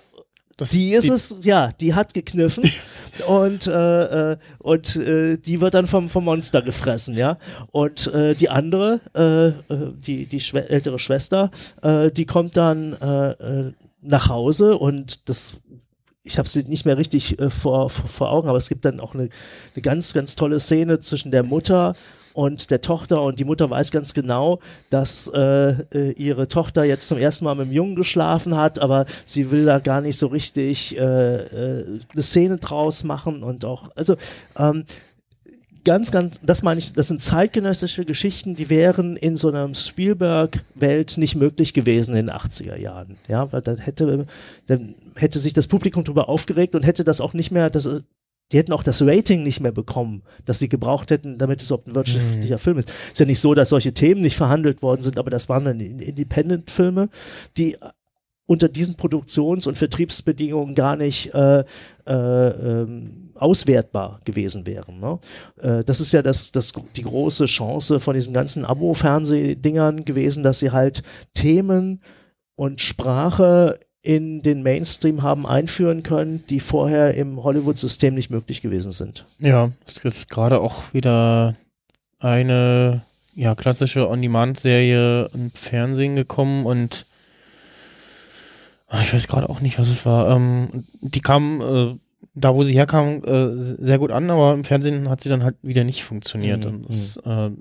[0.58, 2.70] Das- die ist die- es, ja, die hat gekniffen
[3.28, 7.38] und, äh, äh, und äh, die wird dann vom, vom Monster gefressen, ja.
[7.72, 11.51] Und äh, die andere, äh, äh, die, die Schwe ältere Schwester,
[11.84, 12.97] die kommt dann
[14.01, 15.58] nach Hause und das
[16.24, 18.99] ich habe sie nicht mehr richtig äh, vor, vor, vor Augen, aber es gibt dann
[18.99, 19.30] auch eine,
[19.74, 21.95] eine ganz, ganz tolle Szene zwischen der Mutter
[22.38, 23.23] und der Tochter.
[23.23, 24.59] Und die Mutter weiß ganz genau,
[24.91, 29.07] dass äh, äh, ihre Tochter jetzt zum ersten Mal mit dem Jungen geschlafen hat, aber
[29.23, 33.41] sie will da gar nicht so richtig äh, äh, eine Szene draus machen.
[33.41, 34.17] Und auch, also
[34.55, 34.83] ähm,
[35.83, 41.17] ganz, ganz, das meine ich, das sind zeitgenössische Geschichten, die wären in so einer Spielberg-Welt
[41.17, 43.17] nicht möglich gewesen in den 80er Jahren.
[43.27, 44.27] Ja, weil dann hätte,
[44.67, 48.03] dann hätte sich das Publikum darüber aufgeregt und hätte das auch nicht mehr, das,
[48.51, 51.87] die hätten auch das Rating nicht mehr bekommen, das sie gebraucht hätten, damit es überhaupt
[51.87, 52.89] ein wirtschaftlicher Film ist.
[53.11, 55.79] Ist ja nicht so, dass solche Themen nicht verhandelt worden sind, aber das waren dann
[55.79, 57.09] Independent-Filme,
[57.57, 57.77] die
[58.47, 61.65] unter diesen Produktions- und Vertriebsbedingungen gar nicht äh,
[62.05, 64.99] äh, ähm, auswertbar gewesen wären.
[64.99, 65.19] Ne?
[65.61, 70.59] Äh, das ist ja das, das, die große Chance von diesen ganzen Abo-Fernsehdingern gewesen, dass
[70.59, 72.01] sie halt Themen
[72.55, 78.91] und Sprache in den Mainstream haben einführen können, die vorher im Hollywood-System nicht möglich gewesen
[78.91, 79.25] sind.
[79.39, 81.55] Ja, es ist gerade auch wieder
[82.19, 83.01] eine
[83.35, 87.05] ja, klassische On-Demand-Serie im Fernsehen gekommen und
[88.87, 90.35] ah, ich weiß gerade auch nicht, was es war.
[90.35, 91.95] Ähm, die kam, äh,
[92.33, 93.49] da wo sie herkam, äh,
[93.83, 96.65] sehr gut an, aber im Fernsehen hat sie dann halt wieder nicht funktioniert.
[96.65, 97.51] Mhm, Und es äh,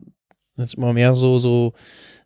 [0.57, 1.73] jetzt immer mehr so, so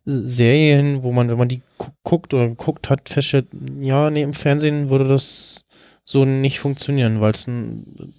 [0.05, 3.47] Serien, wo man, wenn man die gu- guckt oder geguckt hat, feststellt,
[3.79, 5.63] ja, nee, im Fernsehen würde das
[6.05, 7.47] so nicht funktionieren, weil es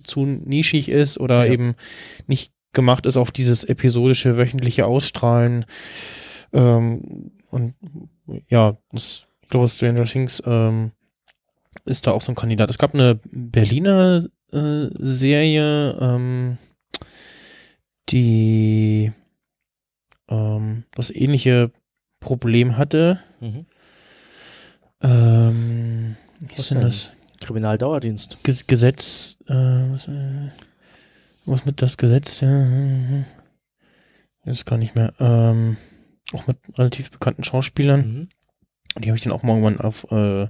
[0.05, 1.53] zu nischig ist oder Ja.
[1.53, 1.75] eben
[2.27, 5.65] nicht gemacht ist auf dieses episodische wöchentliche Ausstrahlen.
[6.53, 7.75] Ähm, und
[8.49, 10.93] ja, das, ich glaube, Stranger Things ähm,
[11.85, 12.71] ist da auch so ein Kandidat.
[12.71, 16.59] Es gab eine Berliner äh, Serie, ähm,
[18.09, 19.13] die
[20.33, 21.71] ähm, das ähnliche
[22.21, 23.21] Problem hatte.
[23.41, 23.67] Mhm.
[25.03, 27.13] Ähm, wie Was ist denn das?
[27.41, 28.39] Kriminaldauerdienst.
[28.45, 30.49] Ges Gesetz, äh, was, äh,
[31.45, 33.25] was mit das Gesetz, ja, äh,
[34.45, 35.77] ist gar nicht mehr, ähm,
[36.33, 38.01] auch mit relativ bekannten Schauspielern.
[38.01, 38.29] Mhm.
[39.03, 40.49] Die habe ich dann auch mal irgendwann auf, äh,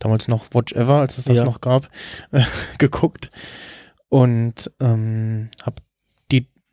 [0.00, 1.44] damals noch Watch Ever, als es das Ja.
[1.44, 1.88] noch gab,
[2.78, 3.30] geguckt.
[4.08, 5.82] Und ähm, habe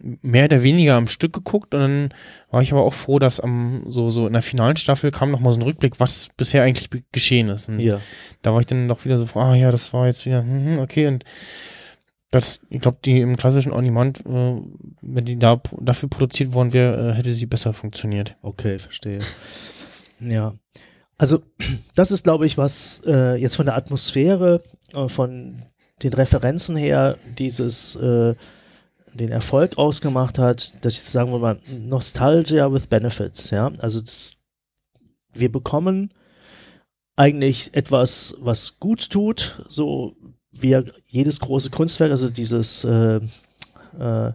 [0.02, 2.14] mehr oder weniger am Stück geguckt und dann
[2.49, 5.39] war ich aber auch froh, dass am so so in der finalen Staffel kam noch
[5.39, 7.70] mal so ein Rückblick, was bisher eigentlich geschehen ist.
[7.70, 7.99] Und Ja.
[8.41, 10.80] da war ich dann doch wieder so, ah ja, das war jetzt wieder, hm, hm,
[10.80, 11.24] okay, und
[12.32, 14.62] das, ich glaube, die im klassischen On-Demand, äh,
[15.02, 18.38] wenn die da dafür produziert worden wäre, äh, hätte sie besser funktioniert.
[18.41, 19.20] Okay, verstehe.
[20.20, 20.54] Ja.
[21.18, 21.41] Also,
[21.95, 25.64] das ist, glaube ich, was äh, jetzt von der Atmosphäre, äh, von
[26.04, 28.34] den Referenzen her, dieses, äh,
[29.14, 33.72] den Erfolg ausgemacht hat, dass ich sagen mal, Nostalgia with Benefits, ja.
[33.80, 34.38] Also, das,
[35.34, 36.14] wir bekommen
[37.16, 40.16] eigentlich etwas, was gut tut, so
[40.51, 43.20] wie jedes große Kunstwerk, also dieses, äh,
[43.99, 44.34] äh,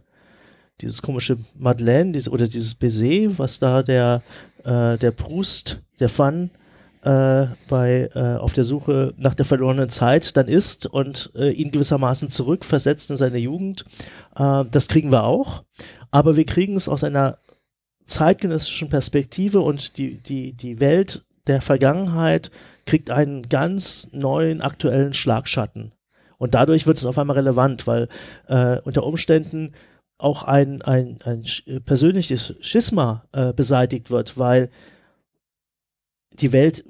[0.80, 4.22] dieses komische Madeleine diese, oder dieses Baiser, was da der,
[4.64, 6.50] äh, der Proust, der Fan
[7.06, 11.70] äh, bei, äh, auf der Suche nach der verlorenen Zeit dann ist und äh, ihn
[11.70, 13.84] gewissermaßen zurückversetzt in seine Jugend.
[14.34, 15.62] Äh, das kriegen wir auch,
[16.10, 17.38] aber wir kriegen es aus einer
[18.06, 22.50] zeitgenössischen Perspektive und die, die, die Welt der Vergangenheit
[22.86, 25.92] kriegt einen ganz neuen aktuellen Schlagschatten.
[26.38, 28.08] Und dadurch wird es auf einmal relevant, weil
[28.48, 29.74] äh, unter Umständen
[30.18, 31.44] auch ein, ein, ein
[31.84, 34.70] persönliches Schisma äh, beseitigt wird, weil
[36.40, 36.84] die Welt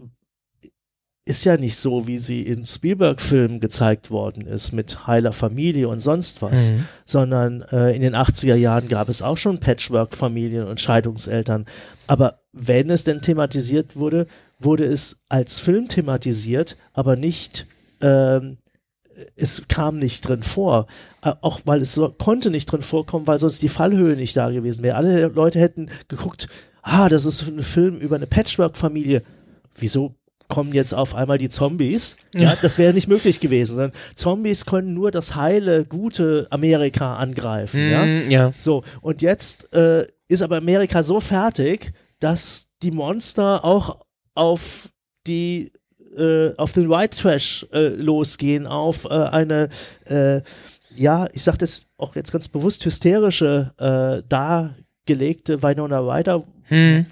[1.28, 5.98] ist ja nicht so, wie sie in Spielberg-Filmen gezeigt worden ist, mit heiler Familie und
[5.98, 6.86] sonst was, Mhm.
[7.04, 11.66] sondern äh, in den 80er Jahren gab es auch schon Patchwork-Familien und Scheidungseltern.
[12.06, 14.28] Aber wenn es denn thematisiert wurde,
[14.60, 17.66] wurde es als Film thematisiert, aber nicht,
[18.00, 18.58] ähm,
[19.34, 20.86] es kam nicht drin vor.
[21.22, 24.50] Äh, Auch weil es so, konnte nicht drin vorkommen, weil sonst die Fallhöhe nicht da
[24.50, 24.94] gewesen wäre.
[24.96, 26.46] Alle Leute hätten geguckt,
[26.82, 29.22] ah, das ist ein Film über eine Patchwork-Familie.
[29.78, 30.14] Wieso
[30.48, 32.16] kommen jetzt auf einmal die Zombies?
[32.34, 33.92] Ja, das wäre nicht möglich gewesen.
[34.14, 37.90] Zombies können nur das heile, gute Amerika angreifen.
[37.90, 38.04] Ja?
[38.04, 38.52] Mhm, ja.
[38.58, 44.04] So, und jetzt äh, ist aber Amerika so fertig, dass die Monster auch
[44.34, 44.88] auf
[45.26, 45.72] die
[46.16, 49.68] äh, auf den White Trash äh, losgehen, auf äh, eine
[50.06, 50.42] äh,
[50.94, 53.74] ja, ich sage das auch jetzt ganz bewusst hysterische
[54.30, 57.06] dargelegte Winona Ryder, Hm.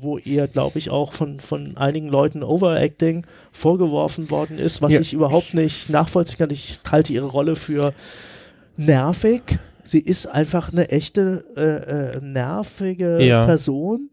[0.00, 5.00] Wo ihr, glaube ich, auch von, von einigen Leuten Overacting vorgeworfen worden ist, was Ja.
[5.00, 6.50] ich überhaupt nicht nachvollziehen kann.
[6.50, 7.92] Ich halte ihre Rolle für
[8.76, 9.42] nervig.
[9.82, 13.44] Sie ist einfach eine echte äh, äh, nervige Ja.
[13.46, 14.10] Person.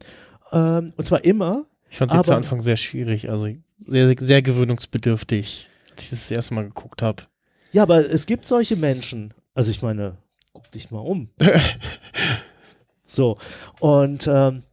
[0.52, 1.66] Ähm, und zwar immer.
[1.90, 3.48] Ich fand jetzt zu Anfang sehr schwierig, also
[3.80, 7.24] sehr, sehr, gewöhnungsbedürftig, als ich das, das erste Mal geguckt habe.
[7.72, 9.34] Ja, aber es gibt solche Menschen.
[9.54, 10.18] Also ich meine,
[10.54, 11.30] guck dich mal um.
[13.04, 13.38] so.
[13.80, 14.64] Und, ähm,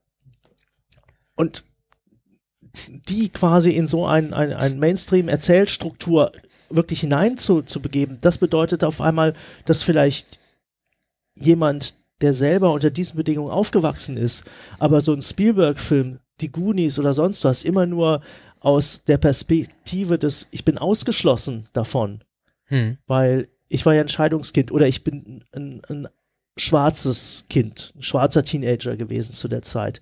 [1.37, 1.65] und
[3.09, 6.33] die quasi in so ein, ein, ein Mainstream-Erzählstruktur
[6.71, 10.39] wirklich hinein zu, zu begeben, das bedeutet auf einmal, dass vielleicht
[11.37, 14.45] jemand, der selber unter diesen Bedingungen aufgewachsen ist,
[14.79, 18.23] aber so ein Spielberg-Film, die Goonies oder sonst was, immer nur
[18.61, 22.25] aus der Perspektive des, ich bin ausgeschlossen davon,
[22.67, 22.97] Hm.
[23.07, 26.09] weil ich war ja ein Scheidungskind oder ich bin ein, ein
[26.57, 30.01] schwarzes Kind, ein schwarzer Teenager gewesen zu der Zeit.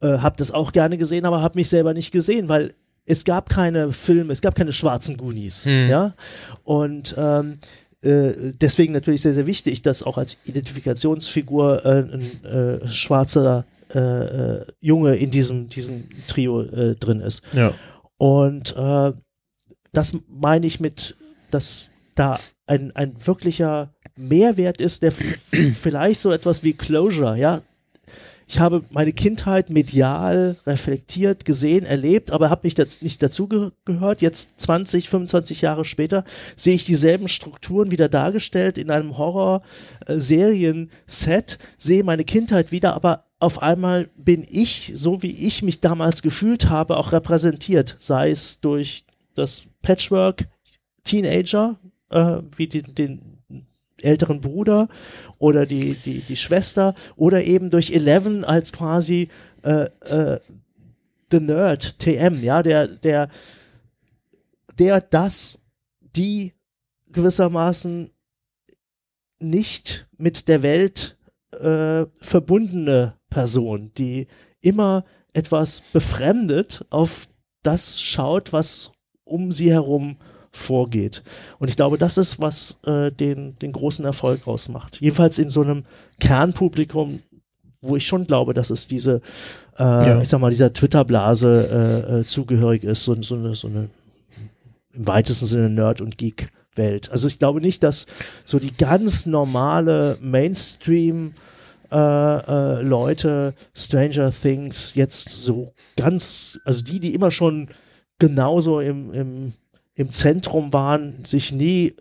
[0.00, 2.74] Äh, hab das auch gerne gesehen, aber hab mich selber nicht gesehen, weil
[3.06, 5.88] es gab keine Filme, es gab keine schwarzen Goonies, Hm.
[5.88, 6.14] ja.
[6.64, 7.58] Und ähm,
[8.02, 13.98] äh, deswegen natürlich sehr, sehr wichtig, dass auch als Identifikationsfigur äh, ein äh, schwarzer äh,
[13.98, 17.42] äh, Junge in diesem, diesem Trio äh, drin ist.
[17.52, 17.72] Ja.
[18.18, 18.74] Und
[19.92, 21.16] das meine ich mit,
[21.50, 27.62] dass da ein, ein wirklicher Mehrwert ist, der vielleicht so etwas wie Closure, ja.
[28.48, 33.72] Ich habe meine Kindheit medial reflektiert, gesehen, erlebt, aber habe mich das nicht dazu ge
[33.84, 34.22] gehört.
[34.22, 36.22] Jetzt 20, 25 Jahre später
[36.54, 43.62] sehe ich dieselben Strukturen wieder dargestellt in einem Horror-Serien-Set, sehe meine Kindheit wieder, aber auf
[43.62, 49.06] einmal bin ich, so wie ich mich damals gefühlt habe, auch repräsentiert, sei es durch
[49.34, 50.46] das Patchwork
[51.02, 51.80] Teenager,
[52.10, 53.35] äh, wie den, den
[54.06, 54.88] älteren Bruder
[55.38, 59.28] oder die, die, die Schwester oder eben durch Eleven als quasi
[59.62, 60.40] äh, äh,
[61.30, 63.28] The Nerd, TM, ja, der, der,
[64.78, 65.66] der das,
[66.00, 66.52] die
[67.08, 68.10] gewissermaßen
[69.40, 71.18] nicht mit der Welt
[71.52, 74.28] äh, verbundene Person, die
[74.60, 77.28] immer etwas befremdet auf
[77.62, 78.92] das schaut, was
[79.24, 80.16] um sie herum
[80.56, 81.22] vorgeht.
[81.58, 85.00] Und ich glaube, das ist, was äh, den, den großen Erfolg ausmacht.
[85.00, 85.84] Jedenfalls in so einem
[86.20, 87.20] Kernpublikum,
[87.80, 89.20] wo ich schon glaube, dass es diese,
[89.78, 90.20] äh, Ja.
[90.20, 93.88] ich sag mal, dieser Twitter-Blase äh, äh, zugehörig ist, so, so, eine, so eine
[94.92, 97.10] im weitesten Sinne Nerd- und Geek-Welt.
[97.12, 98.06] Also ich glaube nicht, dass
[98.44, 101.34] so die ganz normale Mainstream
[101.92, 107.68] äh, äh, Leute Stranger Things jetzt so ganz, also die, die immer schon
[108.18, 109.52] genauso im, im,
[109.96, 111.96] im Zentrum waren, sich nie,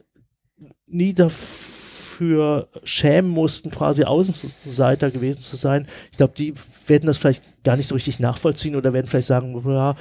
[0.86, 5.88] nie dafür schämen mussten, quasi Außenseiter gewesen zu sein.
[6.12, 6.54] Ich glaube, die
[6.88, 9.96] werden das vielleicht gar nicht so richtig nachvollziehen oder werden vielleicht sagen, ja,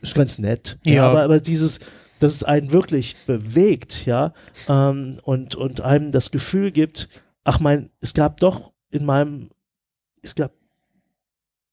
[0.00, 0.78] ist ganz nett.
[0.84, 1.10] Ja.
[1.10, 1.80] aber, aber dieses,
[2.20, 4.32] dass es einen wirklich bewegt, ja,
[4.68, 7.08] ähm, und, und einem das Gefühl gibt,
[7.42, 9.50] ach mein, es gab doch in meinem,
[10.22, 10.52] es gab,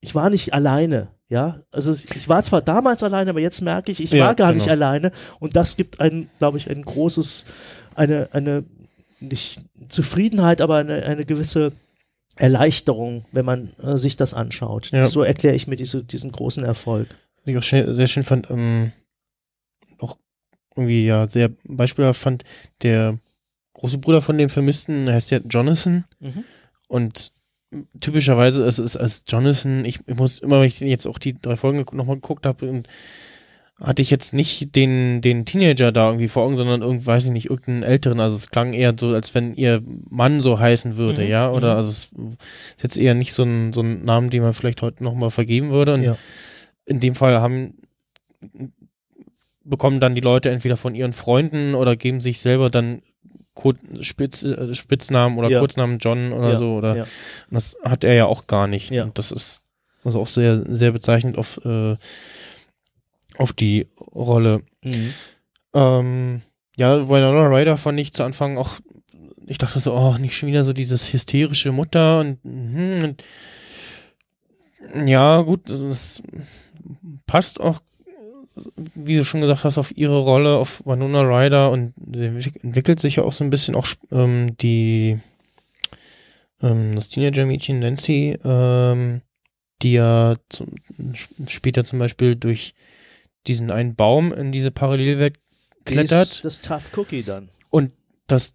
[0.00, 4.02] ich war nicht alleine, ja, also ich war zwar damals alleine, aber jetzt merke ich,
[4.04, 4.74] ich Ja, war gar nicht genau.
[4.74, 7.46] alleine und das gibt ein, glaube ich, ein großes,
[7.94, 8.64] eine, eine,
[9.18, 11.72] nicht Zufriedenheit, aber eine, eine gewisse
[12.36, 14.90] Erleichterung, wenn man äh, sich das anschaut.
[14.90, 15.06] Ja.
[15.06, 17.08] So erkläre ich mir diese, diesen großen Erfolg.
[17.38, 18.92] Was ich auch schnell, sehr schön fand, ähm,
[20.00, 20.18] auch
[20.76, 22.44] irgendwie ja sehr beispielhaft fand,
[22.82, 23.18] der
[23.72, 26.04] große Bruder von dem Vermissten heißt ja Jonathan
[26.88, 27.32] und
[28.00, 31.56] typischerweise ist es als Jonathan, ich, ich muss immer, wenn ich jetzt auch die drei
[31.56, 32.82] Folgen nochmal geguckt habe,
[33.80, 37.30] hatte ich jetzt nicht den, den Teenager da irgendwie vor Augen, sondern irgend, weiß ich
[37.30, 38.20] nicht, irgendeinen älteren.
[38.20, 41.50] Also es klang eher so, als wenn ihr Mann so heißen würde, Mhm, ja.
[41.50, 41.76] Oder mhm.
[41.78, 42.04] also es
[42.76, 45.70] ist jetzt eher nicht so ein, so ein Namen, den man vielleicht heute nochmal vergeben
[45.70, 45.94] würde.
[45.94, 46.16] Und Ja.
[46.84, 47.74] in dem Fall haben
[49.64, 53.02] bekommen dann die Leute entweder von ihren Freunden oder geben sich selber dann
[54.00, 55.60] Spitz, äh, Spitznamen oder Ja.
[55.60, 56.76] Kurznamen John oder Ja, so.
[56.76, 57.06] Oder ja.
[57.50, 58.90] das hat er ja auch gar nicht.
[58.90, 59.04] Ja.
[59.04, 59.62] Und das ist
[60.04, 61.96] also auch sehr, sehr bezeichnend auf, äh,
[63.36, 64.62] auf die Rolle.
[64.82, 65.14] Mhm.
[65.74, 66.42] Ähm,
[66.76, 68.80] ja, Winona Ryder fand ich zu Anfang auch,
[69.46, 73.24] ich dachte so, oh, nicht schon wieder so dieses hysterische Mutter und, mhm, und
[75.08, 76.22] ja, gut, das
[77.26, 77.80] passt auch,
[78.94, 81.94] wie du schon gesagt hast, auf ihre Rolle, auf Winona Ryder und
[82.62, 85.18] entwickelt sich ja auch so ein bisschen auch ähm, die
[86.62, 89.22] ähm, das Teenager-Mädchen Nancy, ähm,
[89.82, 90.68] die ja zum,
[91.46, 92.74] später zum Beispiel durch
[93.46, 95.38] diesen einen Baum in diese Parallelwelt
[95.88, 97.48] Die klettert ist Das Tough Cookie dann.
[97.70, 97.92] und
[98.28, 98.54] das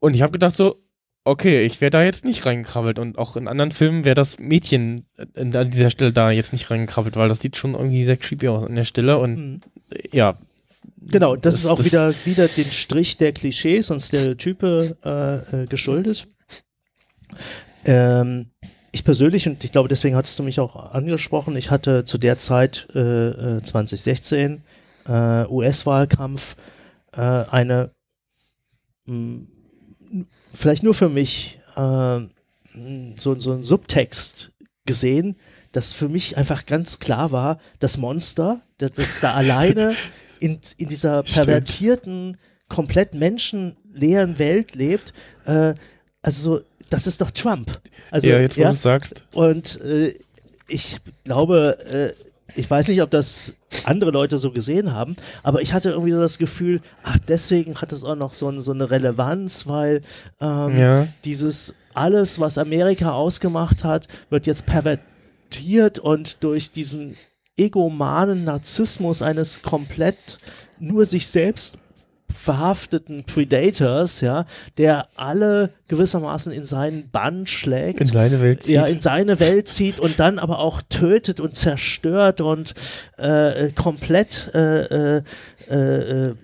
[0.00, 0.83] und ich habe gedacht so
[1.24, 5.06] okay ich wäre da jetzt nicht reingekrabbelt und auch in anderen Filmen wäre das Mädchen
[5.34, 8.48] in- an dieser Stelle da jetzt nicht reingekrabbelt weil das sieht schon irgendwie sehr creepy
[8.48, 9.60] aus an der Stelle und Mhm.
[10.12, 10.36] ja
[11.06, 15.66] Genau, das, ist auch das- wieder, wieder den Strich der Klischees und Stereotype äh, äh,
[15.66, 16.28] geschuldet.
[17.84, 18.46] Ähm,
[18.92, 22.38] ich persönlich, und ich glaube, deswegen hattest du mich auch angesprochen, ich hatte zu der
[22.38, 24.62] Zeit äh, äh, 2016
[25.06, 26.56] äh, US-Wahlkampf
[27.12, 27.90] äh, eine
[29.06, 29.46] mh,
[30.54, 32.20] vielleicht nur für mich äh,
[33.16, 34.52] so, so ein Subtext
[34.86, 35.36] gesehen,
[35.72, 39.94] dass für mich einfach ganz klar war, das Monster, das, das da alleine
[40.40, 42.36] in, in dieser pervertierten,
[42.68, 45.12] komplett menschenleeren Welt lebt,
[45.44, 45.74] äh,
[46.22, 47.80] also so, das ist doch Trump.
[48.10, 49.24] Also, ja jetzt wo du es sagst.
[49.34, 50.14] Und äh,
[50.68, 55.72] ich glaube, äh, ich weiß nicht, ob das andere Leute so gesehen haben, aber ich
[55.72, 58.90] hatte irgendwie so das Gefühl, ach, deswegen hat es auch noch so, ein- so eine
[58.90, 60.02] Relevanz, weil
[60.40, 61.06] ähm, ja.
[61.24, 67.16] dieses alles, was Amerika ausgemacht hat, wird jetzt pervertiert und durch diesen
[67.56, 70.38] egomanen Narzissmus eines komplett
[70.80, 71.76] nur sich selbst
[72.44, 74.44] verhafteten Predators, ja,
[74.76, 79.66] der alle gewissermaßen in seinen Bann schlägt in seine Welt zieht ja, in seine Welt
[79.66, 82.74] zieht und dann aber auch tötet und zerstört und
[83.18, 85.22] äh, äh, komplett äh, äh,
[85.68, 86.34] äh,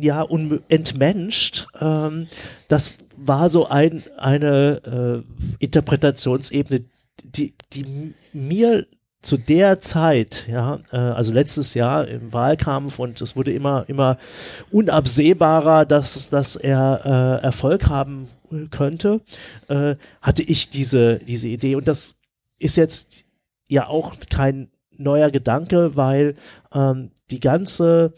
[0.00, 0.24] ja,
[0.68, 1.66] entmenscht.
[1.80, 2.28] Ähm,
[2.68, 6.84] das war so ein, eine äh, Interpretationsebene,
[7.24, 8.86] die, die mir
[9.22, 14.16] zu der Zeit, ja, äh, also letztes Jahr im Wahlkampf und es wurde immer, immer
[14.70, 18.28] unabsehbarer, dass, dass er äh, Erfolg haben
[18.70, 19.20] könnte,
[19.68, 21.76] äh, hatte ich diese, diese Idee.
[21.76, 22.18] Und das
[22.58, 23.24] ist jetzt
[23.68, 26.34] ja auch kein neuer Gedanke, weil
[26.74, 28.14] ähm, die ganze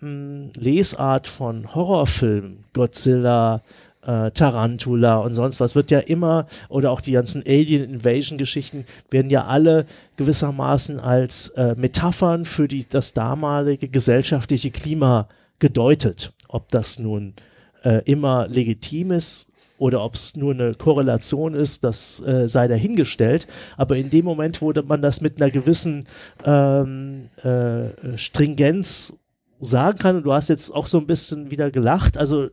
[0.00, 3.62] mh, Lesart von Horrorfilmen, Godzilla,
[4.06, 8.84] äh, Tarantula und sonst was wird ja immer, oder auch die ganzen Alien Invasion Geschichten
[9.10, 9.86] werden ja alle
[10.16, 15.28] gewissermaßen als äh, Metaphern für die, das damalige gesellschaftliche Klima
[15.58, 16.32] gedeutet.
[16.48, 17.34] Ob das nun
[17.82, 23.46] äh, immer legitim ist oder ob es nur eine Korrelation ist, das äh, sei dahingestellt.
[23.76, 26.06] Aber in dem Moment, wo man das mit einer gewissen
[26.44, 29.18] ähm, äh, Stringenz
[29.60, 32.48] sagen kann, und du hast jetzt auch so ein bisschen wieder gelacht, also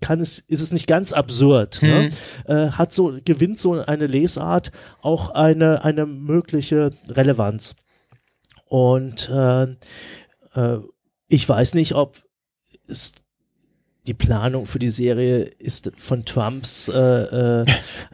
[0.00, 1.82] kann es, ist es nicht ganz absurd.
[1.82, 2.10] Ne?
[2.46, 4.72] Äh, hat so, gewinnt so eine Lesart
[5.02, 7.76] auch eine, eine mögliche Relevanz.
[8.66, 9.64] Und äh,
[10.54, 10.78] äh,
[11.28, 12.16] ich weiß nicht, ob
[12.86, 13.12] es
[14.06, 17.66] die Planung für die Serie ist von Trumps äh, äh,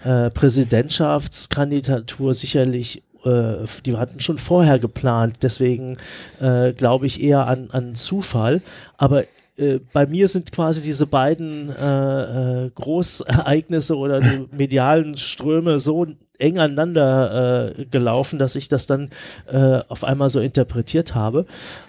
[0.04, 5.98] äh, Präsidentschaftskandidatur sicherlich, äh, die hatten schon vorher geplant, deswegen
[6.40, 8.60] äh, glaube ich eher an, an Zufall.
[8.96, 9.24] Aber
[9.56, 16.06] äh, bei mir sind quasi diese beiden äh, äh, Großereignisse oder die medialen Ströme so
[16.38, 19.10] eng aneinander äh, gelaufen, dass ich das dann
[19.46, 21.46] äh, auf einmal so interpretiert habe.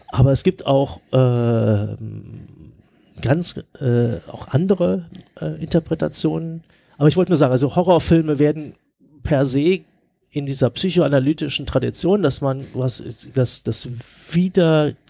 [0.09, 1.95] Aber es gibt auch äh,
[3.21, 5.05] ganz äh, auch andere
[5.41, 6.63] äh, Interpretationen.
[6.97, 8.75] Aber ich wollte nur sagen, also Horrorfilme werden
[9.23, 9.81] per se
[10.31, 13.89] in dieser psychoanalytischen Tradition, dass man was das das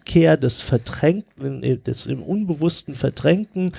[0.06, 3.72] Wiederkehr des Verdrängten, äh, des im Unbewussten Verdrängten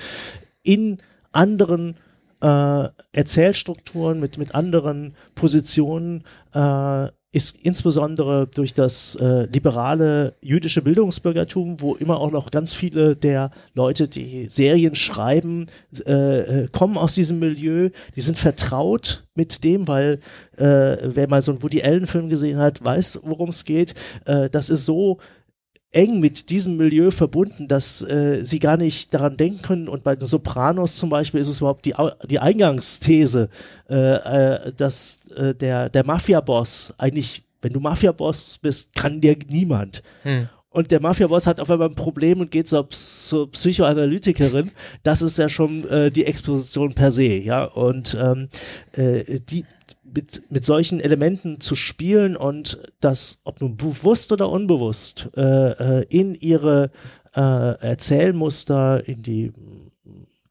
[0.63, 0.99] in
[1.31, 1.95] anderen
[2.41, 6.23] äh, Erzählstrukturen mit mit anderen Positionen
[6.53, 13.15] äh, ist insbesondere durch das äh, liberale jüdische Bildungsbürgertum, wo immer auch noch ganz viele
[13.15, 15.67] der Leute, die Serien schreiben,
[16.05, 20.19] äh, äh, kommen aus diesem Milieu, die sind vertraut mit dem, weil
[20.57, 23.93] äh, wer mal so einen Woody Allen-Film gesehen hat, weiß, worum es geht.
[24.25, 25.19] Äh, das ist so
[25.91, 29.87] eng mit diesem Milieu verbunden, dass äh, sie gar nicht daran denken können.
[29.87, 31.95] Und bei den Sopranos zum Beispiel ist es überhaupt die,
[32.29, 33.49] die Eingangsthese,
[33.89, 40.03] äh, äh, dass äh, der, der Mafia-Boss eigentlich, wenn du Mafia-Boss bist, kann dir niemand.
[40.23, 40.49] Hm.
[40.69, 44.71] und der Mafia-Boss hat auf einmal ein Problem und geht zur, zur Psychoanalytikerin.
[45.03, 47.63] Das ist ja schon äh, die Exposition per se, ja.
[47.63, 48.49] Und ähm,
[48.91, 49.65] äh, die
[50.13, 56.05] mit, mit solchen Elementen zu spielen und das, ob nun bewusst oder unbewusst, äh, äh,
[56.09, 56.91] in ihre
[57.35, 59.51] äh, Erzählmuster, in die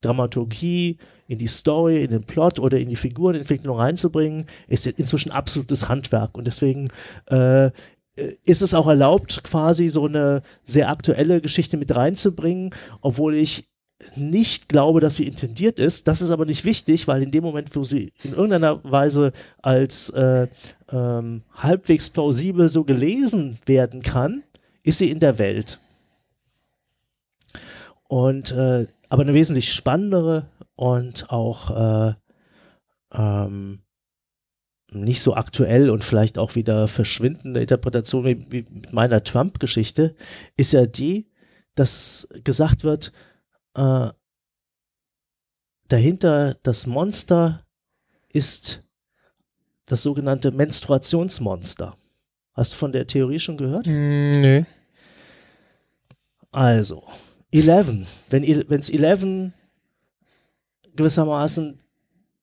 [0.01, 5.89] Dramaturgie, in die Story, in den Plot oder in die Figurenentwicklung reinzubringen, ist inzwischen absolutes
[5.89, 6.37] Handwerk.
[6.37, 6.89] Und deswegen
[7.27, 7.71] äh,
[8.45, 13.69] ist es auch erlaubt, quasi so eine sehr aktuelle Geschichte mit reinzubringen, obwohl ich
[14.15, 16.07] nicht glaube, dass sie intendiert ist.
[16.07, 19.33] Das ist aber nicht wichtig, weil in dem Moment, wo sie in irgendeiner Weise
[19.63, 20.49] als äh,
[20.91, 24.43] ähm, halbwegs plausibel so gelesen werden kann,
[24.83, 25.81] ist sie in der Welt.
[28.09, 32.15] Und äh, aber eine wesentlich spannendere und auch äh,
[33.13, 33.81] ähm,
[34.93, 40.15] nicht so aktuell und vielleicht auch wieder verschwindende Interpretation wie, wie mit meiner Trump-Geschichte
[40.57, 41.29] ist ja die,
[41.75, 43.13] dass gesagt wird,
[43.77, 44.11] äh,
[45.89, 47.65] dahinter das Monster
[48.29, 48.83] ist
[49.87, 51.95] das sogenannte Menstruationsmonster.
[52.55, 53.87] Hast du von der Theorie schon gehört?
[53.87, 54.67] Mm, nee.
[56.51, 57.05] Also,
[57.53, 59.53] Eleven, wenn es Eleven
[60.97, 61.79] gewissermaßen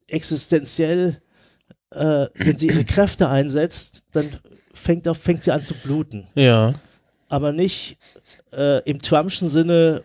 [0.07, 1.19] existenziell,
[1.91, 4.29] äh, wenn sie ihre Kräfte einsetzt, dann
[4.73, 6.27] fängt, auf, fängt sie an zu bluten.
[6.35, 6.73] Ja.
[7.27, 7.97] Aber nicht
[8.51, 10.03] äh, im Trumpschen Sinne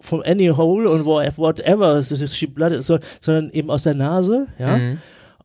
[0.00, 4.78] from any hole und whatever sondern eben aus der Nase, ja.
[4.78, 4.98] Mhm.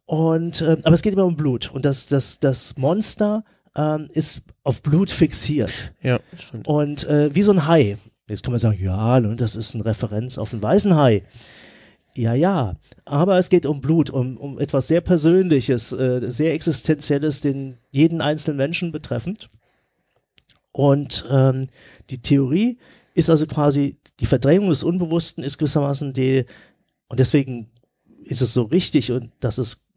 [0.06, 3.44] Und äh, aber es geht immer um Blut und das das das Monster
[3.76, 5.94] ähm, ist auf Blut fixiert.
[6.02, 6.68] Ja, stimmt.
[6.68, 7.98] Und äh, wie so ein Hai.
[8.28, 11.24] Jetzt kann man sagen, ja, ne, das ist eine Referenz auf einen weißen Hai.
[12.16, 12.76] Ja, ja,
[13.06, 18.22] aber es geht um Blut, um, um etwas sehr Persönliches, äh, sehr Existenzielles, den jeden
[18.22, 19.50] einzelnen Menschen betreffend.
[20.72, 21.68] Und ähm,
[22.10, 22.78] die Theorie
[23.16, 26.46] ist also quasi, die Verdrängung des Unbewussten ist gewissermaßen die,
[27.10, 27.70] und deswegen
[28.24, 29.90] ist es so richtig und dass es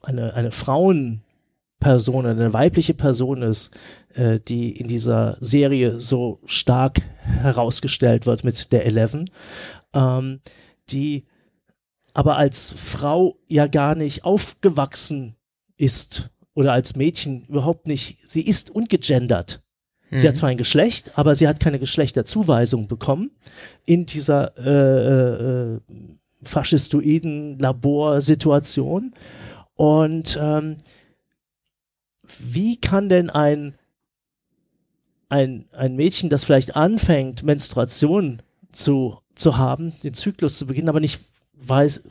[0.00, 3.74] eine, eine Frauenperson, eine weibliche Person ist,
[4.14, 9.28] äh, die in dieser Serie so stark herausgestellt wird mit der Eleven,
[9.92, 10.40] ähm,
[10.90, 11.26] die
[12.14, 15.34] aber als Frau ja gar nicht aufgewachsen
[15.76, 19.61] ist oder als Mädchen überhaupt nicht, sie ist ungegendert.
[20.14, 20.38] Sie hat mhm.
[20.38, 23.30] zwar ein Geschlecht, aber sie hat keine Geschlechterzuweisung bekommen
[23.86, 25.80] in dieser äh, äh,
[26.42, 29.14] faschistoiden Laborsituation.
[29.74, 30.76] Und ähm,
[32.38, 33.74] wie kann denn ein,
[35.28, 41.00] ein, ein Mädchen, das vielleicht anfängt, Menstruation zu, zu haben, den Zyklus zu beginnen, aber
[41.00, 41.20] nicht
[41.54, 42.02] weiß,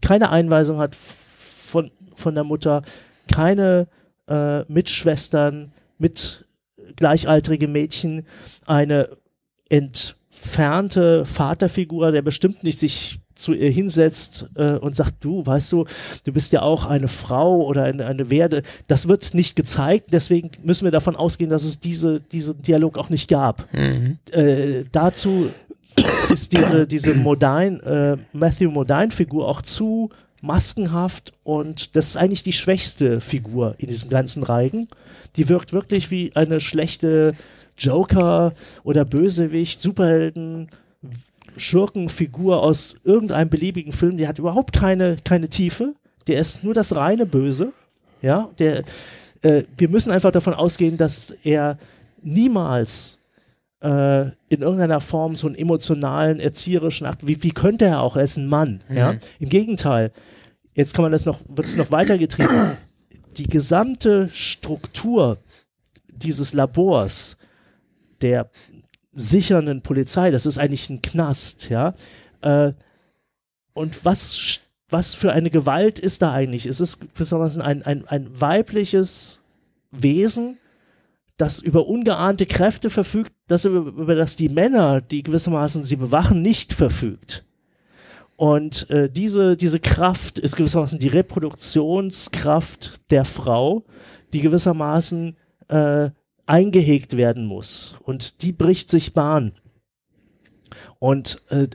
[0.00, 2.82] keine Einweisung hat von, von der Mutter,
[3.32, 3.88] keine
[4.28, 6.47] äh, Mitschwestern, mit
[6.96, 8.26] gleichaltrige Mädchen
[8.66, 9.10] eine
[9.68, 15.86] entfernte Vaterfigur, der bestimmt nicht sich zu ihr hinsetzt äh, und sagt, du, weißt du,
[16.24, 18.62] du bist ja auch eine Frau oder eine, eine Werde.
[18.88, 23.10] Das wird nicht gezeigt, deswegen müssen wir davon ausgehen, dass es diese, diesen Dialog auch
[23.10, 23.72] nicht gab.
[23.72, 24.18] Mhm.
[24.32, 25.50] Äh, dazu
[26.32, 30.10] ist diese, diese Modine, äh, Matthew Modine-Figur auch zu
[30.40, 34.88] maskenhaft und das ist eigentlich die schwächste Figur in diesem ganzen Reigen
[35.38, 37.32] die wirkt wirklich wie eine schlechte
[37.78, 38.52] Joker
[38.82, 40.68] oder Bösewicht, Superhelden,
[41.56, 44.16] Schurkenfigur aus irgendeinem beliebigen Film.
[44.16, 45.94] Die hat überhaupt keine, keine Tiefe.
[46.26, 47.72] Der ist nur das reine Böse.
[48.20, 48.82] Ja, der,
[49.42, 51.78] äh, wir müssen einfach davon ausgehen, dass er
[52.22, 53.20] niemals
[53.80, 58.16] äh, in irgendeiner Form so einen emotionalen, erzieherischen Akt, wie, wie könnte er auch?
[58.16, 58.82] Er ist ein Mann.
[58.88, 58.96] Mhm.
[58.96, 59.14] Ja?
[59.38, 60.10] Im Gegenteil,
[60.74, 62.76] jetzt kann man das noch, wird es noch weitergetrieben
[63.38, 65.38] die gesamte Struktur
[66.08, 67.36] dieses Labors
[68.20, 68.50] der
[69.12, 71.94] sichernden Polizei, das ist eigentlich ein Knast, ja.
[72.40, 72.72] Äh,
[73.72, 76.66] und was, was für eine Gewalt ist da eigentlich?
[76.66, 79.42] Es ist gewissermaßen ein, ein, ein weibliches
[79.90, 80.58] Wesen,
[81.36, 86.42] das über ungeahnte Kräfte verfügt, das über, über das die Männer, die gewissermaßen sie bewachen,
[86.42, 87.44] nicht verfügt.
[88.38, 93.84] Und äh, diese, diese Kraft ist gewissermaßen die Reproduktionskraft der Frau,
[94.32, 95.36] die gewissermaßen
[95.66, 96.10] äh,
[96.46, 97.96] eingehegt werden muss.
[98.04, 99.54] Und die bricht sich Bahn.
[101.00, 101.66] Und äh,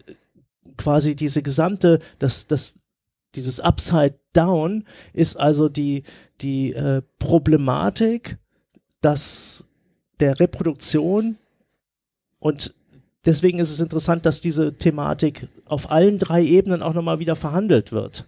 [0.78, 2.80] quasi diese gesamte, das, das,
[3.36, 6.04] dieses Upside Down ist also die,
[6.40, 8.38] die äh, Problematik,
[9.02, 9.68] dass
[10.22, 11.38] der Reproduktion
[12.40, 12.74] und
[13.26, 17.92] deswegen ist es interessant, dass diese Thematik auf allen drei Ebenen auch nochmal wieder verhandelt
[17.92, 18.26] wird.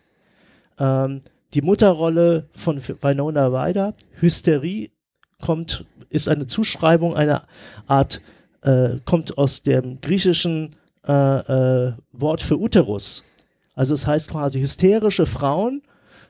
[0.80, 1.22] Ähm,
[1.54, 4.90] die Mutterrolle von Winona Ryder, Hysterie
[5.42, 7.46] kommt, ist eine Zuschreibung einer
[7.88, 8.22] Art,
[8.62, 10.76] äh, kommt aus dem griechischen
[11.08, 13.24] äh, äh, Wort für Uterus.
[13.76, 15.82] Also es heißt quasi, hysterische Frauen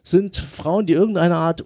[0.03, 1.65] sind Frauen, die irgendeine Art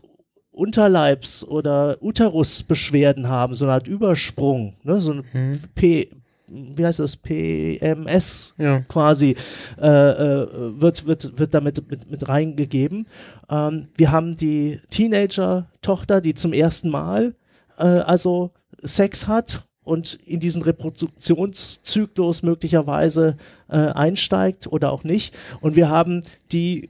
[0.52, 5.00] Unterleibs- oder Uterusbeschwerden haben, so eine Art Übersprung, ne?
[5.00, 5.60] so ein Hm.
[5.74, 6.10] P,
[6.52, 8.80] wie heißt das, PMS Ja.
[8.82, 9.36] quasi
[9.80, 13.08] äh, äh, wird, wird, wird damit mit, mit reingegeben.
[13.50, 17.36] Ähm, wir haben die Teenager-Tochter, die zum ersten Mal
[17.78, 18.52] äh, also
[18.82, 23.38] Sex hat und in diesen Reproduktionszyklus möglicherweise
[23.70, 25.36] äh, einsteigt oder auch nicht.
[25.62, 26.90] Und wir haben die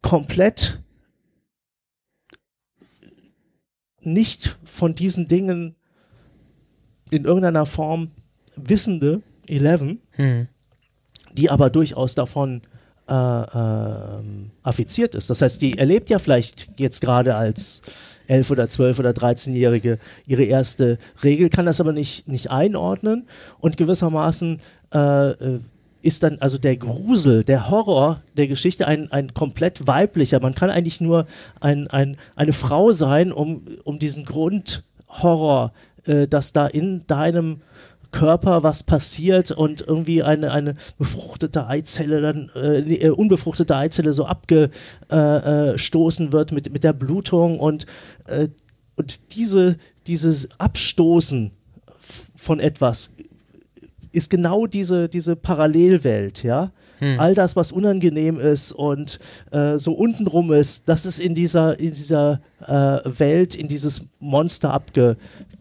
[0.00, 0.80] komplett
[4.00, 5.76] nicht von diesen Dingen
[7.10, 8.10] in irgendeiner Form
[8.56, 10.48] wissende Eleven, Hm.
[11.32, 12.62] die aber durchaus davon
[13.08, 15.28] äh, ähm, affiziert ist.
[15.28, 17.82] Das heißt, die erlebt ja vielleicht jetzt gerade als
[18.28, 23.26] 11 oder 12 oder 13-Jährige ihre erste Regel, kann das aber nicht, nicht einordnen
[23.60, 24.60] und gewissermaßen
[24.94, 25.60] äh, äh,
[26.00, 30.38] ist dann also der Grusel, der Horror der Geschichte ein, ein komplett weiblicher.
[30.38, 31.26] Man kann eigentlich nur
[31.60, 35.72] ein, ein, eine Frau sein, um, um diesen Grundhorror,
[36.04, 37.62] äh, dass da in deinem
[38.14, 44.26] Körper was passiert und irgendwie eine, eine befruchtete Eizelle dann, äh, äh, unbefruchtete Eizelle so
[44.26, 47.86] abgestoßen wird mit, mit der Blutung und,
[48.26, 48.46] äh,
[48.94, 51.50] und diese, dieses Abstoßen
[52.36, 53.16] von etwas
[54.12, 56.70] ist genau diese, diese Parallelwelt, ja.
[57.00, 57.18] Hm.
[57.18, 59.18] All das, was unangenehm ist und
[59.50, 64.72] äh, so untenrum ist, das ist in dieser, in dieser äh, Welt, in dieses Monster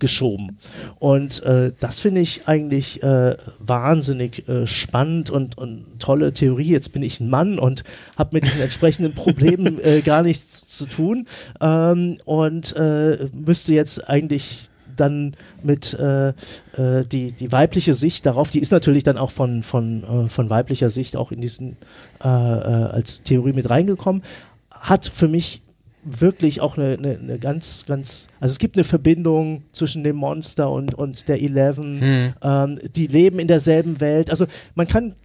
[0.03, 0.57] abgeschoben.
[0.99, 6.69] Und äh, das finde ich eigentlich äh, wahnsinnig äh, spannend und, und tolle Theorie.
[6.69, 7.83] Jetzt bin ich ein Mann und
[8.17, 11.27] habe mit diesen entsprechenden Problemen äh, gar nichts zu tun
[11.61, 18.51] ähm, und äh, müsste jetzt eigentlich dann mit äh, äh, die, die weibliche Sicht darauf,
[18.51, 21.77] die ist natürlich dann auch von, von, äh, von weiblicher Sicht auch in diesen
[22.23, 24.21] äh, äh, als Theorie mit reingekommen,
[24.69, 25.63] hat für mich
[26.03, 30.69] wirklich auch eine, eine, eine ganz, ganz, also es gibt eine Verbindung zwischen dem Monster
[30.69, 32.33] und, und der Eleven, Hm.
[32.41, 34.29] ähm, die leben in derselben Welt.
[34.29, 35.15] Also man kann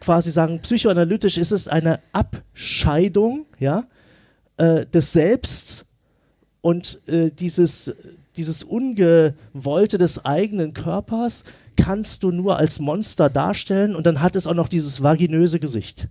[0.00, 3.84] quasi sagen, psychoanalytisch ist es eine Abscheidung ja,
[4.56, 5.86] äh, des Selbst
[6.60, 7.94] und äh, dieses,
[8.36, 11.44] dieses Ungewollte des eigenen Körpers
[11.76, 16.08] kannst du nur als Monster darstellen und dann hat es auch noch dieses vaginöse Gesicht.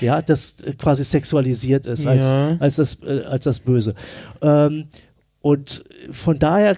[0.00, 2.56] Ja, das äh, quasi sexualisiert ist als, Ja.
[2.60, 3.94] als, das, äh, als das Böse.
[4.40, 4.86] Ähm,
[5.40, 6.76] und von daher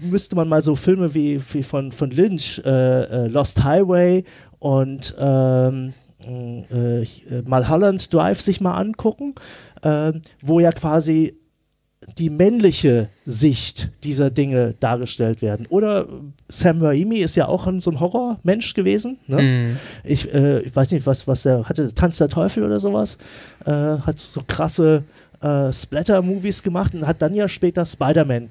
[0.00, 2.70] müsste man mal so Filme wie, wie von, von Lynch, äh,
[3.24, 4.24] äh, Lost Highway
[4.58, 5.92] und ähm,
[6.26, 7.06] äh, äh,
[7.44, 9.34] Mulholland Drive sich mal angucken,
[9.82, 11.36] ähm, wo ja quasi
[12.18, 15.66] die männliche Sicht dieser Dinge dargestellt werden.
[15.68, 16.08] Oder
[16.48, 19.18] Sam Raimi ist ja auch ein, so ein Horrormensch gewesen.
[19.26, 19.38] Ne?
[19.38, 19.76] Hm.
[20.04, 23.18] Ich, äh, ich weiß nicht, was, was er hatte, Tanz der Teufel oder sowas.
[23.64, 25.04] Äh, hat so krasse
[25.40, 28.50] äh, Splatter-Movies gemacht und hat dann ja später Spider-Man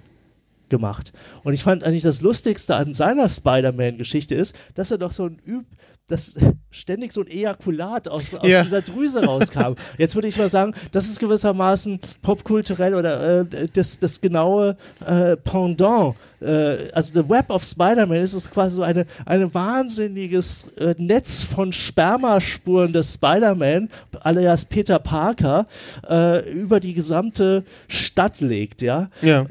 [0.69, 1.13] gemacht.
[1.43, 5.39] Und ich fand eigentlich das Lustigste an seiner Spider-Man-Geschichte ist, dass er doch so ein
[5.45, 5.65] Üb,
[6.11, 6.37] dass
[6.69, 8.61] ständig so ein Ejakulat aus, aus Ja.
[8.63, 9.73] dieser Drüse rauskam.
[9.97, 15.35] Jetzt würde ich mal sagen, das ist gewissermaßen popkulturell oder äh, das, das genaue äh,
[15.37, 16.15] Pendant.
[16.41, 21.43] Äh, also The Web of Spider-Man ist es quasi so eine, eine wahnsinniges äh, Netz
[21.43, 23.89] von Spermaspuren des Spider-Man,
[24.21, 25.67] alias Peter Parker,
[26.09, 29.09] äh, über die gesamte Stadt legt, ja.
[29.21, 29.45] Ja.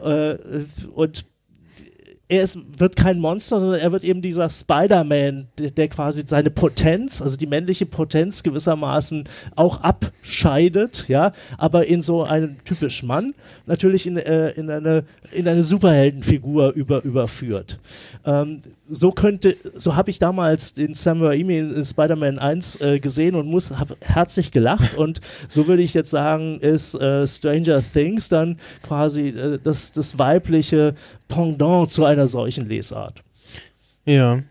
[0.94, 1.24] Und
[2.30, 6.50] er ist, wird kein Monster, sondern er wird eben dieser Spider-Man, der, der quasi seine
[6.50, 9.24] Potenz, also die männliche Potenz gewissermaßen
[9.56, 13.34] auch abscheidet, ja, aber in so einen typisch Mann
[13.66, 17.80] natürlich in, äh, in, eine, in eine Superheldenfigur über, überführt.
[18.24, 18.60] Ähm,
[18.90, 23.46] so könnte, so habe ich damals den Sam Raimi in, Spider-Man 1 äh, gesehen und
[23.46, 28.56] muss, habe herzlich gelacht und so würde ich jetzt sagen, ist äh, Stranger Things dann
[28.82, 30.94] quasi äh, das, das weibliche
[31.28, 33.22] Pendant zu einer solchen Lesart.
[34.04, 34.42] Ja.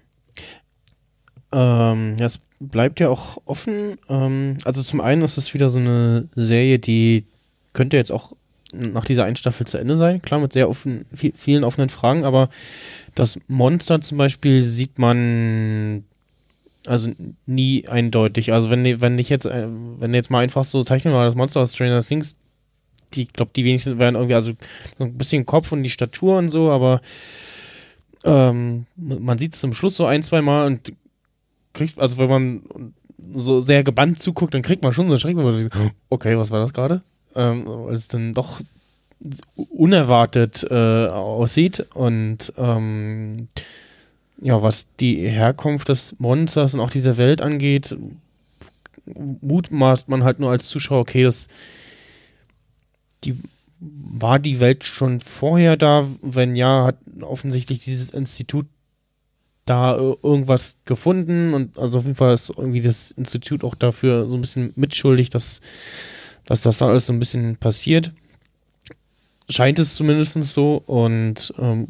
[1.52, 3.98] Ähm, ja, es bleibt ja auch offen.
[4.08, 7.26] Ähm, also zum einen ist es wieder so eine Serie, die
[7.74, 8.34] könnte jetzt auch
[8.72, 10.22] nach dieser einen Staffel zu Ende sein.
[10.22, 12.50] Klar, mit sehr offen, vi- vielen offenen Fragen, aber
[13.16, 16.04] das Monster zum Beispiel sieht man
[16.86, 17.12] also
[17.46, 18.54] nie eindeutig.
[18.54, 19.68] Also wenn, wenn ich jetzt, äh,
[20.00, 22.36] wenn jetzt mal einfach so zeichnen mal das Monster aus Stranger Things,
[23.14, 24.54] die, glaube, die wenigsten werden irgendwie, also
[24.98, 27.02] so ein bisschen Kopf und die Statur und so, aber
[28.24, 30.94] ähm, man sieht es zum Schluss so ein, zwei Mal und
[31.74, 32.94] kriegt, also wenn man
[33.34, 35.70] so sehr gebannt zuguckt, dann kriegt man schon so einen Schreck, wo man sich,
[36.10, 37.02] okay, was war das gerade?
[37.36, 38.60] Ähm, weil es dann doch
[39.56, 43.50] unerwartet äh, aussieht und ähm,
[44.42, 47.98] ja, was die Herkunft des Monsters und auch dieser Welt angeht,
[49.42, 51.48] mutmaßt man halt nur als Zuschauer, okay, das
[53.24, 53.36] die
[53.82, 56.08] war die Welt schon vorher da?
[56.22, 58.66] Wenn ja, hat offensichtlich dieses Institut
[59.66, 64.36] da irgendwas gefunden und also auf jeden Fall ist irgendwie das Institut auch dafür so
[64.36, 65.62] ein bisschen mitschuldig, dass,
[66.46, 68.12] dass das da alles so ein bisschen passiert.
[69.50, 71.88] Scheint es zumindest so und ähm,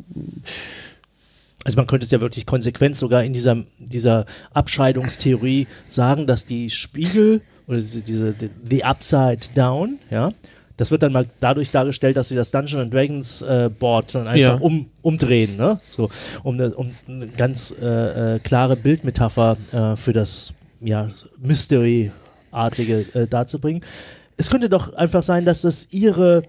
[1.65, 6.69] also man könnte es ja wirklich konsequent sogar in dieser, dieser Abscheidungstheorie sagen, dass die
[6.69, 8.33] Spiegel oder diese, diese
[8.67, 10.31] the Upside Down, ja,
[10.79, 14.39] das wird dann mal dadurch dargestellt, dass sie das Dungeons Dragons äh, Board dann einfach
[14.39, 14.55] ja.
[14.55, 15.81] um, umdrehen, ne?
[15.89, 16.09] So,
[16.43, 21.09] um eine, um eine ganz äh, äh, klare Bildmetapher äh, für das ja,
[21.41, 23.83] Mystery-artige äh, darzubringen.
[24.37, 26.43] Es könnte doch einfach sein, dass das ihre,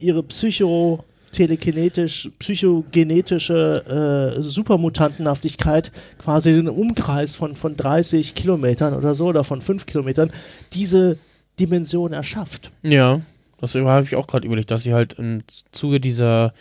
[0.00, 9.26] ihre Psycho- telekinetisch, psychogenetische äh, Supermutantenhaftigkeit quasi den Umkreis von, von 30 Kilometern oder so
[9.26, 10.32] oder von 5 Kilometern
[10.72, 11.18] diese
[11.58, 12.72] Dimension erschafft.
[12.82, 13.20] Ja,
[13.60, 16.52] das habe ich auch gerade überlegt, dass sie halt im Zuge dieser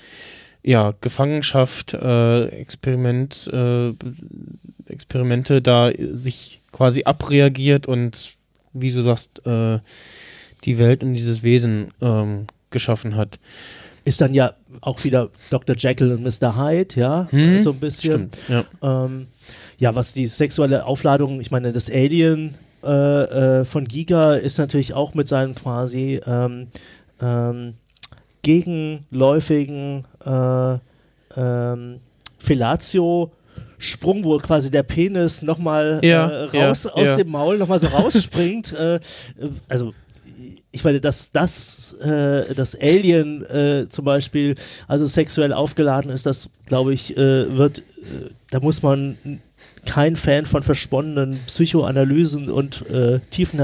[0.61, 3.93] ja, Gefangenschaft, äh, Experiment, äh,
[4.87, 8.35] Experimente da sich quasi abreagiert und
[8.73, 9.79] wie du sagst, äh,
[10.65, 13.39] die Welt und dieses Wesen ähm, geschaffen hat.
[14.05, 15.75] Ist dann ja auch wieder Dr.
[15.77, 16.55] Jekyll und Mr.
[16.55, 18.29] Hyde, ja, hm, so ein bisschen.
[18.33, 18.65] Stimmt, ja.
[18.81, 19.27] Ähm,
[19.77, 22.89] ja, was die sexuelle Aufladung, ich meine, das Alien äh,
[23.59, 26.67] äh, von Giga ist natürlich auch mit seinen quasi ähm,
[27.21, 27.73] ähm,
[28.41, 30.77] gegenläufigen äh,
[31.35, 31.99] ähm,
[32.37, 33.31] Fellatio
[33.77, 37.15] Sprung, wo quasi der Penis nochmal ja, äh, raus ja, aus ja.
[37.15, 38.73] dem Maul nochmal so rausspringt.
[38.79, 38.99] äh,
[39.69, 39.93] also
[40.71, 44.55] ich meine, dass das, äh, das Alien äh, zum Beispiel
[44.87, 49.17] also sexuell aufgeladen ist, das glaube ich, äh, wird, äh, da muss man
[49.85, 53.59] kein Fan von versponnenen Psychoanalysen und äh, tiefen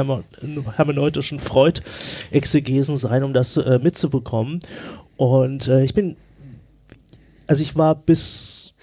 [0.76, 4.62] hermeneutischen Freud-Exegesen sein, um das äh, mitzubekommen.
[5.18, 6.16] Und äh, ich bin,
[7.48, 8.74] also ich war bis,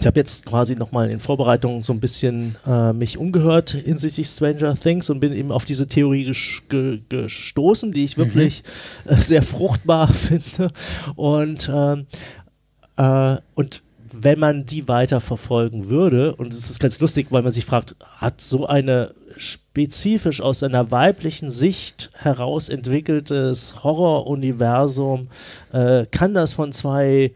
[0.00, 4.76] ich habe jetzt quasi nochmal in Vorbereitung so ein bisschen äh, mich umgehört hinsichtlich Stranger
[4.76, 6.32] Things und bin eben auf diese Theorie
[6.68, 8.22] ge gestoßen, die ich mhm.
[8.22, 8.62] wirklich
[9.08, 9.16] mhm.
[9.16, 10.70] sehr fruchtbar finde.
[11.16, 12.06] Und, ähm,
[12.96, 17.52] äh, und wenn man die weiter verfolgen würde, und es ist ganz lustig, weil man
[17.52, 25.28] sich fragt, hat so eine spezifisch aus einer weiblichen Sicht heraus entwickeltes Horroruniversum,
[25.72, 27.32] äh, kann das von zwei,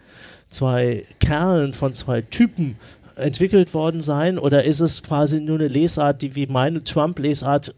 [0.52, 2.76] zwei Kerlen, von zwei Typen
[3.16, 4.38] entwickelt worden sein?
[4.38, 7.74] Oder ist es quasi nur eine Lesart, die wie meine Trump-Lesart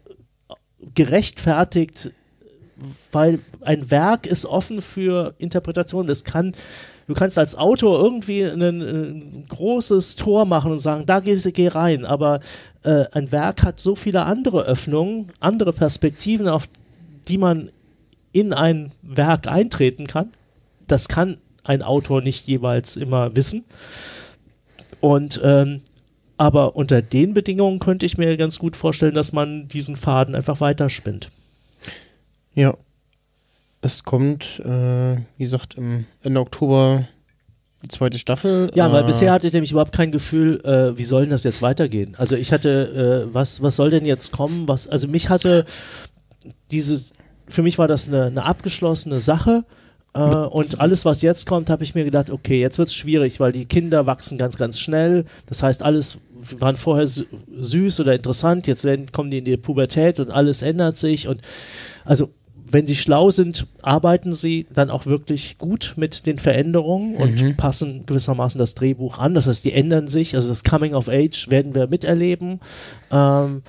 [0.93, 2.11] gerechtfertigt,
[3.11, 6.09] weil ein Werk ist offen für Interpretation.
[6.09, 6.53] Es kann
[7.07, 11.67] du kannst als Autor irgendwie ein, ein großes Tor machen und sagen, da geh, geh
[11.67, 12.39] rein, aber
[12.83, 16.67] äh, ein Werk hat so viele andere Öffnungen, andere Perspektiven, auf
[17.27, 17.69] die man
[18.31, 20.33] in ein Werk eintreten kann.
[20.87, 23.63] Das kann ein Autor nicht jeweils immer wissen.
[25.01, 25.81] Und ähm,
[26.37, 30.59] aber unter den Bedingungen könnte ich mir ganz gut vorstellen, dass man diesen Faden einfach
[30.59, 31.31] weiterspinnt.
[32.53, 32.75] Ja,
[33.81, 37.07] es kommt, äh, wie gesagt, im Ende Oktober
[37.83, 38.71] die zweite Staffel.
[38.73, 41.43] Ja, weil äh, bisher hatte ich nämlich überhaupt kein Gefühl, äh, wie soll denn das
[41.43, 42.15] jetzt weitergehen?
[42.17, 44.67] Also ich hatte, äh, was, was soll denn jetzt kommen?
[44.67, 45.65] Was, also mich hatte
[46.71, 47.13] dieses,
[47.47, 49.65] für mich war das eine, eine abgeschlossene Sache.
[50.15, 53.39] Äh, und alles, was jetzt kommt, habe ich mir gedacht, okay, jetzt wird es schwierig,
[53.39, 55.25] weil die Kinder wachsen ganz, ganz schnell.
[55.47, 56.19] Das heißt, alles
[56.59, 60.95] waren vorher süß oder interessant, jetzt werden, kommen die in die Pubertät und alles ändert
[60.95, 61.27] sich.
[61.27, 61.41] Und
[62.05, 62.29] also
[62.69, 67.57] wenn sie schlau sind, arbeiten sie dann auch wirklich gut mit den Veränderungen und mhm.
[67.57, 69.33] passen gewissermaßen das Drehbuch an.
[69.33, 70.35] Das heißt, die ändern sich.
[70.35, 72.59] Also das Coming of Age werden wir miterleben.
[73.11, 73.63] Ähm,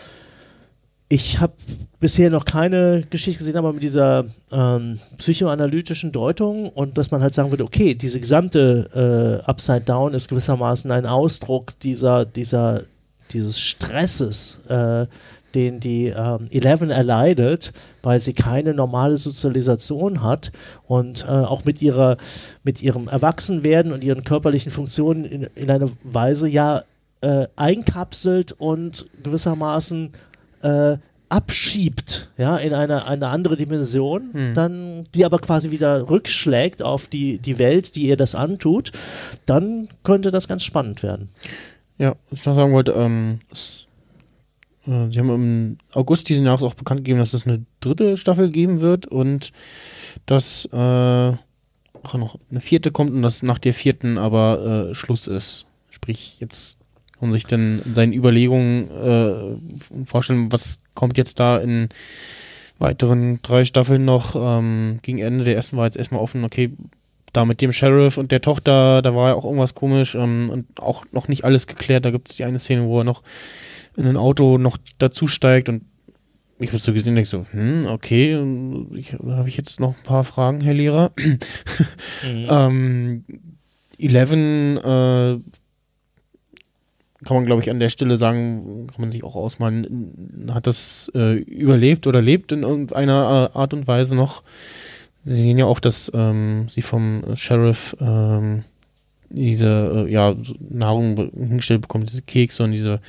[1.08, 1.52] ich habe
[2.00, 7.32] bisher noch keine Geschichte gesehen, aber mit dieser ähm, psychoanalytischen Deutung und dass man halt
[7.32, 12.82] sagen würde, okay, diese gesamte äh, Upside Down ist gewissermaßen ein Ausdruck dieser, dieser,
[13.32, 15.06] dieses Stresses, äh,
[15.54, 17.72] den die ähm, Eleven erleidet,
[18.02, 20.52] weil sie keine normale Sozialisation hat
[20.86, 22.18] und äh, auch mit ihrer
[22.62, 26.82] mit ihrem Erwachsenwerden und ihren körperlichen Funktionen in, in einer Weise ja
[27.22, 30.12] äh, einkapselt und gewissermaßen
[30.66, 30.98] äh,
[31.28, 34.55] abschiebt, ja, in eine, eine andere Dimension, hm.
[34.55, 38.93] dann, die aber quasi wieder rückschlägt auf die, die Welt, die ihr das antut,
[39.44, 41.30] dann könnte das ganz spannend werden.
[41.98, 43.40] Ja, was ich noch sagen wollte, ähm,
[44.86, 48.51] äh, sie haben im August diesen Jahres auch bekannt gegeben, dass es eine dritte Staffel
[48.51, 49.52] geben wird und
[50.26, 55.26] dass äh, auch noch eine vierte kommt und dass nach der vierten aber äh, Schluss
[55.26, 55.66] ist.
[55.90, 56.78] Sprich, jetzt
[57.20, 61.88] man sich dann in seinen Überlegungen äh, vorstellen, was kommt jetzt da in
[62.78, 64.36] weiteren drei Staffeln noch.
[64.36, 66.72] Ähm, gegen Ende der ersten war jetzt erstmal offen, okay,
[67.32, 70.80] da mit dem Sheriff und der Tochter, da war ja auch irgendwas komisch ähm, und
[70.80, 72.05] auch noch nicht alles geklärt.
[72.05, 73.22] Da gibt es die eine Szene, wo er noch
[73.97, 75.82] in ein Auto noch dazu steigt und
[76.59, 80.62] ich habe so gesehen, denke so, hm, okay, habe ich jetzt noch ein paar Fragen,
[80.62, 81.12] Herr Lehrer.
[81.16, 81.38] mhm.
[82.48, 83.24] ähm,
[83.98, 85.38] Eleven äh,
[87.26, 91.10] kann man, glaube ich, an der Stelle sagen, kann man sich auch ausmalen, hat das
[91.14, 94.42] äh, überlebt oder lebt in irgendeiner Art und Weise noch.
[95.24, 98.62] Sie sehen ja auch, dass ähm, sie vom Sheriff ähm,
[99.28, 100.34] diese äh, ja,
[100.70, 103.00] Nahrung hingestellt bekommt, diese Kekse und diese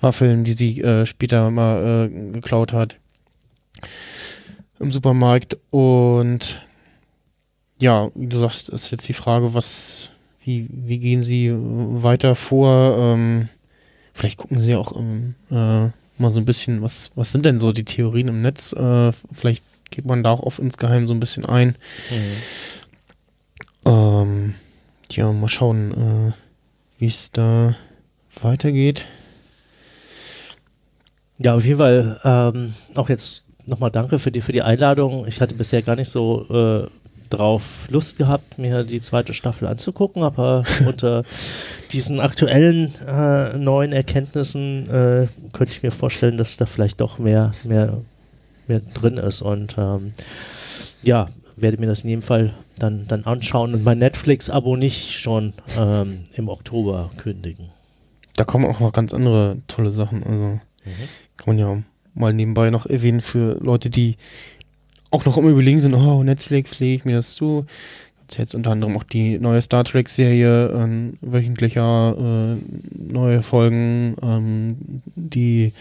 [0.00, 2.98] Waffeln, die sie äh, später mal äh, geklaut hat
[4.78, 5.56] im Supermarkt.
[5.70, 6.62] Und
[7.80, 10.10] ja, wie du sagst, ist jetzt die Frage, was,
[10.44, 12.96] wie, wie gehen sie weiter vor?
[12.98, 13.48] Ähm,
[14.14, 17.72] vielleicht gucken sie auch ähm, äh, mal so ein bisschen, was, was sind denn so
[17.72, 18.72] die Theorien im Netz?
[18.72, 21.76] Äh, vielleicht geht man da auch auf insgeheim so ein bisschen ein.
[23.84, 23.90] Mhm.
[23.90, 24.54] Ähm,
[25.10, 26.32] ja, mal schauen, äh,
[26.98, 27.76] wie es da
[28.40, 29.06] weitergeht.
[31.38, 35.26] Ja, auf jeden Fall ähm, auch jetzt nochmal danke für die, für die Einladung.
[35.26, 36.88] Ich hatte bisher gar nicht so äh,
[37.36, 41.24] drauf Lust gehabt, mir die zweite Staffel anzugucken, aber unter
[41.92, 47.52] diesen aktuellen äh, neuen Erkenntnissen äh, könnte ich mir vorstellen, dass da vielleicht doch mehr,
[47.64, 47.98] mehr
[48.68, 49.42] mehr drin ist.
[49.42, 50.12] Und ähm,
[51.02, 55.52] ja, werde mir das in jedem Fall dann, dann anschauen und mein Netflix-Abo nicht schon
[55.78, 57.70] ähm, im Oktober kündigen.
[58.36, 60.24] Da kommen auch noch ganz andere tolle Sachen.
[60.24, 60.60] Also mhm.
[61.36, 61.82] kann man ja
[62.14, 64.16] mal nebenbei noch erwähnen für Leute, die
[65.14, 67.66] auch noch immer überlegen sind, oh, Netflix, lege ich mir das zu
[68.38, 74.16] jetzt unter anderem auch die neue Star Trek-Serie, äh, wöchentlicher äh, neue Folgen.
[74.22, 74.76] Ähm,
[75.14, 75.72] die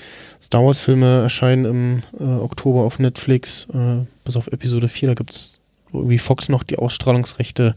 [0.41, 5.09] Star Wars-Filme erscheinen im äh, Oktober auf Netflix, äh, bis auf Episode 4.
[5.09, 5.59] Da gibt es
[5.91, 7.75] wie Fox noch die Ausstrahlungsrechte.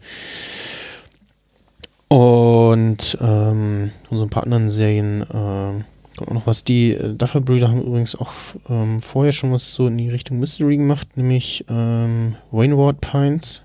[2.08, 3.90] Und ähm,
[4.30, 5.22] paar anderen Serien.
[5.22, 5.84] Äh,
[6.22, 6.64] auch noch was.
[6.64, 8.32] Die äh, Duffer-Brüder haben übrigens auch
[8.68, 13.62] ähm, vorher schon was so in die Richtung Mystery gemacht, nämlich ähm, Wainward Pines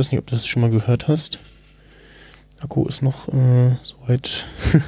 [0.00, 1.38] weiß nicht, ob du das schon mal gehört hast.
[2.58, 4.46] Akku ist noch äh, soweit.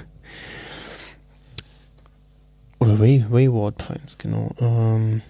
[2.79, 4.53] Oder Way, Wayward Pines, genau.
[4.59, 5.21] Ähm,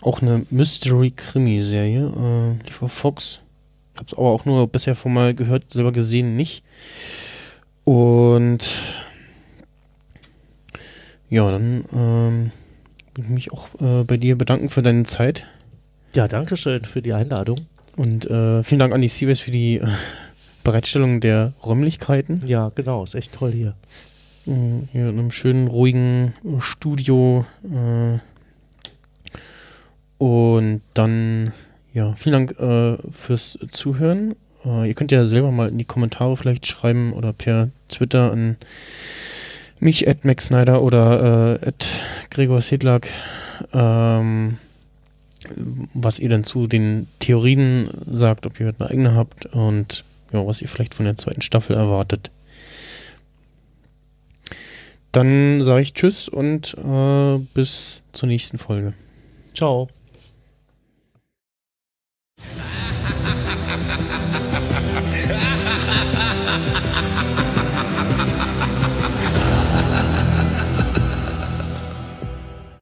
[0.00, 2.06] auch eine Mystery-Krimi-Serie.
[2.06, 3.40] Äh, lief auf Fox.
[3.98, 6.62] Hab's aber auch nur bisher von mal gehört, selber gesehen nicht.
[7.82, 8.64] Und
[11.34, 12.50] ja, dann ähm,
[13.16, 15.44] will ich mich auch äh, bei dir bedanken für deine Zeit.
[16.14, 17.66] Ja, danke schön für die Einladung.
[17.96, 19.86] Und äh, vielen Dank an die Seabase für die äh,
[20.62, 22.42] Bereitstellung der Räumlichkeiten.
[22.46, 23.74] Ja, genau, ist echt toll hier.
[24.46, 27.44] Äh, hier in einem schönen, ruhigen Studio.
[27.64, 28.18] Äh,
[30.18, 31.52] und dann,
[31.92, 34.36] ja, vielen Dank äh, fürs Zuhören.
[34.64, 38.56] Äh, ihr könnt ja selber mal in die Kommentare vielleicht schreiben oder per Twitter an
[39.84, 41.88] mich, at Max Snyder oder äh, at
[42.30, 43.08] Gregor Sedlak.
[43.72, 44.58] Ähm,
[45.92, 50.62] was ihr dann zu den Theorien sagt, ob ihr eine eigene habt und ja, was
[50.62, 52.30] ihr vielleicht von der zweiten Staffel erwartet.
[55.12, 58.94] Dann sage ich Tschüss und äh, bis zur nächsten Folge.
[59.54, 59.88] Ciao.